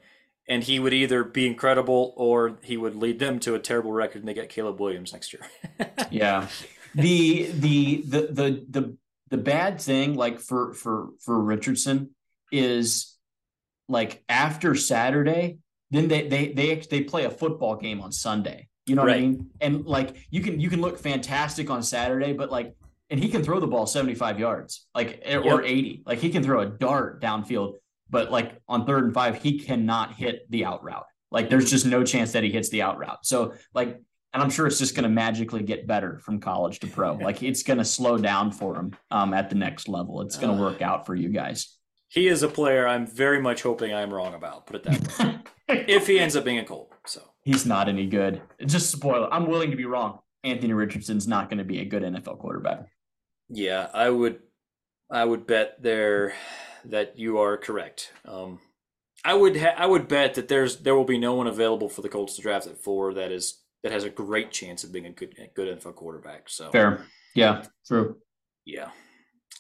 and 0.47 0.63
he 0.63 0.79
would 0.79 0.93
either 0.93 1.25
be 1.25 1.47
incredible 1.47 2.13
or 2.19 2.59
he 2.63 2.77
would 2.77 2.95
lead 2.95 3.19
them 3.19 3.39
to 3.41 3.55
a 3.55 3.59
terrible 3.59 3.93
record, 3.93 4.19
and 4.19 4.29
they 4.29 4.35
get 4.35 4.51
Caleb 4.51 4.79
Williams 4.79 5.15
next 5.15 5.33
year. 5.33 5.43
yeah, 6.11 6.49
the, 6.95 7.51
the 7.53 8.03
the 8.07 8.21
the 8.21 8.67
the 8.69 8.97
the 9.31 9.39
bad 9.39 9.81
thing, 9.81 10.15
like 10.15 10.41
for 10.41 10.75
for 10.75 11.09
for 11.25 11.41
Richardson, 11.41 12.11
is 12.53 13.14
like 13.89 14.23
after 14.29 14.75
Saturday, 14.75 15.59
then 15.91 16.09
they 16.09 16.29
they 16.29 16.53
they 16.53 16.75
they 16.77 17.03
play 17.03 17.25
a 17.25 17.31
football 17.31 17.77
game 17.77 18.01
on 18.01 18.13
Sunday. 18.13 18.69
You 18.87 18.97
know 18.97 19.05
right. 19.05 19.11
what 19.11 19.17
I 19.17 19.21
mean? 19.21 19.51
And 19.61 19.87
like 19.87 20.17
you 20.31 20.41
can 20.41 20.61
you 20.61 20.69
can 20.69 20.81
look 20.81 20.99
fantastic 20.99 21.71
on 21.71 21.83
Saturday, 21.83 22.33
but 22.33 22.51
like 22.51 22.75
and 23.11 23.23
he 23.23 23.29
can 23.29 23.43
throw 23.43 23.61
the 23.61 23.67
ball 23.67 23.87
75 23.87 24.39
yards, 24.39 24.87
like 24.95 25.23
yep. 25.27 25.45
or 25.45 25.63
80. 25.63 26.03
Like 26.07 26.19
he 26.19 26.31
can 26.31 26.43
throw 26.43 26.61
a 26.61 26.67
dart 26.67 27.21
downfield, 27.21 27.75
but 28.11 28.31
like 28.31 28.61
on 28.69 28.87
third 28.87 29.05
and 29.05 29.15
five, 29.15 29.43
he 29.43 29.59
cannot 29.59 30.15
hit 30.15 30.51
the 30.51 30.65
out 30.65 30.83
route. 30.83 31.07
Like 31.31 31.51
there's 31.51 31.71
just 31.71 31.87
no 31.87 32.05
chance 32.05 32.33
that 32.33 32.45
he 32.45 32.51
hits 32.51 32.71
the 32.71 32.83
out 32.83 32.99
route. 32.99 33.25
So 33.25 33.55
like, 33.75 34.01
and 34.33 34.43
I'm 34.43 34.51
sure 34.51 34.67
it's 34.67 34.79
just 34.79 34.95
going 34.95 35.05
to 35.05 35.09
magically 35.09 35.63
get 35.63 35.87
better 35.87 36.19
from 36.19 36.41
college 36.41 36.81
to 36.81 36.87
pro. 36.89 37.15
like 37.15 37.43
it's 37.43 37.63
going 37.63 37.79
to 37.79 37.85
slow 37.85 38.19
down 38.19 38.51
for 38.51 38.75
him 38.75 38.97
um, 39.11 39.33
at 39.33 39.49
the 39.49 39.57
next 39.57 39.89
level. 39.89 40.23
It's 40.23 40.37
going 40.37 40.57
to 40.57 40.61
work 40.61 40.83
out 40.83 41.07
for 41.07 41.15
you 41.15 41.29
guys. 41.29 41.77
He 42.09 42.29
is 42.29 42.43
a 42.43 42.49
player 42.49 42.87
I'm 42.87 43.07
very 43.07 43.41
much 43.41 43.63
hoping 43.63 43.93
I'm 43.93 44.13
wrong 44.13 44.35
about. 44.35 44.67
Put 44.67 44.77
it 44.77 44.83
that 44.85 45.19
way. 45.19 45.39
if 45.89 46.07
he 46.07 46.19
ends 46.19 46.37
up 46.37 46.45
being 46.45 46.59
a 46.59 46.65
Colt, 46.65 46.93
so 47.07 47.23
he's 47.43 47.67
not 47.67 47.89
any 47.89 48.07
good. 48.07 48.41
Just 48.65 48.91
spoil. 48.91 49.29
I'm 49.33 49.47
willing 49.47 49.71
to 49.71 49.77
be 49.77 49.85
wrong. 49.85 50.21
Anthony 50.45 50.75
Richardson's 50.75 51.27
not 51.27 51.49
going 51.49 51.59
to 51.59 51.65
be 51.65 51.81
a 51.81 51.85
good 51.85 52.03
NFL 52.03 52.39
quarterback. 52.39 52.87
Yeah, 53.49 53.89
I 53.93 54.11
would 54.11 54.41
I 55.11 55.25
would 55.25 55.47
bet 55.47 55.83
there 55.83 56.35
that 56.87 57.19
you 57.19 57.39
are 57.39 57.57
correct. 57.57 58.13
Um, 58.25 58.61
I 59.25 59.35
would 59.35 59.57
ha- 59.57 59.75
I 59.77 59.87
would 59.87 60.09
bet 60.09 60.35
that 60.35 60.49
there's 60.49 60.77
there 60.77 60.95
will 60.95 61.05
be 61.05 61.19
no 61.19 61.35
one 61.35 61.47
available 61.47 61.89
for 61.89 62.03
the 62.03 62.09
Colts 62.09 62.37
to 62.37 62.43
draft 62.43 62.67
at 62.67 62.79
four 62.79 63.15
that 63.15 63.33
is 63.33 63.63
that 63.83 63.93
has 63.93 64.05
a 64.05 64.11
great 64.11 64.51
chance 64.51 64.85
of 64.85 64.93
being 64.93 65.07
a 65.07 65.11
good 65.11 65.35
good 65.55 65.79
NFL 65.79 65.95
quarterback. 65.95 66.49
So 66.49 66.71
fair, 66.71 67.07
yeah, 67.35 67.65
true, 67.87 68.17
yeah. 68.65 68.89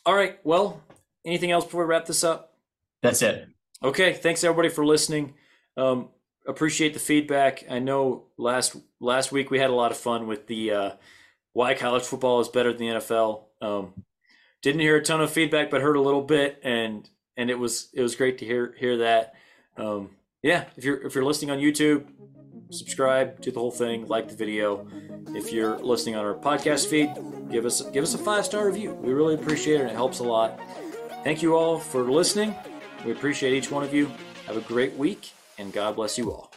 All 0.06 0.14
right, 0.14 0.38
well, 0.44 0.82
anything 1.24 1.50
else 1.50 1.64
before 1.64 1.84
we 1.84 1.90
wrap 1.90 2.06
this 2.06 2.24
up? 2.24 2.54
That's 3.02 3.22
it. 3.22 3.48
Okay, 3.82 4.14
thanks 4.14 4.44
everybody 4.44 4.68
for 4.68 4.84
listening. 4.84 5.34
Um, 5.76 6.08
appreciate 6.46 6.94
the 6.94 7.00
feedback. 7.00 7.64
I 7.70 7.78
know 7.78 8.24
last 8.36 8.76
last 9.00 9.32
week 9.32 9.50
we 9.50 9.58
had 9.58 9.70
a 9.70 9.74
lot 9.74 9.90
of 9.90 9.98
fun 9.98 10.26
with 10.26 10.46
the 10.46 10.70
uh, 10.70 10.90
why 11.52 11.74
college 11.74 12.04
football 12.04 12.40
is 12.40 12.48
better 12.48 12.72
than 12.72 12.80
the 12.80 12.94
NFL. 12.94 13.44
Um, 13.60 14.04
didn't 14.62 14.80
hear 14.80 14.96
a 14.96 15.02
ton 15.02 15.20
of 15.20 15.30
feedback, 15.30 15.70
but 15.70 15.82
heard 15.82 15.96
a 15.96 16.00
little 16.00 16.22
bit, 16.22 16.60
and 16.62 17.08
and 17.36 17.50
it 17.50 17.58
was 17.58 17.88
it 17.92 18.02
was 18.02 18.16
great 18.16 18.38
to 18.38 18.44
hear 18.46 18.74
hear 18.78 18.98
that. 18.98 19.34
Um, 19.76 20.10
yeah, 20.42 20.64
if 20.76 20.84
you're 20.84 21.06
if 21.06 21.14
you're 21.14 21.24
listening 21.24 21.50
on 21.50 21.58
YouTube, 21.58 22.06
subscribe, 22.70 23.40
do 23.40 23.50
the 23.50 23.60
whole 23.60 23.70
thing, 23.70 24.06
like 24.08 24.28
the 24.28 24.36
video. 24.36 24.86
If 25.28 25.52
you're 25.52 25.78
listening 25.78 26.16
on 26.16 26.24
our 26.24 26.34
podcast 26.34 26.86
feed, 26.86 27.10
give 27.50 27.66
us 27.66 27.82
give 27.90 28.02
us 28.02 28.14
a 28.14 28.18
five 28.18 28.44
star 28.44 28.66
review. 28.66 28.92
We 28.94 29.12
really 29.12 29.34
appreciate 29.34 29.80
it. 29.80 29.86
It 29.86 29.92
helps 29.92 30.20
a 30.20 30.24
lot. 30.24 30.60
Thank 31.24 31.40
you 31.40 31.56
all 31.56 31.78
for 31.78 32.02
listening. 32.02 32.54
We 33.06 33.12
appreciate 33.12 33.54
each 33.54 33.70
one 33.70 33.82
of 33.82 33.94
you. 33.94 34.10
Have 34.46 34.58
a 34.58 34.60
great 34.60 34.94
week, 34.94 35.32
and 35.56 35.72
God 35.72 35.96
bless 35.96 36.18
you 36.18 36.30
all. 36.30 36.50